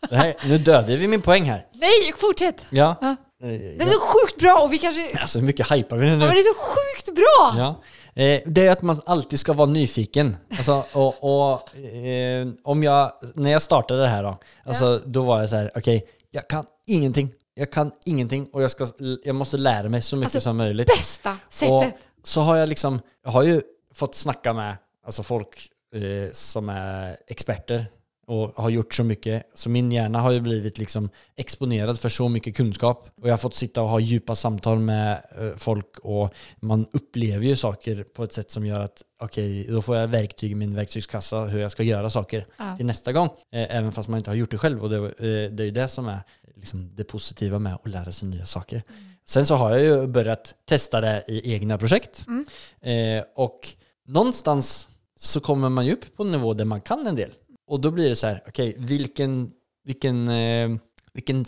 det 0.10 0.16
här, 0.16 0.36
nu 0.46 0.58
dödade 0.58 0.96
vi 0.96 1.06
min 1.08 1.22
poäng 1.22 1.44
här. 1.44 1.66
Nej, 1.74 2.12
fortsätt! 2.16 2.66
Ja. 2.70 2.96
Ja. 3.00 3.16
Den 3.42 3.76
ja. 3.78 3.84
är 3.84 3.88
så 3.88 4.00
sjukt 4.00 4.40
bra 4.40 4.60
och 4.62 4.72
vi 4.72 4.78
kanske... 4.78 5.18
Alltså 5.18 5.38
hur 5.38 5.46
mycket 5.46 5.72
hypar 5.72 5.96
vi 5.96 6.06
den 6.06 6.12
Ja, 6.14 6.18
nu? 6.18 6.26
men 6.26 6.34
det 6.34 6.40
är 6.40 6.54
så 6.54 6.60
sjukt 6.60 7.14
bra! 7.14 7.54
Ja. 7.58 7.82
Eh, 8.22 8.40
det 8.46 8.66
är 8.66 8.72
att 8.72 8.82
man 8.82 9.00
alltid 9.06 9.38
ska 9.40 9.52
vara 9.52 9.68
nyfiken. 9.68 10.36
Alltså, 10.56 10.84
och, 10.92 11.24
och, 11.24 11.76
eh, 11.78 12.48
om 12.62 12.82
jag, 12.82 13.12
när 13.34 13.50
jag 13.50 13.62
startade 13.62 14.02
det 14.02 14.08
här 14.08 14.22
då, 14.22 14.38
alltså, 14.64 15.00
då 15.06 15.22
var 15.22 15.40
jag 15.40 15.48
så 15.48 15.56
här: 15.56 15.70
okej, 15.74 16.02
jag 16.30 16.48
kan 16.48 16.64
ingenting. 16.86 17.32
Jag 17.54 17.72
kan 17.72 17.92
ingenting 18.04 18.48
och 18.52 18.62
jag, 18.62 18.70
ska, 18.70 18.86
jag 19.24 19.34
måste 19.34 19.56
lära 19.56 19.88
mig 19.88 20.02
så 20.02 20.16
mycket 20.16 20.34
Alltså, 20.34 20.40
som 20.40 20.56
möjligt. 20.56 20.88
Bästa 20.88 21.36
sättet! 21.50 21.94
så 22.24 22.40
har 22.40 22.56
jag 22.56 22.68
liksom, 22.68 23.00
jag 23.24 23.30
har 23.30 23.42
ju 23.42 23.62
fått 23.94 24.14
snacka 24.14 24.52
med 24.52 24.76
alltså 25.06 25.22
folk 25.22 25.68
eh, 25.94 26.32
som 26.32 26.68
är 26.68 27.16
experter 27.26 27.86
och 28.26 28.62
har 28.62 28.70
gjort 28.70 28.94
så 28.94 29.04
mycket. 29.04 29.42
Så 29.54 29.70
min 29.70 29.92
hjärna 29.92 30.20
har 30.20 30.30
ju 30.30 30.40
blivit 30.40 30.78
liksom 30.78 31.10
exponerad 31.36 31.98
för 31.98 32.08
så 32.08 32.28
mycket 32.28 32.56
kunskap. 32.56 33.08
Och 33.20 33.28
jag 33.28 33.32
har 33.32 33.38
fått 33.38 33.54
sitta 33.54 33.82
och 33.82 33.88
ha 33.88 34.00
djupa 34.00 34.34
samtal 34.34 34.78
med 34.78 35.22
eh, 35.38 35.56
folk 35.56 35.98
och 35.98 36.34
man 36.60 36.86
upplever 36.92 37.46
ju 37.46 37.56
saker 37.56 38.04
på 38.14 38.24
ett 38.24 38.32
sätt 38.32 38.50
som 38.50 38.66
gör 38.66 38.80
att 38.80 39.02
okej, 39.20 39.60
okay, 39.60 39.74
då 39.74 39.82
får 39.82 39.96
jag 39.96 40.08
verktyg 40.08 40.52
i 40.52 40.54
min 40.54 40.74
verktygskassa 40.74 41.40
hur 41.40 41.60
jag 41.60 41.70
ska 41.70 41.82
göra 41.82 42.10
saker 42.10 42.46
ja. 42.56 42.76
till 42.76 42.86
nästa 42.86 43.12
gång. 43.12 43.26
Eh, 43.26 43.76
även 43.76 43.92
fast 43.92 44.08
man 44.08 44.18
inte 44.18 44.30
har 44.30 44.34
gjort 44.34 44.50
det 44.50 44.58
själv. 44.58 44.82
Och 44.82 44.90
det, 44.90 44.96
eh, 44.96 45.52
det 45.52 45.62
är 45.62 45.64
ju 45.64 45.70
det 45.70 45.88
som 45.88 46.08
är 46.08 46.20
liksom 46.56 46.90
det 46.94 47.04
positiva 47.04 47.58
med 47.58 47.74
att 47.74 47.88
lära 47.88 48.12
sig 48.12 48.28
nya 48.28 48.44
saker. 48.44 48.82
Mm. 48.88 49.02
Sen 49.24 49.46
så 49.46 49.54
har 49.54 49.70
jag 49.70 49.80
ju 49.80 50.06
börjat 50.06 50.54
testa 50.68 51.00
det 51.00 51.24
i 51.28 51.52
egna 51.52 51.78
projekt. 51.78 52.24
Mm. 52.26 53.24
Och 53.34 53.68
någonstans 54.06 54.88
så 55.16 55.40
kommer 55.40 55.68
man 55.68 55.86
ju 55.86 55.92
upp 55.92 56.16
på 56.16 56.22
en 56.22 56.30
nivå 56.30 56.54
där 56.54 56.64
man 56.64 56.80
kan 56.80 57.06
en 57.06 57.16
del. 57.16 57.30
Och 57.72 57.80
då 57.80 57.90
blir 57.90 58.08
det 58.08 58.16
så 58.16 58.26
här, 58.26 58.42
okej, 58.48 58.70
okay, 58.70 58.86
vilken, 58.86 59.50
vilken, 59.84 60.28
eh, 60.28 60.70
vilken 61.12 61.44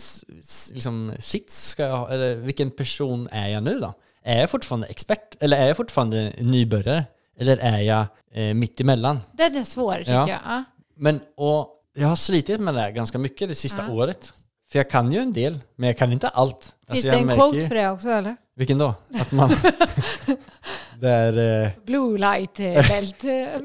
liksom, 0.73 1.13
sits 1.19 1.67
ska 1.67 1.83
jag 1.83 1.97
ha? 1.97 2.09
Eller 2.09 2.35
vilken 2.35 2.71
person 2.71 3.29
är 3.31 3.47
jag 3.47 3.63
nu 3.63 3.79
då? 3.79 3.93
Är 4.23 4.39
jag 4.39 4.49
fortfarande 4.49 4.87
expert? 4.87 5.35
Eller 5.39 5.57
är 5.57 5.67
jag 5.67 5.77
fortfarande 5.77 6.33
nybörjare? 6.37 7.05
Eller 7.39 7.57
är 7.57 7.79
jag 7.79 8.05
eh, 8.33 8.53
mitt 8.53 8.81
emellan? 8.81 9.19
Den 9.33 9.55
är 9.55 9.63
svår 9.63 9.97
tycker 9.97 10.13
ja. 10.13 10.29
jag. 10.29 10.63
Men, 10.95 11.19
och 11.37 11.69
jag 11.95 12.07
har 12.07 12.15
slitit 12.15 12.59
med 12.59 12.75
det 12.75 12.91
ganska 12.91 13.17
mycket 13.17 13.49
det 13.49 13.55
sista 13.55 13.83
ja. 13.87 13.93
året. 13.93 14.33
För 14.71 14.79
jag 14.79 14.89
kan 14.89 15.11
ju 15.11 15.19
en 15.19 15.33
del, 15.33 15.59
men 15.75 15.87
jag 15.87 15.97
kan 15.97 16.11
inte 16.11 16.27
allt. 16.27 16.75
Finns 16.87 17.05
alltså, 17.05 17.25
det 17.25 17.31
en 17.31 17.37
quote 17.37 17.57
ju... 17.57 17.67
för 17.67 17.75
det 17.75 17.89
också 17.89 18.09
eller? 18.09 18.35
Vilken 18.55 18.77
då? 18.77 18.95
Att 19.21 19.31
man... 19.31 19.49
det 20.99 21.09
är... 21.09 21.63
Eh... 21.63 21.69
Blue 21.85 22.17
light 22.17 22.59
eh, 22.59 22.87
belt 22.87 23.23
eh, 23.23 23.61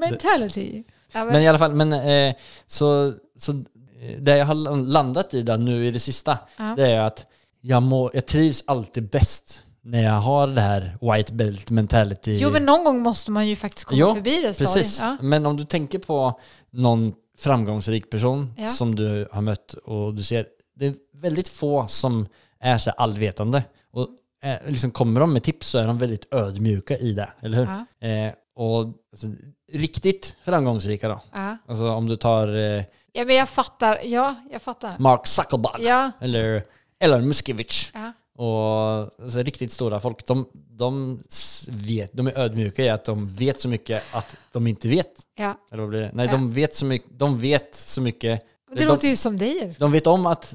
mentality. 1.13 1.33
men 1.33 1.43
i 1.43 1.49
alla 1.49 1.59
fall, 1.59 1.75
men 1.75 1.93
eh, 1.93 2.35
så, 2.67 3.13
så 3.39 3.53
eh, 3.53 4.19
det 4.19 4.37
jag 4.37 4.47
har 4.47 4.77
landat 4.77 5.35
i 5.35 5.43
då, 5.43 5.57
nu 5.57 5.87
i 5.87 5.91
det 5.91 6.01
sista, 6.01 6.39
ja. 6.59 6.75
det 6.77 6.87
är 6.87 7.01
att 7.01 7.27
jag, 7.61 7.83
må, 7.83 8.11
jag 8.15 8.27
trivs 8.27 8.65
alltid 8.67 9.11
bäst 9.11 9.65
när 9.83 10.03
jag 10.03 10.21
har 10.21 10.47
det 10.47 10.61
här 10.61 10.99
white 11.01 11.33
belt 11.33 11.71
mentality. 11.71 12.39
Jo, 12.41 12.51
men 12.51 12.65
någon 12.65 12.85
gång 12.85 13.01
måste 13.01 13.31
man 13.31 13.49
ju 13.49 13.57
faktiskt 13.57 13.85
komma 13.85 14.01
jo, 14.01 14.15
förbi 14.15 14.41
det 14.43 14.55
stadiet. 14.55 14.75
Precis. 14.75 15.01
Ja. 15.01 15.17
Men 15.21 15.47
om 15.47 15.57
du 15.57 15.65
tänker 15.65 15.99
på 15.99 16.41
någon 16.71 17.13
framgångsrik 17.39 18.11
person 18.11 18.55
ja. 18.57 18.69
som 18.69 18.95
du 18.95 19.29
har 19.33 19.43
mött 19.43 19.75
och 19.75 20.15
du 20.15 20.23
ser, 20.23 20.47
det 20.77 20.87
är 20.87 20.95
väldigt 21.15 21.49
få 21.49 21.87
som 21.89 22.27
är 22.61 22.79
så 22.79 22.91
allvetande. 22.91 23.65
Och 23.93 24.09
eh, 24.43 24.57
liksom 24.67 24.91
kommer 24.91 25.21
de 25.21 25.33
med 25.33 25.43
tips 25.43 25.69
så 25.69 25.79
är 25.79 25.87
de 25.87 25.99
väldigt 25.99 26.35
ödmjuka 26.35 26.99
i 26.99 27.13
det, 27.13 27.29
eller 27.43 27.59
hur? 27.59 27.69
Ja. 28.01 28.09
Eh, 28.09 28.33
och 28.61 28.87
alltså, 29.13 29.27
riktigt 29.73 30.37
framgångsrika 30.45 31.09
då. 31.09 31.21
Ja. 31.33 31.57
Alltså 31.69 31.91
om 31.91 32.07
du 32.07 32.17
tar... 32.17 32.49
Eh, 32.49 32.85
ja 33.13 33.25
men 33.25 33.37
jag 33.37 33.49
fattar, 33.49 33.99
ja 34.05 34.35
jag 34.51 34.63
fattar. 34.63 34.95
Mark 34.99 35.27
Zuckerberg. 35.27 35.83
Ja. 35.83 36.11
Eller 36.21 36.63
Elon 36.99 37.29
Muskevich. 37.29 37.91
Ja. 37.95 38.13
Och 38.45 39.23
alltså, 39.23 39.39
riktigt 39.39 39.73
stora 39.73 40.01
folk, 40.01 40.27
de, 40.27 40.49
de, 40.53 41.21
vet, 41.69 42.13
de 42.13 42.27
är 42.27 42.39
ödmjuka 42.39 42.83
i 42.83 42.89
att 42.89 43.05
de 43.05 43.29
vet 43.29 43.61
så 43.61 43.69
mycket 43.69 44.15
att 44.15 44.37
de 44.53 44.67
inte 44.67 44.89
vet. 44.89 45.13
Ja. 45.37 45.59
Eller 45.73 45.83
vad 45.83 45.91
blir 45.91 46.01
det? 46.01 46.11
Nej, 46.15 46.27
ja. 46.27 46.33
de, 46.33 46.53
vet 46.53 46.75
så 46.75 46.85
mycket, 46.87 47.19
de 47.19 47.39
vet 47.39 47.75
så 47.75 48.01
mycket 48.01 48.43
det 48.73 48.79
de, 48.79 48.85
låter 48.85 49.09
ju 49.09 49.17
som 49.17 49.37
dig. 49.37 49.75
De 49.79 49.93
vet 49.93 50.07
om 50.07 50.27
att... 50.27 50.55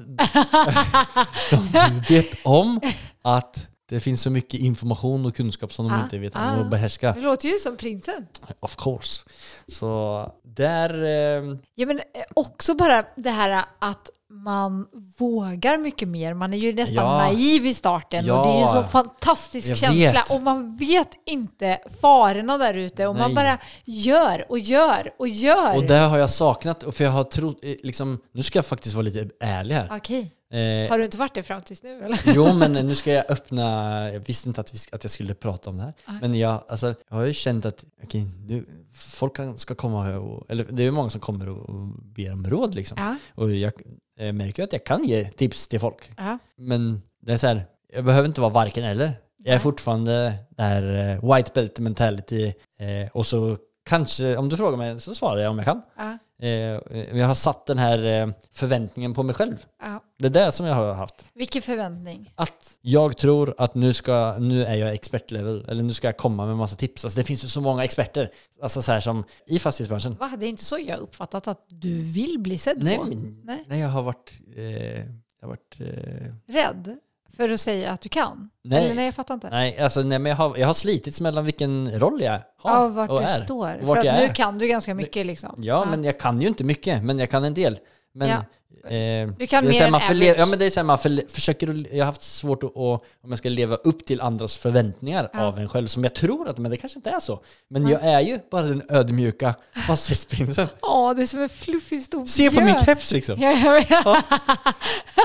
de 1.50 2.00
vet 2.08 2.38
om 2.44 2.80
att 3.22 3.68
det 3.88 4.00
finns 4.00 4.22
så 4.22 4.30
mycket 4.30 4.60
information 4.60 5.26
och 5.26 5.36
kunskap 5.36 5.72
som 5.72 5.88
de 5.88 5.94
ah, 5.94 6.02
inte 6.02 6.18
vet 6.18 6.34
om 6.34 6.40
ah. 6.40 6.58
och 6.58 6.66
behärskar. 6.66 7.14
Det 7.14 7.20
låter 7.20 7.48
ju 7.48 7.58
som 7.58 7.76
prinsen. 7.76 8.26
Of 8.60 8.76
course. 8.76 9.24
Så 9.68 10.32
där... 10.42 11.04
Eh... 11.04 11.56
Ja 11.74 11.86
men 11.86 12.00
också 12.34 12.74
bara 12.74 13.04
det 13.16 13.30
här 13.30 13.64
att 13.78 14.10
man 14.30 14.86
vågar 15.18 15.78
mycket 15.78 16.08
mer. 16.08 16.34
Man 16.34 16.54
är 16.54 16.58
ju 16.58 16.72
nästan 16.72 17.04
ja. 17.04 17.18
naiv 17.18 17.66
i 17.66 17.74
starten 17.74 18.24
ja. 18.26 18.40
och 18.40 18.46
det 18.46 18.52
är 18.52 18.60
ju 18.60 18.82
så 18.82 18.90
fantastisk 18.90 19.70
Jag 19.70 19.78
känsla 19.78 20.12
vet. 20.12 20.34
och 20.34 20.42
man 20.42 20.76
vet 20.76 21.08
inte 21.26 21.78
farorna 22.00 22.58
där 22.58 22.74
ute 22.74 23.06
och 23.06 23.14
Nej. 23.14 23.22
man 23.22 23.34
bara 23.34 23.58
gör 23.84 24.46
och 24.48 24.58
gör 24.58 25.12
och 25.18 25.28
gör. 25.28 25.76
Och 25.76 25.82
det 25.82 25.98
har 25.98 26.18
jag 26.18 26.30
saknat, 26.30 26.84
för 26.92 27.04
jag 27.04 27.10
har 27.10 27.24
trott, 27.24 27.58
eh, 27.62 27.74
liksom, 27.82 28.18
nu 28.32 28.42
ska 28.42 28.58
jag 28.58 28.66
faktiskt 28.66 28.94
vara 28.94 29.02
lite 29.02 29.28
ärlig 29.40 29.74
här. 29.74 29.92
Okej. 29.96 30.32
Eh, 30.50 30.90
har 30.90 30.98
du 30.98 31.04
inte 31.04 31.16
varit 31.16 31.34
det 31.34 31.42
fram 31.42 31.62
tills 31.62 31.82
nu 31.82 32.02
eller? 32.02 32.20
Jo, 32.26 32.54
men 32.54 32.72
nu 32.72 32.94
ska 32.94 33.12
jag 33.12 33.30
öppna, 33.30 33.62
jag 34.12 34.20
visste 34.20 34.48
inte 34.48 34.60
att, 34.60 34.74
vi, 34.74 34.78
att 34.92 35.04
jag 35.04 35.10
skulle 35.10 35.34
prata 35.34 35.70
om 35.70 35.76
det 35.76 35.82
här. 35.82 35.94
Ah. 36.04 36.12
Men 36.20 36.38
jag, 36.38 36.64
alltså, 36.68 36.94
jag 37.08 37.16
har 37.16 37.24
ju 37.24 37.32
känt 37.32 37.66
att 37.66 37.84
okay, 38.02 38.24
nu, 38.46 38.64
folk 38.94 39.36
ska 39.56 39.74
komma 39.74 40.16
och, 40.16 40.50
eller 40.50 40.64
det 40.64 40.82
är 40.82 40.84
ju 40.84 40.90
många 40.90 41.10
som 41.10 41.20
kommer 41.20 41.48
och, 41.48 41.68
och 41.68 41.86
ber 42.02 42.32
om 42.32 42.46
råd 42.46 42.74
liksom. 42.74 42.98
Ah. 43.00 43.14
Och 43.34 43.50
jag, 43.50 43.72
jag 44.16 44.34
märker 44.34 44.62
att 44.62 44.72
jag 44.72 44.84
kan 44.84 45.04
ge 45.04 45.24
tips 45.24 45.68
till 45.68 45.80
folk. 45.80 46.10
Ah. 46.16 46.38
Men 46.56 47.02
det 47.22 47.32
är 47.32 47.36
så 47.36 47.46
här, 47.46 47.66
jag 47.92 48.04
behöver 48.04 48.28
inte 48.28 48.40
vara 48.40 48.52
varken 48.52 48.84
eller. 48.84 49.12
Jag 49.38 49.54
är 49.54 49.58
fortfarande 49.58 50.34
där 50.50 51.14
uh, 51.22 51.34
white 51.34 51.50
belt 51.54 51.78
mentality 51.78 52.46
uh, 52.46 53.08
och 53.12 53.26
så 53.26 53.56
kanske, 53.88 54.36
om 54.36 54.48
du 54.48 54.56
frågar 54.56 54.76
mig 54.76 55.00
så 55.00 55.14
svarar 55.14 55.40
jag 55.40 55.50
om 55.50 55.56
jag 55.56 55.66
kan. 55.66 55.82
Eh, 56.38 57.18
jag 57.18 57.26
har 57.26 57.34
satt 57.34 57.66
den 57.66 57.78
här 57.78 58.04
eh, 58.04 58.28
förväntningen 58.52 59.14
på 59.14 59.22
mig 59.22 59.34
själv. 59.34 59.66
Ja. 59.82 60.02
Det 60.18 60.26
är 60.26 60.30
det 60.30 60.52
som 60.52 60.66
jag 60.66 60.74
har 60.74 60.94
haft. 60.94 61.24
Vilken 61.34 61.62
förväntning? 61.62 62.32
Att 62.34 62.78
jag 62.80 63.16
tror 63.16 63.54
att 63.58 63.74
nu, 63.74 63.92
ska, 63.92 64.36
nu 64.38 64.64
är 64.64 64.74
jag 64.74 64.94
expertlevel, 64.94 65.64
eller 65.68 65.82
nu 65.82 65.92
ska 65.92 66.08
jag 66.08 66.16
komma 66.16 66.46
med 66.46 66.56
massa 66.56 66.76
tips. 66.76 67.04
Alltså 67.04 67.18
det 67.18 67.24
finns 67.24 67.44
ju 67.44 67.48
så 67.48 67.60
många 67.60 67.84
experter, 67.84 68.30
alltså 68.62 68.82
så 68.82 68.92
här 68.92 69.00
som 69.00 69.24
i 69.46 69.58
fastighetsbranschen. 69.58 70.14
Va? 70.14 70.32
Det 70.38 70.46
är 70.46 70.48
inte 70.48 70.64
så 70.64 70.78
jag 70.78 70.98
uppfattat 70.98 71.48
att 71.48 71.64
du 71.68 72.00
vill 72.00 72.38
bli 72.38 72.58
sedd 72.58 72.84
nej, 72.84 72.96
på? 72.96 73.04
Nej, 73.04 73.64
nej, 73.66 73.80
jag 73.80 73.88
har 73.88 74.02
varit... 74.02 74.32
Eh, 74.56 74.64
jag 75.40 75.48
har 75.48 75.48
varit 75.48 75.80
eh... 75.80 76.52
Rädd? 76.54 76.98
För 77.36 77.48
att 77.48 77.60
säga 77.60 77.92
att 77.92 78.00
du 78.00 78.08
kan? 78.08 78.50
Nej, 78.64 78.84
Eller 78.84 78.94
nej 78.94 79.04
jag 79.04 79.14
fattar 79.14 79.34
inte. 79.34 79.50
Nej, 79.50 79.78
alltså, 79.78 80.02
nej 80.02 80.18
men 80.18 80.30
jag 80.30 80.36
har, 80.36 80.56
jag 80.56 80.66
har 80.66 80.74
slitits 80.74 81.20
mellan 81.20 81.44
vilken 81.44 82.00
roll 82.00 82.22
jag 82.22 82.40
har 82.56 82.74
ja, 82.74 82.88
vart 82.88 83.10
och 83.10 83.20
du 83.20 83.24
är. 83.24 83.28
står. 83.28 83.78
Och 83.80 83.86
vart 83.86 83.98
För 83.98 84.08
att 84.08 84.20
nu 84.20 84.28
kan 84.28 84.58
du 84.58 84.68
ganska 84.68 84.94
mycket 84.94 85.26
liksom. 85.26 85.54
Ja, 85.58 85.64
ja, 85.64 85.90
men 85.90 86.04
jag 86.04 86.18
kan 86.18 86.40
ju 86.40 86.48
inte 86.48 86.64
mycket, 86.64 87.04
men 87.04 87.18
jag 87.18 87.30
kan 87.30 87.44
en 87.44 87.54
del. 87.54 87.78
Men 88.14 88.28
ja. 88.28 88.44
Eh, 88.88 89.28
du 89.38 89.46
kan 89.46 89.68
mer 89.68 89.82
än 89.82 89.94
average. 89.94 90.34
Ja 90.38 90.46
men 90.46 90.58
det 90.58 90.64
är 90.64 90.70
så 90.70 90.80
här, 90.80 90.84
man 90.84 90.98
för, 90.98 91.32
försöker, 91.32 91.86
jag 91.92 91.98
har 91.98 92.06
haft 92.06 92.22
svårt 92.22 92.62
att, 92.62 92.76
om 92.76 93.00
jag 93.28 93.38
ska 93.38 93.48
leva 93.48 93.76
upp 93.76 94.04
till 94.04 94.20
andras 94.20 94.58
förväntningar 94.58 95.30
ja. 95.32 95.44
av 95.44 95.58
en 95.58 95.68
själv, 95.68 95.86
som 95.86 96.04
jag 96.04 96.14
tror 96.14 96.48
att, 96.48 96.58
men 96.58 96.70
det 96.70 96.76
kanske 96.76 96.98
inte 96.98 97.10
är 97.10 97.20
så. 97.20 97.40
Men 97.68 97.82
ja. 97.82 97.90
jag 97.90 98.14
är 98.14 98.20
ju 98.20 98.38
bara 98.50 98.62
den 98.62 98.82
ödmjuka 98.88 99.54
fastighetsprinsen. 99.86 100.68
Ja, 100.82 101.14
det 101.16 101.22
är 101.22 101.26
som 101.26 101.40
en 101.42 101.48
fluffig 101.48 102.02
stor 102.02 102.26
Se 102.26 102.50
på 102.50 102.60
min 102.60 102.74
keps 102.84 103.12
liksom. 103.12 103.36
Ja, 103.40 103.52
jag 103.52 103.72
vet. 103.72 103.90
Ja. 103.90 104.22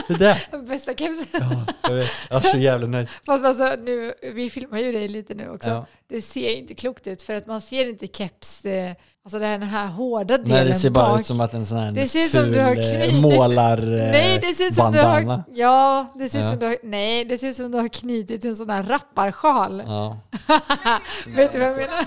Det 0.07 0.13
där. 0.13 0.47
Bästa 0.67 0.93
kepsen. 0.93 1.41
Ja, 1.41 1.65
jag 1.81 1.95
vet. 1.95 2.09
Jag 2.29 2.45
är 2.45 2.49
så 2.49 2.57
jävla 2.57 2.87
nöjd. 2.87 3.07
Fast 3.25 3.45
alltså, 3.45 3.75
nu, 3.83 4.13
vi 4.33 4.49
filmar 4.49 4.79
ju 4.79 4.91
dig 4.91 5.07
lite 5.07 5.33
nu 5.33 5.49
också. 5.49 5.69
Ja. 5.69 5.85
Det 6.07 6.21
ser 6.21 6.57
inte 6.57 6.73
klokt 6.73 7.07
ut, 7.07 7.21
för 7.21 7.33
att 7.33 7.47
man 7.47 7.61
ser 7.61 7.89
inte 7.89 8.07
keps 8.07 8.65
eh, 8.65 8.93
Alltså 9.23 9.39
den 9.39 9.63
här 9.63 9.87
hårda 9.87 10.37
delen 10.37 10.57
Nej, 10.57 10.65
det 10.65 10.73
ser 10.73 10.89
bara 10.89 11.19
ut 11.19 11.25
som 11.25 11.41
att 11.41 11.53
en 11.53 11.65
sån 11.65 11.77
här 11.77 11.91
det 11.91 12.07
ser 12.07 12.25
ut 12.25 12.31
som 12.31 12.51
du 12.51 12.59
har 12.59 12.71
eh, 12.71 12.75
knutit. 12.75 13.21
Målar 13.37 13.77
Nej, 14.11 14.39
det 14.41 14.53
ser 14.55 14.67
ut 14.67 14.73
som 14.73 14.91
bandana. 14.91 15.19
du 15.19 15.27
har, 15.27 15.43
Ja, 15.53 16.13
det 16.15 16.29
ser 16.29 16.39
ut 16.39 16.43
ja. 16.43 16.49
som 16.49 16.59
du 16.59 16.65
har, 16.65 16.77
nej, 16.83 17.25
det 17.25 17.37
ser 17.37 17.47
ut 17.47 17.55
som 17.55 17.71
du 17.71 17.77
har 17.77 17.87
knutit 17.87 18.45
en 18.45 18.55
sån 18.55 18.69
här 18.69 18.83
rapparsjal. 18.83 19.83
Ja. 19.85 20.17
Vet 21.27 21.53
du 21.53 21.59
vad 21.59 21.67
jag 21.67 21.75
menar? 21.75 21.89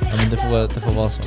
ja, 0.00 0.16
men 0.16 0.30
det 0.30 0.36
får, 0.36 0.74
det 0.74 0.80
får 0.80 0.92
vara 0.92 1.10
så. 1.10 1.22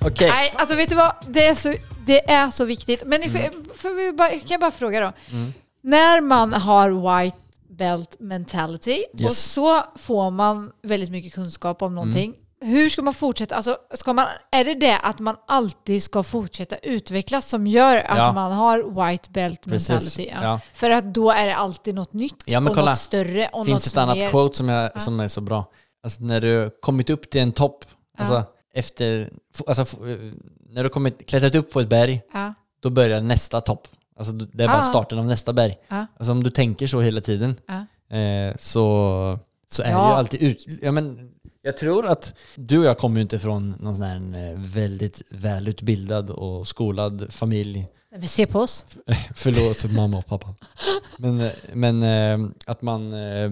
Okej. 0.00 0.10
Okay. 0.10 0.28
Nej, 0.28 0.54
alltså 0.56 0.76
vet 0.76 0.88
du 0.88 0.94
vad? 0.96 1.12
Det 1.26 1.46
är 1.46 1.54
så, 1.54 1.74
det 2.06 2.30
är 2.30 2.50
så 2.50 2.64
viktigt. 2.64 3.02
Men 3.06 3.22
mm. 3.22 3.32
för, 3.32 3.78
för 3.78 3.94
vi 3.94 4.12
bara, 4.12 4.28
kan 4.28 4.40
jag 4.48 4.60
bara 4.60 4.70
fråga 4.70 5.00
då? 5.00 5.12
Mm 5.30 5.52
när 5.82 6.20
man 6.20 6.52
har 6.52 6.90
white 6.90 7.36
belt 7.76 8.16
mentality 8.20 9.04
yes. 9.14 9.26
och 9.26 9.32
så 9.32 9.82
får 9.96 10.30
man 10.30 10.72
väldigt 10.82 11.10
mycket 11.10 11.34
kunskap 11.34 11.82
om 11.82 11.94
någonting. 11.94 12.24
Mm. 12.24 12.74
Hur 12.74 12.88
ska 12.90 13.02
man 13.02 13.14
fortsätta? 13.14 13.56
Alltså, 13.56 13.76
ska 13.94 14.12
man, 14.12 14.26
är 14.50 14.64
det 14.64 14.74
det 14.74 14.98
att 14.98 15.18
man 15.18 15.36
alltid 15.46 16.02
ska 16.02 16.22
fortsätta 16.22 16.76
utvecklas 16.76 17.48
som 17.48 17.66
gör 17.66 17.96
att 17.96 18.18
ja. 18.18 18.32
man 18.32 18.52
har 18.52 19.08
white 19.08 19.30
belt 19.30 19.66
mentality? 19.66 20.28
Ja. 20.32 20.42
Ja. 20.42 20.60
För 20.74 20.90
att 20.90 21.14
då 21.14 21.30
är 21.30 21.46
det 21.46 21.56
alltid 21.56 21.94
något 21.94 22.12
nytt 22.12 22.42
ja, 22.46 22.60
och 22.60 22.68
kolla. 22.68 22.90
något 22.90 22.98
större 22.98 23.48
och 23.52 23.66
finns 23.66 23.86
något 23.86 23.92
ett 23.92 23.98
annat 23.98 24.16
mer. 24.16 24.30
quote 24.30 24.56
som, 24.56 24.68
jag, 24.68 25.00
som 25.00 25.20
är 25.20 25.28
så 25.28 25.40
bra. 25.40 25.70
Alltså, 26.02 26.22
när 26.22 26.40
du 26.40 26.70
kommit 26.82 27.10
upp 27.10 27.30
till 27.30 27.40
en 27.40 27.52
topp, 27.52 27.84
alltså, 28.18 28.44
efter, 28.74 29.30
alltså, 29.66 29.96
när 30.68 30.82
du 30.82 30.88
kommit, 30.88 31.26
klättrat 31.26 31.54
upp 31.54 31.72
på 31.72 31.80
ett 31.80 31.88
berg, 31.88 32.22
då 32.82 32.90
börjar 32.90 33.20
nästa 33.20 33.60
topp. 33.60 33.88
Alltså 34.16 34.32
det 34.32 34.64
är 34.64 34.68
bara 34.68 34.80
ah. 34.80 34.82
starten 34.82 35.18
av 35.18 35.26
nästa 35.26 35.52
berg. 35.52 35.78
Ah. 35.88 36.06
Alltså 36.16 36.32
om 36.32 36.42
du 36.42 36.50
tänker 36.50 36.86
så 36.86 37.00
hela 37.00 37.20
tiden 37.20 37.60
ah. 37.66 38.16
eh, 38.16 38.56
så, 38.58 39.38
så 39.70 39.82
är 39.82 39.90
ja. 39.90 40.02
det 40.02 40.08
ju 40.08 40.14
alltid 40.14 40.42
ut... 40.42 40.66
Ja, 40.82 40.92
men, 40.92 41.30
jag 41.62 41.76
tror 41.76 42.06
att 42.06 42.34
du 42.54 42.78
och 42.78 42.84
jag 42.84 42.98
kommer 42.98 43.16
ju 43.16 43.22
inte 43.22 43.38
från 43.38 43.70
någon 43.80 43.96
sån 43.96 44.04
här 44.04 44.50
eh, 44.50 44.58
väldigt 44.58 45.22
välutbildad 45.30 46.30
och 46.30 46.68
skolad 46.68 47.26
familj 47.30 47.86
Men 48.10 48.28
se 48.28 48.46
på 48.46 48.60
oss. 48.60 48.86
Förlåt 49.34 49.92
mamma 49.96 50.18
och 50.18 50.26
pappa. 50.26 50.54
Men, 51.18 51.50
men 51.72 52.02
eh, 52.02 52.50
att 52.66 52.82
man, 52.82 53.12
eh, 53.12 53.50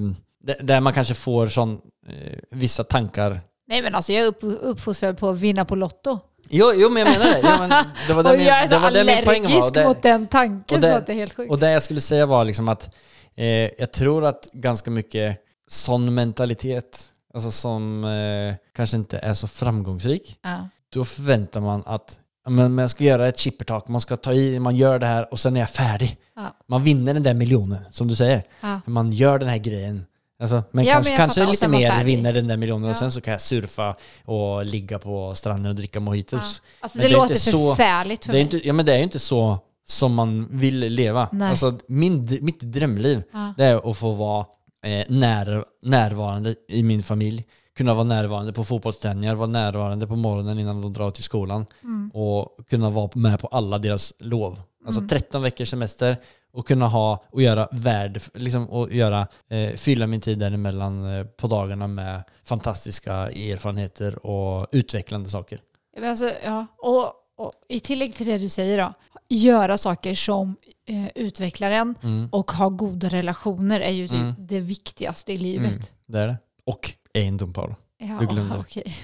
där 0.61 0.81
man 0.81 0.93
kanske 0.93 1.15
får 1.15 1.49
sån, 1.49 1.81
eh, 2.07 2.39
vissa 2.51 2.85
tankar. 2.85 3.41
Nej 3.69 3.83
men 3.83 3.95
alltså 3.95 4.13
jag 4.13 4.23
är 4.25 4.29
upp, 4.29 4.39
uppfostrad 4.43 5.19
på 5.19 5.29
att 5.29 5.39
vinna 5.39 5.65
på 5.65 5.77
Lotto. 5.77 6.19
Jo, 6.51 6.73
jo 6.75 6.91
men 6.91 7.07
jag 7.07 7.19
menar 7.19 7.25
det. 7.35 7.41
Ja, 7.49 7.59
men 7.59 7.85
det 8.07 8.15
var 8.15 8.25
och 8.35 8.41
jag 8.41 8.47
är 8.63 8.69
så 8.69 8.75
det 8.75 8.81
det 8.81 8.87
allergisk. 8.87 9.57
Och 9.77 9.85
mot 9.85 10.03
det, 10.03 10.09
den 10.09 10.27
tanken 10.27 10.81
det- 10.81 10.89
så 10.89 10.95
att 10.95 11.07
det 11.07 11.13
är 11.13 11.17
helt 11.17 11.37
sjukt. 11.37 11.51
och 11.53 11.59
det 11.59 11.71
jag 11.71 11.83
skulle 11.83 12.01
säga 12.01 12.27
var 12.27 12.45
liksom 12.45 12.69
att 12.69 12.95
eh, 13.35 13.47
jag 13.79 13.93
tror 13.93 14.25
att 14.25 14.49
ganska 14.53 14.91
mycket 14.91 15.39
sån 15.71 16.15
mentalitet, 16.15 17.05
alltså 17.35 17.51
som 17.51 18.05
eh, 18.05 18.55
kanske 18.77 18.97
inte 18.97 19.19
är 19.19 19.35
så 19.35 19.49
framgångsrik, 19.49 20.39
ja. 20.43 20.69
då 20.93 21.05
förväntar 21.05 21.61
man 21.61 21.83
att 21.87 22.17
men 22.49 22.75
man 22.75 22.89
ska 22.89 23.05
göra 23.05 23.29
ett 23.29 23.39
chippertak, 23.39 23.89
man 23.89 24.01
ska 24.01 24.17
ta 24.17 24.33
i, 24.33 24.59
man 24.61 24.77
gör 24.77 24.99
det 24.99 25.07
här 25.07 25.33
och 25.33 25.39
sen 25.41 25.57
är 25.57 25.61
jag 25.61 25.71
färdig. 25.71 26.17
Ja. 26.37 26.57
Man 26.69 26.83
vinner 26.85 27.15
den 27.15 27.23
där 27.23 27.35
miljonen, 27.35 27.79
som 27.91 28.09
du 28.09 28.17
säger. 28.17 28.43
Man 28.85 29.13
gör 29.13 29.39
den 29.39 29.49
här 29.49 29.59
grejen. 29.59 30.07
Alltså, 30.41 30.63
men 30.71 30.85
Ja, 30.85 30.93
kanske, 30.93 31.11
men 31.11 31.17
kanske. 31.17 31.43
Och 31.43 31.51
lite 31.51 31.69
mer 31.69 32.05
vinner 32.05 32.33
den 32.33 32.47
där 32.49 32.57
miljonen 32.57 32.85
och 32.85 32.91
Ja. 32.91 32.95
sen 32.99 33.13
så 33.13 33.21
kan 33.21 33.33
jag 33.33 33.41
surfa 33.41 33.97
och 34.25 34.65
ligga 34.65 34.99
på 34.99 35.35
stranden 35.35 35.71
och 35.71 35.77
dricka 35.77 36.01
mojitos. 36.01 36.63
Alltså 36.81 36.99
Men 36.99 37.03
det, 37.03 37.09
det 37.09 37.15
är 37.15 37.19
låter 37.19 37.35
inte 37.35 37.41
så- 37.51 37.75
förfärligt 37.75 38.25
för 38.25 38.33
Det 38.33 38.39
är 38.39 38.45
mig. 38.45 38.55
inte, 38.55 38.67
ja 38.69 38.73
men 38.73 38.87
det 38.87 38.93
är 38.93 38.97
ju 38.97 39.03
inte 39.03 39.19
så 39.19 39.59
som 39.89 40.15
man 40.15 40.49
vill 40.51 40.79
leva. 40.79 41.29
Nej. 41.33 41.51
Alltså 41.51 41.79
min, 41.87 42.39
mitt 42.41 42.61
drömliv 42.61 43.23
Ja. 43.33 43.55
det 43.57 43.65
är 43.65 43.91
att 43.91 43.97
få 43.97 44.11
vara 44.13 44.47
eh, 44.87 45.05
när, 45.09 45.65
närvarande 45.83 46.55
i 46.69 46.83
min 46.83 47.03
familj. 47.03 47.45
Kunna 47.77 47.95
vara 47.95 48.05
närvarande 48.05 48.53
på 48.53 48.65
fotbollsträningar, 48.65 49.35
vara 49.35 49.47
närvarande 49.49 50.07
på 50.07 50.17
morgonen 50.17 50.59
innan 50.59 50.83
de 50.83 50.93
drar 50.93 51.11
till 51.11 51.25
skolan. 51.25 51.67
Mm. 51.83 52.11
Och 52.15 52.57
kunna 52.71 52.91
vara 52.91 53.11
med 53.15 53.41
på 53.41 53.47
alla 53.47 53.79
deras 53.79 54.13
lov. 54.19 54.61
Alltså 54.87 55.01
13 55.09 55.43
veckors 55.43 55.69
semester 55.71 56.17
och 56.53 56.67
kunna 56.67 56.89
ha 56.89 57.25
och 57.31 57.43
göra 57.43 57.69
värde, 57.73 58.21
liksom, 58.35 58.71
och 58.71 58.93
göra, 58.93 59.27
eh, 59.51 59.75
fylla 59.77 60.07
min 60.07 60.21
tid 60.21 60.39
däremellan 60.39 61.05
eh, 61.19 61.25
på 61.25 61.47
dagarna 61.47 61.87
med 61.87 62.23
fantastiska 62.45 63.15
erfarenheter 63.31 64.27
och 64.27 64.67
utvecklande 64.73 65.29
saker. 65.29 65.61
Ja, 65.95 66.01
men 66.01 66.11
Alltså, 66.11 66.33
ja. 66.45 66.67
och, 66.79 67.13
och 67.37 67.53
I 67.69 67.81
tillägg 67.81 68.15
till 68.15 68.27
det 68.27 68.39
du 68.39 68.49
säger 68.49 68.79
då, 68.79 68.93
göra 69.29 69.79
saker 69.79 70.15
som 70.15 70.57
eh, 70.89 71.09
utvecklar 71.15 71.71
en 71.71 71.95
Mm. 72.03 72.29
och 72.33 72.51
ha 72.51 72.69
goda 72.69 73.09
relationer 73.09 73.81
är 73.81 73.93
ju 73.93 74.09
typ 74.09 74.19
Mm. 74.21 74.35
det 74.39 74.61
viktigaste 74.61 75.33
i 75.33 75.39
livet. 75.39 75.71
Mm, 75.73 75.83
det 76.07 76.19
är 76.19 76.27
det. 76.27 76.37
Och 76.65 76.93
egendom 77.13 77.53
Paolo. 77.53 77.75
Ja, 77.99 78.17
Du 78.21 78.27
glömde. 78.27 78.59
okej. 78.59 78.95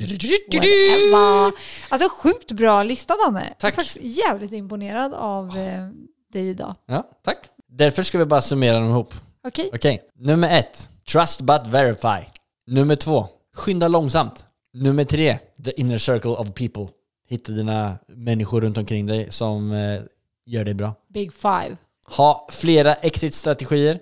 Whatever. 0.00 1.52
Alltså 1.88 2.08
sjukt 2.08 2.52
bra 2.52 2.82
lista 2.82 3.14
Danne. 3.24 3.40
Jag 3.40 3.50
är 3.50 3.54
Tack. 3.54 3.74
faktiskt 3.74 3.98
jävligt 4.00 4.52
imponerad 4.52 5.14
av 5.14 5.48
eh, 5.48 5.88
dig 6.32 6.48
idag. 6.48 6.74
Ja, 6.86 7.10
tack. 7.24 7.38
Därför 7.68 8.02
ska 8.02 8.18
vi 8.18 8.24
bara 8.24 8.42
summera 8.42 8.78
dem 8.78 8.90
ihop. 8.90 9.14
Okej? 9.46 9.70
Okej. 9.74 10.02
Nummer 10.14 10.58
ett. 10.58 10.88
Trust 11.12 11.40
but 11.40 11.66
verify. 11.66 12.26
Nummer 12.66 12.96
två. 12.96 13.28
Skynda 13.54 13.88
långsamt. 13.88 14.46
Nummer 14.72 15.04
tre. 15.04 15.38
The 15.64 15.80
inner 15.80 15.98
circle 15.98 16.30
of 16.30 16.54
people. 16.54 16.88
Hitta 17.28 17.52
dina 17.52 17.98
människor 18.08 18.60
runt 18.60 18.78
omkring 18.78 19.06
dig 19.06 19.26
som 19.32 19.72
eh, 19.72 20.00
gör 20.46 20.64
dig 20.64 20.74
bra. 20.74 20.94
Big 21.14 21.32
five. 21.32 21.76
Ha 22.06 22.48
flera 22.50 22.94
exit-strategier. 22.94 24.00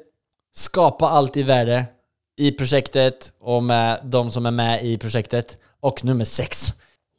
Skapa 0.55 1.09
alltid 1.09 1.47
värde 1.47 1.87
i 2.37 2.53
projektet 2.53 3.33
och 3.41 3.63
med 3.63 4.01
de 4.05 4.31
som 4.31 4.47
är 4.47 4.51
med 4.51 4.85
i 4.85 4.99
projektet. 4.99 5.59
Och 5.83 6.05
nummer 6.05 6.25
sex. 6.25 6.73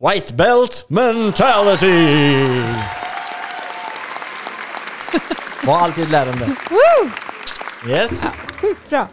White 0.09 0.33
belt 0.33 0.85
mentality! 0.87 2.61
Var 5.65 5.77
alltid 5.77 6.11
lärande. 6.11 6.55
Yes. 7.87 8.25
Sjukt 8.61 8.79
bra. 8.89 9.07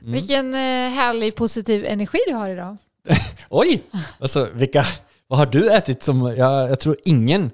Mm. 0.00 0.12
Vilken 0.12 0.54
eh, 0.54 0.60
härlig 0.90 1.34
positiv 1.34 1.84
energi 1.86 2.18
du 2.26 2.34
har 2.34 2.50
idag. 2.50 2.76
Oj! 3.48 3.82
Alltså 4.18 4.48
vilka... 4.54 4.86
Vad 5.26 5.38
har 5.38 5.46
du 5.46 5.72
ätit 5.72 6.02
som... 6.02 6.34
Jag, 6.36 6.70
jag 6.70 6.80
tror 6.80 6.96
ingen 7.04 7.50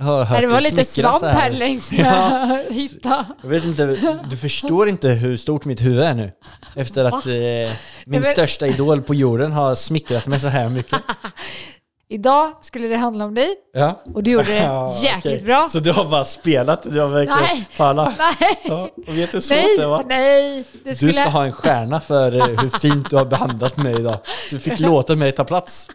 har 0.00 0.24
hört 0.24 0.40
det 0.40 0.46
var 0.46 0.60
lite 0.60 0.84
svamp 0.84 1.16
så 1.18 1.26
här 1.26 1.50
längs 1.50 1.92
med 1.92 2.00
Ja. 2.06 2.58
hytta. 2.74 3.26
Jag 3.42 3.48
vet 3.50 3.64
inte, 3.64 3.96
du 4.30 4.36
förstår 4.36 4.88
inte 4.88 5.08
hur 5.08 5.36
stort 5.36 5.64
mitt 5.64 5.80
huvud 5.82 6.02
är 6.02 6.14
nu. 6.14 6.32
Efter 6.74 7.04
att 7.04 7.26
eh, 7.26 7.32
min 7.32 8.20
men- 8.20 8.22
största 8.24 8.66
idol 8.66 9.02
på 9.02 9.14
jorden 9.14 9.52
har 9.52 9.74
smickrat 9.74 10.26
mig 10.26 10.40
så 10.40 10.48
här 10.48 10.68
mycket. 10.68 11.00
Idag 12.08 12.52
skulle 12.60 12.88
det 12.88 12.96
handla 12.96 13.24
om 13.24 13.34
dig 13.34 13.48
Ja. 13.72 14.02
och 14.14 14.22
du 14.22 14.30
gjorde 14.30 14.44
det 14.48 14.56
Ja, 14.62 14.94
jäkligt 15.02 15.34
okej. 15.34 15.44
bra. 15.44 15.68
Så 15.68 15.78
du 15.78 15.92
har 15.92 16.04
bara 16.04 16.24
spelat? 16.24 16.82
Du 16.82 17.00
har 17.00 17.08
verkligen... 17.08 17.40
Nej. 17.42 17.68
Palla. 17.76 18.14
Nej, 18.18 18.58
Ja, 18.64 18.88
och 19.06 19.18
vet 19.18 19.30
du 19.30 19.36
hur 19.36 19.40
svårt 19.40 19.56
nej, 19.56 19.76
det 19.78 19.86
var? 19.86 20.04
nej. 20.08 20.64
Det 20.84 20.96
skulle... 20.96 21.12
Du 21.12 21.18
ska 21.20 21.28
ha 21.28 21.44
en 21.44 21.52
stjärna 21.52 22.00
för 22.00 22.36
eh, 22.36 22.44
hur 22.46 22.78
fint 22.78 23.10
du 23.10 23.16
har 23.16 23.24
behandlat 23.24 23.76
mig 23.76 23.94
idag. 24.00 24.18
Du 24.50 24.58
fick 24.58 24.80
låta 24.80 25.16
mig 25.16 25.32
ta 25.32 25.44
plats. 25.44 25.90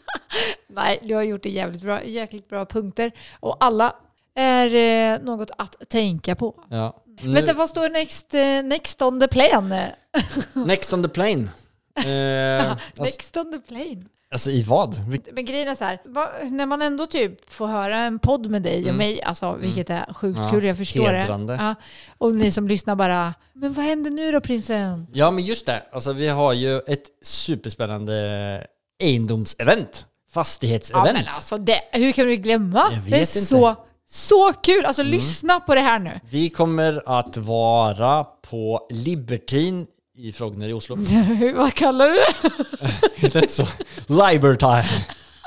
Nej, 0.69 0.99
du 1.01 1.15
har 1.15 1.23
gjort 1.23 1.43
det 1.43 1.49
jävligt 1.49 1.81
bra. 1.81 2.03
Jäkligt 2.03 2.49
bra 2.49 2.65
punkter. 2.65 3.11
Och 3.39 3.57
alla 3.59 3.95
är 4.35 4.75
eh, 5.13 5.19
något 5.19 5.51
att 5.57 5.75
tänka 5.89 6.35
på. 6.35 6.55
Ja. 6.69 7.03
Vänta, 7.21 7.53
vad 7.53 7.69
står 7.69 7.89
next, 7.89 8.33
eh, 8.33 8.63
next 8.63 9.01
on 9.01 9.19
the 9.19 9.27
plane? 9.27 9.91
Next 10.53 10.93
on 10.93 11.03
the 11.03 11.09
plane. 11.09 11.47
Eh, 11.97 12.73
next 12.99 13.37
on 13.37 13.51
the 13.51 13.59
plane. 13.59 14.01
Alltså 14.31 14.51
i 14.51 14.63
vad? 14.63 14.95
Men 15.33 15.45
grejen 15.45 15.67
är 15.67 15.75
så 15.75 15.83
här, 15.83 16.01
va, 16.05 16.29
när 16.51 16.65
man 16.65 16.81
ändå 16.81 17.05
typ 17.05 17.51
får 17.53 17.67
höra 17.67 17.95
en 17.97 18.19
podd 18.19 18.47
med 18.51 18.61
dig 18.61 18.89
och 18.89 18.95
mig, 18.95 19.21
alltså, 19.23 19.55
vilket 19.61 19.89
är 19.89 20.13
sjukt 20.13 20.37
Mm. 20.37 20.47
Ja, 20.47 20.51
kul, 20.51 20.63
jag 20.65 20.77
förstår 20.77 21.05
hedrande. 21.07 21.53
det. 21.53 21.63
Ja, 21.63 21.75
och 22.17 22.35
ni 22.35 22.51
som 22.51 22.67
lyssnar 22.67 22.95
bara, 22.95 23.33
men 23.53 23.73
vad 23.73 23.85
händer 23.85 24.11
nu 24.11 24.31
då 24.31 24.41
prinsen? 24.41 25.07
Ja 25.13 25.31
men 25.31 25.43
just 25.43 25.65
det, 25.65 25.83
alltså 25.91 26.13
vi 26.13 26.27
har 26.27 26.53
ju 26.53 26.77
ett 26.79 27.03
superspännande 27.21 28.67
egendomsevent. 28.99 30.05
Ja, 30.05 30.33
Fastighetsevent. 30.33 31.13
men 31.13 31.27
alltså, 31.27 31.57
det, 31.57 31.81
hur 31.91 32.11
kan 32.11 32.27
du 32.27 32.35
glömma? 32.35 32.89
Det 33.07 33.15
är 33.15 33.19
inte. 33.19 33.25
så, 33.25 33.75
så 34.09 34.53
kul! 34.53 34.85
Alltså 34.85 35.01
Mm. 35.01 35.11
lyssna 35.13 35.59
på 35.59 35.75
det 35.75 35.81
här 35.81 35.99
nu. 35.99 36.19
Vi 36.29 36.49
kommer 36.49 37.03
att 37.19 37.37
vara 37.37 38.23
på 38.23 38.87
Libertine 38.89 39.85
i 40.19 40.31
Frogner 40.31 40.69
i 40.69 40.73
Oslo. 40.73 40.95
vad 41.55 41.73
kallar 41.73 42.09
du 42.09 42.15
det? 42.15 42.49
Heter 43.15 43.39
det 43.39 43.45
inte 43.45 43.53
så? 43.53 43.67
Libertine. 44.07 44.83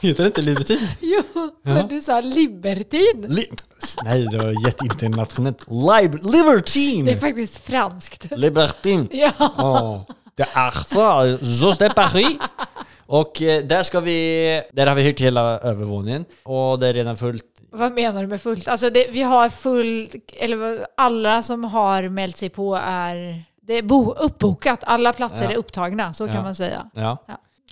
Heter 0.03 0.23
det 0.23 0.27
inte 0.27 0.41
Libertine? 0.41 0.89
Jo, 1.01 1.23
men 1.63 1.89
du 1.89 2.01
sa 2.01 2.21
libertin. 2.21 3.27
Li- 3.29 3.51
Nej, 4.05 4.27
det 4.31 4.39
var 4.39 4.67
jätteinternationellt. 4.67 5.65
Lib- 5.67 6.33
Libertine! 6.33 7.05
Det 7.07 7.13
är 7.13 7.21
faktiskt 7.21 7.59
franskt. 7.67 8.27
Libertine. 8.37 9.09
Ja. 9.11 9.31
Oh, 9.59 10.15
det 10.35 10.47
är 10.53 10.71
för 10.71 11.39
just 11.67 11.79
det 11.79 11.91
Paris. 11.95 12.37
Och 13.07 13.43
eh, 13.43 13.63
där 13.65 13.83
ska 13.83 14.01
vi, 14.01 14.63
där 14.73 14.87
har 14.87 14.95
vi 14.95 15.03
hyrt 15.03 15.21
hela 15.21 15.41
övervåningen 15.41 16.25
och 16.43 16.79
det 16.79 16.89
är 16.89 16.95
redan 16.95 17.17
fullt. 17.17 17.45
Vad 17.71 17.93
menar 17.93 18.21
du 18.23 18.27
med 18.29 18.43
fullt? 18.43 18.69
Alltså 18.69 18.91
det, 18.91 19.07
vi 19.11 19.23
har 19.23 19.49
full, 19.49 20.09
eller 20.39 20.87
alla 20.97 21.43
som 21.43 21.65
har 21.65 22.09
mält 22.09 22.37
sig 22.37 22.49
på 22.51 22.81
är, 22.87 23.45
det 23.63 23.75
är 23.75 23.83
bo, 23.83 24.13
uppbokat. 24.13 24.85
Alla 24.85 25.13
platser 25.13 25.45
Ja. 25.45 25.51
är 25.51 25.57
upptagna, 25.57 26.13
så 26.13 26.27
kan 26.27 26.37
Ja. 26.37 26.43
man 26.43 26.55
säga. 26.55 26.91
Ja, 26.95 27.19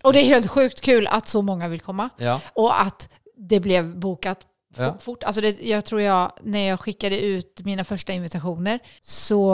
Och 0.02 0.12
det 0.12 0.20
är 0.20 0.24
helt 0.24 0.50
sjukt 0.50 0.80
kul 0.80 1.06
att 1.06 1.28
så 1.28 1.42
många 1.42 1.68
vill 1.68 1.80
komma. 1.80 2.08
Och 2.54 2.82
att 2.82 3.08
det 3.36 3.60
blev 3.60 3.96
bokat 3.98 4.38
Ja. 4.76 4.96
fort. 5.00 5.22
Alltså 5.24 5.40
det, 5.40 5.62
jag 5.62 5.84
tror 5.84 6.00
jag, 6.00 6.32
när 6.42 6.68
jag 6.68 6.80
skickade 6.80 7.20
ut 7.20 7.60
mina 7.64 7.84
första 7.84 8.12
invitationer 8.12 8.78
så 9.02 9.50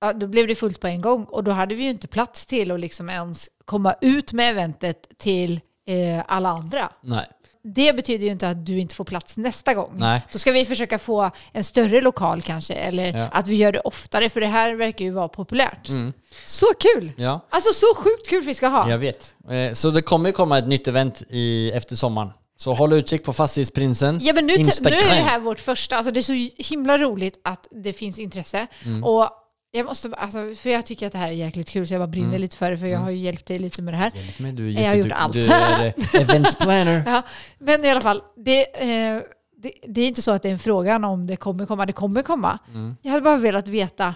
ja, 0.00 0.12
då 0.12 0.26
blev 0.26 0.46
det 0.46 0.54
fullt 0.54 0.80
på 0.80 0.86
en 0.86 1.00
gång. 1.00 1.24
Och 1.24 1.44
då 1.44 1.50
hade 1.50 1.74
vi 1.74 1.82
ju 1.84 1.90
inte 1.90 2.08
plats 2.08 2.46
till 2.46 2.70
att 2.70 2.80
liksom 2.80 3.10
ens 3.10 3.48
komma 3.64 3.94
ut 4.00 4.32
med 4.32 4.50
eventet 4.50 5.18
till 5.18 5.60
eh, 5.86 6.24
alla 6.28 6.48
andra. 6.48 6.90
nej, 7.02 7.26
Det 7.62 7.96
betyder 7.96 8.24
ju 8.26 8.32
inte 8.32 8.48
att 8.48 8.66
du 8.66 8.78
inte 8.80 8.94
får 8.94 9.04
plats 9.04 9.36
nästa 9.36 9.74
gång. 9.74 9.92
nej. 9.96 10.22
Då 10.32 10.38
ska 10.38 10.52
vi 10.52 10.64
försöka 10.66 10.98
få 10.98 11.30
en 11.52 11.64
större 11.64 12.00
lokal 12.00 12.42
kanske, 12.42 12.74
eller 12.74 13.18
Ja. 13.18 13.28
att 13.32 13.48
vi 13.48 13.56
gör 13.56 13.72
det 13.72 13.80
oftare, 13.80 14.28
för 14.30 14.40
det 14.40 14.46
här 14.46 14.74
verkar 14.74 15.04
ju 15.04 15.10
vara 15.10 15.28
populärt. 15.28 15.88
Mm. 15.88 16.12
Så 16.46 16.66
kul! 16.80 17.12
Ja, 17.16 17.40
Alltså 17.50 17.72
så 17.72 17.86
sjukt 17.96 18.28
kul 18.28 18.42
vi 18.44 18.54
ska 18.54 18.68
ha. 18.68 18.90
jag 18.90 18.98
vet. 18.98 19.36
Eh, 19.50 19.72
Så 19.72 19.90
det 19.90 20.02
kommer 20.02 20.28
ju 20.28 20.32
komma 20.32 20.58
ett 20.58 20.68
nytt 20.68 20.88
event 20.88 21.22
i, 21.28 21.70
efter 21.74 21.96
sommaren. 21.96 22.30
Så 22.56 22.74
håll 22.74 22.92
utkik 22.92 23.24
på 23.24 23.32
Fastighetsprinsen. 23.32 24.18
Ja 24.22 24.32
men 24.34 24.46
nu, 24.46 24.56
nu 24.56 24.62
är 24.62 25.14
det 25.14 25.22
här 25.22 25.38
vårt 25.40 25.60
första, 25.60 25.96
alltså 25.96 26.12
det 26.12 26.20
är 26.20 26.22
så 26.56 26.62
himla 26.62 26.98
roligt 26.98 27.40
att 27.44 27.66
det 27.70 27.92
finns 27.92 28.18
intresse. 28.18 28.66
Mm. 28.84 29.04
Och 29.04 29.28
jag 29.72 29.86
måste, 29.86 30.08
alltså, 30.14 30.54
för 30.54 30.70
jag 30.70 30.86
tycker 30.86 31.06
att 31.06 31.12
det 31.12 31.18
här 31.18 31.28
är 31.28 31.32
jäkligt 31.32 31.70
kul 31.70 31.86
så 31.86 31.94
jag 31.94 32.00
bara 32.00 32.06
brinner 32.06 32.28
Mm. 32.28 32.40
lite 32.40 32.56
för 32.56 32.70
det 32.70 32.78
för 32.78 32.86
jag 32.86 32.98
har 32.98 33.10
ju 33.10 33.16
hjälpt 33.18 33.46
dig 33.46 33.58
lite 33.58 33.82
med 33.82 33.94
det 33.94 33.98
här. 33.98 34.12
Hjälp 34.14 34.38
mig, 34.38 34.52
du 34.52 34.68
är 34.74 34.80
Jag 34.82 34.88
har 34.88 34.94
gjort 34.96 35.12
allt. 35.12 35.32
Du 35.32 35.46
är 35.52 35.86
eh, 35.86 35.92
event 36.20 36.58
planner. 36.58 37.02
Ja, 37.06 37.22
men 37.58 37.84
i 37.84 37.90
alla 37.90 38.00
fall, 38.00 38.22
det, 38.36 38.82
eh, 38.82 39.22
det, 39.56 39.72
det 39.88 40.00
är 40.00 40.08
inte 40.08 40.22
så 40.22 40.30
att 40.30 40.42
det 40.42 40.48
är 40.48 40.52
en 40.52 40.58
frågan 40.58 41.04
om 41.04 41.26
det 41.26 41.36
kommer 41.36 41.66
komma, 41.66 41.86
det 41.86 41.92
kommer 41.92 42.22
komma. 42.22 42.58
Mm. 42.74 42.96
Jag 43.02 43.10
hade 43.10 43.22
bara 43.22 43.36
velat 43.36 43.68
veta 43.68 44.14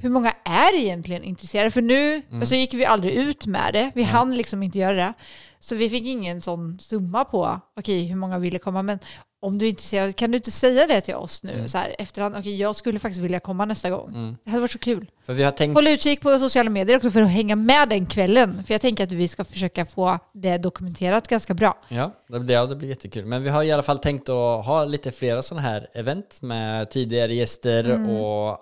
hur 0.00 0.10
många 0.10 0.32
är 0.44 0.74
egentligen 0.78 1.22
intresserade? 1.22 1.70
För 1.70 1.82
nu 1.82 2.22
Mm. 2.30 2.46
så 2.46 2.54
gick 2.54 2.74
vi 2.74 2.84
aldrig 2.86 3.14
ut 3.14 3.46
med 3.46 3.70
det. 3.72 3.90
Vi 3.94 4.02
hann 4.02 4.36
liksom 4.36 4.62
inte 4.62 4.78
göra 4.78 4.94
det. 4.94 5.12
Så 5.60 5.74
vi 5.76 5.90
fick 5.90 6.04
ingen 6.04 6.40
sån 6.40 6.78
summa 6.80 7.24
på 7.24 7.60
okej, 7.76 8.06
hur 8.06 8.16
många 8.16 8.38
ville 8.38 8.58
komma. 8.58 8.82
Men 8.82 8.98
om 9.40 9.58
du 9.58 9.64
är 9.64 9.70
intresserad, 9.70 10.16
kan 10.16 10.30
du 10.30 10.36
inte 10.36 10.50
säga 10.50 10.86
det 10.86 11.00
till 11.00 11.14
oss 11.14 11.42
nu 11.42 11.52
mm. 11.52 11.68
så 11.68 11.78
här 11.78 11.96
efterhand? 11.98 12.36
Okej, 12.38 12.56
jag 12.60 12.76
skulle 12.76 12.98
faktiskt 12.98 13.20
vilja 13.20 13.40
komma 13.40 13.64
nästa 13.64 13.90
gång. 13.90 14.08
Mm. 14.08 14.36
Det 14.44 14.50
hade 14.50 14.60
varit 14.60 14.72
så 14.72 14.78
kul. 14.78 15.10
För 15.26 15.32
vi 15.32 15.42
har 15.42 15.50
tänkt... 15.50 15.74
Håll 15.74 15.88
utkik 15.88 16.20
på 16.20 16.38
sociala 16.38 16.70
medier 16.70 16.96
också 16.96 17.10
för 17.10 17.22
att 17.22 17.30
hänga 17.30 17.56
med 17.56 17.88
den 17.88 18.06
kvällen. 18.06 18.64
För 18.66 18.74
jag 18.74 18.80
tänker 18.80 19.04
att 19.04 19.12
vi 19.12 19.28
ska 19.28 19.44
försöka 19.44 19.86
få 19.86 20.18
det 20.34 20.58
dokumenterat 20.58 21.28
ganska 21.28 21.54
bra. 21.54 21.78
Ja, 21.88 22.12
det 22.28 22.40
blir, 22.40 22.54
ja, 22.54 22.66
det 22.66 22.76
blir 22.76 22.88
jättekul. 22.88 23.24
Men 23.24 23.42
vi 23.42 23.48
har 23.48 23.62
i 23.62 23.72
alla 23.72 23.82
fall 23.82 23.98
tänkt 23.98 24.28
att 24.28 24.66
ha 24.66 24.84
lite 24.84 25.12
flera 25.12 25.42
sådana 25.42 25.68
här 25.68 25.88
event 25.94 26.42
med 26.42 26.90
tidigare 26.90 27.34
gäster 27.34 27.84
mm. 27.84 28.10
och 28.10 28.60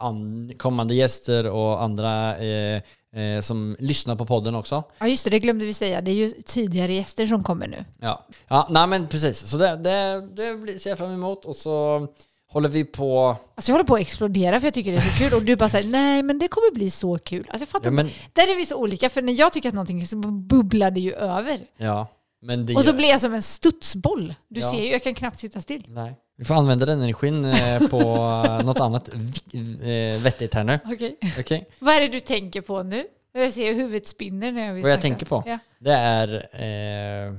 kommande 0.58 0.94
gäster 0.94 1.50
och 1.50 1.82
andra 1.82 2.38
eh, 2.38 2.82
eh, 3.16 3.40
som 3.40 3.76
lyssnar 3.78 4.16
på 4.16 4.26
podden 4.26 4.54
också. 4.54 4.82
Ja 4.98 5.06
just 5.08 5.24
det, 5.24 5.30
det 5.30 5.38
glömde 5.38 5.66
vi 5.66 5.74
säga. 5.74 6.00
Det 6.00 6.10
är 6.10 6.14
ju 6.14 6.30
tidigare 6.30 6.92
gäster 6.92 7.26
som 7.26 7.42
kommer 7.42 7.66
nu. 7.66 7.84
Ja, 8.00 8.26
ja 8.48 8.68
nej 8.70 8.86
men 8.86 9.08
precis. 9.08 9.38
Så 9.38 9.56
det, 9.56 9.76
det, 9.76 10.26
det 10.66 10.78
ser 10.78 10.90
jag 10.90 10.98
fram 10.98 11.12
emot 11.12 11.44
och 11.44 11.56
så 11.56 12.06
håller 12.48 12.68
vi 12.68 12.84
på... 12.84 13.36
Alltså 13.54 13.70
jag 13.70 13.74
håller 13.74 13.86
på 13.86 13.94
att 13.94 14.00
explodera 14.00 14.60
för 14.60 14.66
jag 14.66 14.74
tycker 14.74 14.92
det 14.92 14.98
är 14.98 15.00
så 15.00 15.18
kul 15.18 15.34
och 15.34 15.42
du 15.42 15.56
bara 15.56 15.68
säger 15.68 15.88
nej 15.90 16.22
men 16.22 16.38
det 16.38 16.48
kommer 16.48 16.74
bli 16.74 16.90
så 16.90 17.18
kul. 17.18 17.46
Alltså 17.48 17.62
jag 17.62 17.68
fattar 17.68 17.86
ja, 17.86 17.90
men... 17.90 18.10
Där 18.32 18.42
är 18.42 18.56
vi 18.56 18.66
så 18.66 18.76
olika 18.76 19.10
för 19.10 19.22
när 19.22 19.32
jag 19.32 19.52
tycker 19.52 19.68
att 19.68 19.74
någonting 19.74 20.06
så 20.06 20.16
bubblar 20.16 20.90
det 20.90 21.00
ju 21.00 21.12
över. 21.12 21.60
Ja. 21.76 22.06
Men 22.47 22.66
det 22.66 22.74
och 22.74 22.84
så 22.84 22.92
blir 22.92 23.09
jag 23.09 23.20
som 23.20 23.34
en 23.34 23.42
studsboll. 23.42 24.34
Du 24.49 24.61
ja. 24.61 24.70
ser 24.70 24.78
ju, 24.78 24.90
jag 24.90 25.03
kan 25.03 25.14
knappt 25.14 25.38
sitta 25.38 25.61
still. 25.61 25.84
Nej. 25.88 26.14
Vi 26.36 26.44
får 26.44 26.55
använda 26.55 26.86
den 26.86 26.99
energin 26.99 27.44
eh, 27.44 27.88
på 27.88 27.99
något 28.64 28.80
annat 28.80 29.09
eh, 29.09 30.22
vettigt 30.22 30.55
här 30.55 30.64
nu. 30.64 30.78
Okej. 30.84 31.16
Okay. 31.38 31.64
Vad 31.78 31.94
är 31.94 32.01
det 32.01 32.09
du 32.09 32.20
tänker 32.20 32.61
på 32.61 32.82
nu? 32.82 33.05
Jag 33.32 33.53
ser 33.53 33.66
hur 33.66 33.74
huvudet 33.74 34.07
spinner 34.07 34.53
när 34.53 34.72
vi 34.72 34.82
Vad 34.82 34.90
jag 34.90 35.01
tänker 35.01 35.26
på? 35.26 35.42
Ja. 35.47 35.59
Det 35.78 35.92
är 35.92 36.49
eh, 36.53 37.34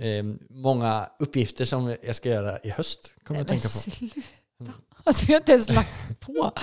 eh, 0.08 0.24
många 0.50 1.08
uppgifter 1.18 1.64
som 1.64 1.96
jag 2.02 2.16
ska 2.16 2.28
göra 2.28 2.58
i 2.58 2.70
höst. 2.70 3.14
Kommer 3.24 3.40
jag 3.40 3.48
tänka 3.48 3.62
på. 3.62 3.68
Sluta. 3.68 4.20
Alltså 5.04 5.26
vi 5.26 5.32
har 5.32 5.40
inte 5.40 5.52
ens 5.52 5.70
lagt 5.70 6.20
på. 6.20 6.52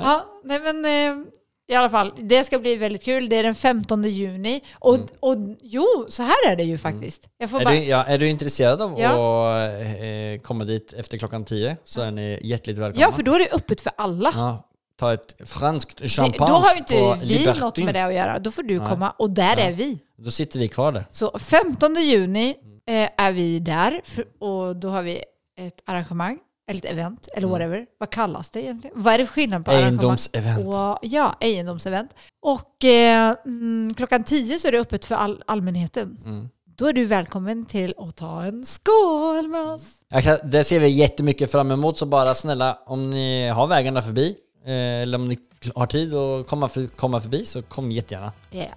Ja, 0.00 0.40
nej 0.44 0.60
men 0.60 0.84
eh, 0.84 1.26
i 1.70 1.74
alla 1.74 1.90
fall, 1.90 2.12
det 2.16 2.44
ska 2.44 2.58
bli 2.58 2.76
väldigt 2.76 3.04
kul. 3.04 3.28
Det 3.28 3.36
är 3.36 3.42
den 3.42 3.54
15 3.54 4.04
juni. 4.04 4.60
Och, 4.72 4.94
mm. 4.94 5.08
och 5.20 5.36
jo, 5.62 6.06
så 6.08 6.22
här 6.22 6.50
är 6.50 6.56
det 6.56 6.62
ju 6.62 6.68
mm. 6.68 6.78
faktiskt. 6.78 7.28
är, 7.38 7.46
bara... 7.46 7.70
du, 7.70 7.76
ja, 7.76 8.04
är 8.04 8.18
du 8.18 8.28
intresserad 8.28 8.82
av 8.82 9.00
ja. 9.00 9.08
att 9.08 9.80
eh, 9.80 10.42
komma 10.42 10.64
dit 10.64 10.92
efter 10.92 11.18
klockan 11.18 11.44
10 11.44 11.76
så 11.84 12.00
är 12.00 12.10
ni 12.10 12.38
hjärtligt 12.42 12.78
välkomna. 12.78 13.06
Ja, 13.06 13.12
för 13.12 13.22
då 13.22 13.34
är 13.34 13.38
det 13.38 13.52
öppet 13.52 13.80
för 13.80 13.92
alla. 13.96 14.32
Ja, 14.34 14.68
ta 14.98 15.12
ett 15.12 15.36
franskt 15.44 16.10
champagne 16.10 16.52
Då 16.52 16.54
har 16.54 16.72
ju 16.72 16.78
inte 16.78 17.26
vi 17.26 17.34
Libertin. 17.34 17.60
något 17.60 17.78
med 17.78 17.94
det 17.94 18.04
att 18.04 18.14
göra. 18.14 18.38
Då 18.38 18.50
får 18.50 18.62
du 18.62 18.78
Nej. 18.78 18.88
komma 18.88 19.10
och 19.10 19.30
där 19.30 19.56
ja. 19.56 19.62
är 19.62 19.72
vi. 19.72 19.98
Då 20.16 20.30
sitter 20.30 20.58
vi 20.58 20.68
kvar 20.68 20.92
där. 20.92 21.04
Så 21.10 21.38
15 21.38 21.94
juni 21.94 22.54
eh, 22.86 23.08
är 23.16 23.32
vi 23.32 23.58
där 23.58 24.02
och 24.38 24.76
då 24.76 24.88
har 24.88 25.02
vi 25.02 25.22
ett 25.58 25.82
arrangemang 25.84 26.38
eller 26.68 26.78
ett 26.78 26.84
event, 26.84 27.28
eller 27.32 27.46
mm. 27.46 27.50
whatever. 27.50 27.86
Vad 27.98 28.10
kallas 28.10 28.50
det 28.50 28.62
egentligen? 28.62 29.02
Vad 29.02 29.14
är 29.14 29.18
det 29.18 29.26
för 29.26 29.32
skillnad 29.32 29.64
på 29.64 29.70
Egendomsevent. 29.70 30.66
Och, 30.66 30.98
ja, 31.02 31.34
egendomsevent. 31.40 32.10
Och 32.42 32.84
eh, 32.84 33.34
mm, 33.46 33.94
klockan 33.96 34.24
tio 34.24 34.58
så 34.58 34.68
är 34.68 34.72
det 34.72 34.78
öppet 34.78 35.04
för 35.04 35.14
all, 35.14 35.42
allmänheten. 35.46 36.18
Mm. 36.24 36.48
Då 36.64 36.86
är 36.86 36.92
du 36.92 37.04
välkommen 37.04 37.64
till 37.64 37.94
att 37.98 38.16
ta 38.16 38.42
en 38.44 38.64
skål 38.64 39.48
med 39.48 39.60
oss. 39.60 39.94
Kan, 40.22 40.38
det 40.44 40.64
ser 40.64 40.80
vi 40.80 40.88
jättemycket 40.88 41.52
fram 41.52 41.70
emot, 41.70 41.98
så 41.98 42.06
bara 42.06 42.34
snälla 42.34 42.78
om 42.86 43.10
ni 43.10 43.48
har 43.48 43.66
vägarna 43.66 44.02
förbi, 44.02 44.36
eh, 44.64 44.72
eller 44.72 45.18
om 45.18 45.24
ni 45.24 45.38
har 45.74 45.86
tid 45.86 46.14
att 46.14 46.46
komma, 46.46 46.68
för, 46.68 46.86
komma 46.86 47.20
förbi, 47.20 47.44
så 47.44 47.62
kom 47.62 47.92
jättegärna. 47.92 48.32
Yeah. 48.52 48.72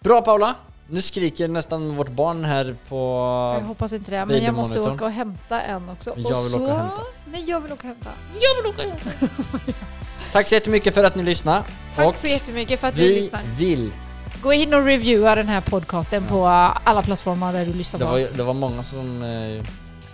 Bra 0.00 0.20
Paula! 0.20 0.54
Nu 0.90 1.02
skriker 1.02 1.48
nästan 1.48 1.96
vårt 1.96 2.08
barn 2.08 2.44
här 2.44 2.76
på 2.88 2.96
Jag 3.60 3.66
hoppas 3.66 3.92
inte 3.92 4.10
det, 4.10 4.26
men 4.26 4.44
jag 4.44 4.54
måste 4.54 4.80
åka 4.80 5.04
och 5.04 5.10
hämta 5.10 5.60
en 5.60 5.88
också. 5.88 6.12
Jag 6.16 6.42
vill 6.42 6.54
och 6.54 6.60
så... 6.60 6.64
åka 6.64 6.74
och 6.74 6.80
hämta. 6.80 7.02
Nej, 7.32 7.44
jag 7.46 7.60
vill 7.60 7.72
åka 7.72 7.80
och 7.80 7.88
hämta. 7.88 8.10
Jag 8.34 8.62
vill 8.62 8.72
åka 8.72 8.82
och 8.82 9.20
hämta. 9.20 9.28
Tack 10.32 10.48
så 10.48 10.54
jättemycket 10.54 10.94
för 10.94 11.04
att 11.04 11.14
ni 11.14 11.22
lyssnade. 11.22 11.64
Tack 11.96 12.06
och 12.06 12.16
så 12.16 12.26
jättemycket 12.26 12.80
för 12.80 12.88
att 12.88 12.98
vi 12.98 13.14
lyssnar. 13.14 13.42
Vi 13.58 13.66
vill 13.66 13.92
Gå 14.42 14.52
in 14.52 14.74
och 14.74 14.84
reviewa 14.84 15.34
den 15.34 15.48
här 15.48 15.60
podcasten 15.60 16.24
ja. 16.28 16.34
på 16.34 16.46
alla 16.84 17.02
plattformar 17.02 17.52
där 17.52 17.66
du 17.66 17.72
lyssnar 17.72 17.98
det 18.00 18.04
på. 18.04 18.10
Var, 18.10 18.18
det 18.36 18.42
var 18.42 18.54
många 18.54 18.82
som 18.82 19.22
eh, 19.22 19.64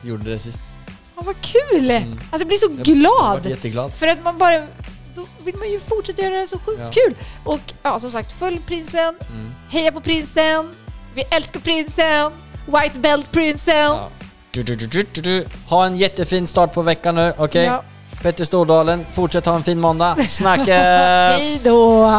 gjorde 0.09 0.31
det 0.31 0.39
sist. 0.39 0.61
Ja, 1.17 1.23
vad 1.27 1.37
kul! 1.41 1.91
Mm. 1.91 2.13
Alltså 2.13 2.39
jag 2.39 2.47
blir 2.47 2.59
så 2.59 2.73
jag, 2.77 2.85
glad. 2.85 3.41
Jag 3.45 3.51
jätteglad. 3.51 3.93
För 3.93 4.07
att 4.07 4.25
man 4.25 4.39
bara 4.39 4.63
då 5.15 5.27
vill 5.45 5.57
man 5.57 5.71
ju 5.71 5.81
fortsätta 5.81 6.23
göra 6.23 6.41
det 6.41 6.47
så 6.47 6.59
sjukt 6.59 6.81
ja. 6.81 6.91
kul. 6.91 7.15
Och 7.45 7.61
ja, 7.83 8.01
som 8.01 8.13
sagt, 8.13 8.33
följ 8.33 8.61
prinsen, 8.67 9.15
mm. 9.31 9.55
heja 9.71 9.93
på 9.93 10.01
prinsen, 10.01 10.75
vi 11.15 11.23
älskar 11.31 11.61
prinsen, 11.61 12.33
White 12.67 12.99
Belt-prinsen. 12.99 13.77
Ja. 13.77 14.09
Du, 14.51 14.63
du, 14.63 15.03
du, 15.03 15.47
ha 15.69 15.87
en 15.87 15.97
jättefin 15.97 16.47
start 16.47 16.75
på 16.75 16.83
veckan 16.83 17.15
nu, 17.15 17.31
okej? 17.31 17.45
Okay? 17.45 17.65
Ja. 17.65 17.83
Petter 18.23 18.45
Stordalen, 18.45 19.07
fortsätt 19.13 19.47
ha 19.47 19.55
en 19.55 19.63
fin 19.63 19.81
måndag. 19.81 20.17
Snackas! 20.29 20.69
Hej 20.69 21.61
då! 21.65 22.11